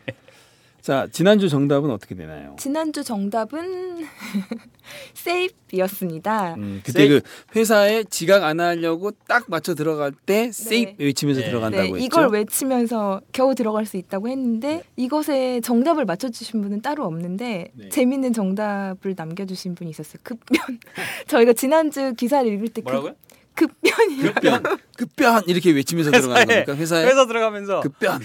자, 0.82 1.08
지난주 1.12 1.50
정답은 1.50 1.90
어떻게 1.92 2.16
되나요? 2.16 2.56
지난주 2.58 3.04
정답은 3.04 4.08
세이프였습니다. 5.14 6.56
음, 6.56 6.82
그때 6.84 7.08
그 7.08 7.22
회사에 7.56 8.04
지각 8.06 8.44
안 8.44 8.60
하려고 8.60 9.12
딱 9.28 9.44
맞춰 9.48 9.76
들어갈 9.76 10.12
때 10.12 10.52
세이프 10.52 11.04
외치면서 11.04 11.42
네. 11.42 11.48
들어간다고 11.48 11.84
네, 11.84 11.90
했죠. 11.94 12.06
이걸 12.06 12.28
외치면서 12.30 13.22
겨우 13.32 13.54
들어갈 13.56 13.86
수 13.86 13.98
있다고 13.98 14.30
했는데 14.30 14.84
이것에 14.96 15.60
정답을 15.62 16.06
맞춰 16.06 16.30
주신 16.30 16.62
분은 16.62 16.82
따로 16.82 17.06
없는데 17.06 17.72
네. 17.74 17.90
재밌는 17.90 18.34
정답을 18.34 19.16
남겨 19.16 19.46
주신 19.46 19.76
분이 19.76 19.90
있었어요. 19.92 20.20
급변. 20.24 20.80
저희가 21.28 21.54
지난주 21.54 22.14
기사를 22.16 22.52
읽을 22.52 22.70
때 22.70 22.82
뭐라고요? 22.82 23.14
급, 23.54 23.70
급변이요. 23.82 24.34
급변, 24.34 24.64
급변 24.98 25.44
이렇게 25.48 25.72
외치면서 25.72 26.12
들어가는 26.12 26.46
회사에- 26.48 26.66
겁니까? 26.66 26.76
회사에 26.76 27.06
회사 27.06 27.28
들어가면서 27.28 27.82
급변. 27.82 28.22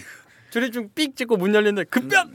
조립중 0.54 0.90
삑 0.94 1.16
찍고 1.16 1.36
문 1.36 1.52
열렸는데 1.52 1.82
급변. 1.90 2.32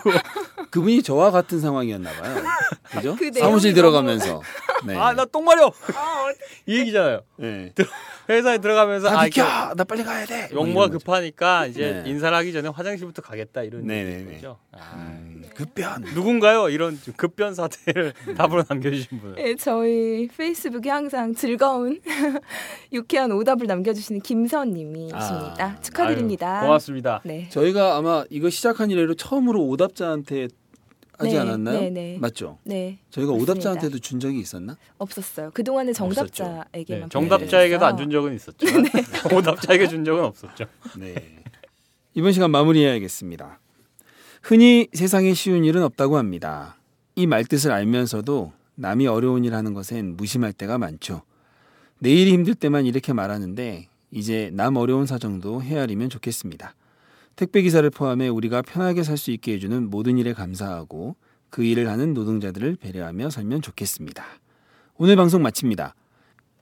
그분이 0.70 1.02
저와 1.02 1.30
같은 1.30 1.60
상황이었나 1.60 2.10
봐요. 2.12 2.42
그죠? 2.84 3.14
그 3.14 3.30
사무실 3.38 3.74
들어가면서. 3.74 4.40
네. 4.86 4.96
아나 4.96 5.26
똥 5.26 5.44
마려. 5.44 5.70
이 6.64 6.78
얘기잖아요. 6.78 7.20
네. 7.36 7.74
회사에 8.28 8.58
들어가면서 8.58 9.08
다 9.08 9.20
아, 9.20 9.24
비켜! 9.24 9.42
이렇게 9.42 9.74
나 9.74 9.84
빨리 9.84 10.04
가야 10.04 10.26
돼! 10.26 10.48
뭐 10.52 10.64
거죠. 10.88 10.98
급하니까 10.98 11.66
이제 11.66 12.02
네. 12.04 12.10
인사를 12.10 12.36
하기 12.36 12.52
전에 12.52 12.68
화장실부터 12.68 13.22
가겠다 13.22 13.62
이런 13.62 13.86
네네네. 13.86 14.34
거죠. 14.34 14.58
아, 14.72 14.92
음, 14.96 15.42
급변. 15.54 16.02
누군가요? 16.14 16.68
이런 16.68 16.98
좀 17.02 17.14
급변 17.16 17.54
사태를 17.54 18.12
답으로 18.36 18.64
남겨주신 18.68 19.20
분. 19.20 19.34
네, 19.34 19.54
저희 19.56 20.28
페이스북에 20.36 20.90
항상 20.90 21.34
즐거운 21.34 22.00
유쾌한 22.92 23.32
오답을 23.32 23.66
남겨주시는 23.66 24.20
김선님이십니다. 24.20 25.56
아, 25.58 25.80
축하드립니다. 25.80 26.58
아유, 26.60 26.66
고맙습니다. 26.66 27.20
네. 27.24 27.48
저희가 27.50 27.96
아마 27.96 28.24
이거 28.30 28.50
시작한 28.50 28.90
이래로 28.90 29.14
처음으로 29.14 29.64
오답자한테 29.66 30.48
하지 31.18 31.32
네, 31.34 31.38
않았나요? 31.40 31.80
네, 31.80 31.90
네. 31.90 32.18
맞죠? 32.20 32.58
네, 32.64 32.98
저희가 33.10 33.32
맞습니다. 33.32 33.52
오답자한테도 33.52 33.98
준 33.98 34.20
적이 34.20 34.38
있었나? 34.40 34.76
없었어요. 34.98 35.50
그 35.52 35.64
동안에 35.64 35.92
정답자에게만 35.92 37.02
네. 37.02 37.08
정답자에게도 37.10 37.84
안 37.84 37.96
준 37.98 38.10
적은 38.10 38.34
있었죠. 38.34 38.66
오답자에게 39.34 39.88
준 39.88 40.04
적은 40.04 40.22
없었죠. 40.24 40.64
네. 40.96 41.42
이번 42.14 42.32
시간 42.32 42.50
마무리해야겠습니다. 42.52 43.58
흔히 44.42 44.86
세상에 44.92 45.34
쉬운 45.34 45.64
일은 45.64 45.82
없다고 45.82 46.16
합니다. 46.16 46.76
이 47.16 47.26
말뜻을 47.26 47.72
알면서도 47.72 48.52
남이 48.76 49.08
어려운 49.08 49.44
일 49.44 49.54
하는 49.54 49.74
것엔 49.74 50.16
무심할 50.16 50.52
때가 50.52 50.78
많죠. 50.78 51.22
내일이 51.98 52.32
힘들 52.32 52.54
때만 52.54 52.86
이렇게 52.86 53.12
말하는데 53.12 53.88
이제 54.12 54.50
남 54.52 54.76
어려운 54.76 55.04
사정도 55.06 55.60
헤아리면 55.62 56.10
좋겠습니다. 56.10 56.74
택배 57.38 57.62
기사를 57.62 57.88
포함해 57.90 58.26
우리가 58.26 58.62
편하게 58.62 59.04
살 59.04 59.16
수 59.16 59.30
있게 59.30 59.52
해주는 59.54 59.90
모든 59.90 60.18
일에 60.18 60.32
감사하고 60.32 61.14
그 61.50 61.62
일을 61.62 61.88
하는 61.88 62.12
노동자들을 62.12 62.76
배려하며 62.80 63.30
살면 63.30 63.62
좋겠습니다. 63.62 64.24
오늘 64.96 65.14
방송 65.14 65.40
마칩니다. 65.42 65.94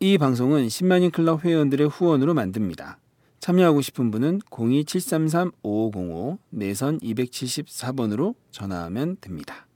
이 0.01 0.19
방송은 0.19 0.67
10만인 0.67 1.13
클럽 1.13 1.47
회원들의 1.47 1.89
후원으로 1.89 2.35
만듭니다. 2.35 2.99
참여하고 3.41 3.81
싶은 3.81 4.11
분은 4.11 4.41
02733-5505 4.51 6.37
내선 6.51 7.01
274번으로 7.01 8.35
전화하면 8.51 9.17
됩니다. 9.23 9.67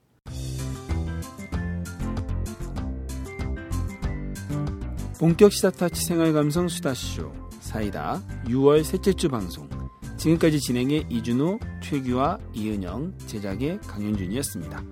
본격 5.18 5.53
시사타치 5.53 6.05
생활감성 6.05 6.68
수다쇼 6.68 7.32
사이다 7.61 8.22
6월 8.46 8.84
셋째 8.84 9.14
주 9.14 9.30
방송 9.30 9.80
지금까지 10.21 10.61
진행의 10.61 11.07
이준호, 11.09 11.59
최규화, 11.83 12.39
이은영, 12.53 13.16
제작의 13.27 13.81
강현준이었습니다. 13.87 14.83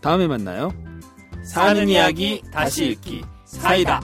다음에 0.00 0.28
만나요. 0.28 0.72
사는 1.44 1.88
이야기 1.88 2.40
다시 2.52 2.90
읽기 2.90 3.22
사이다. 3.44 4.00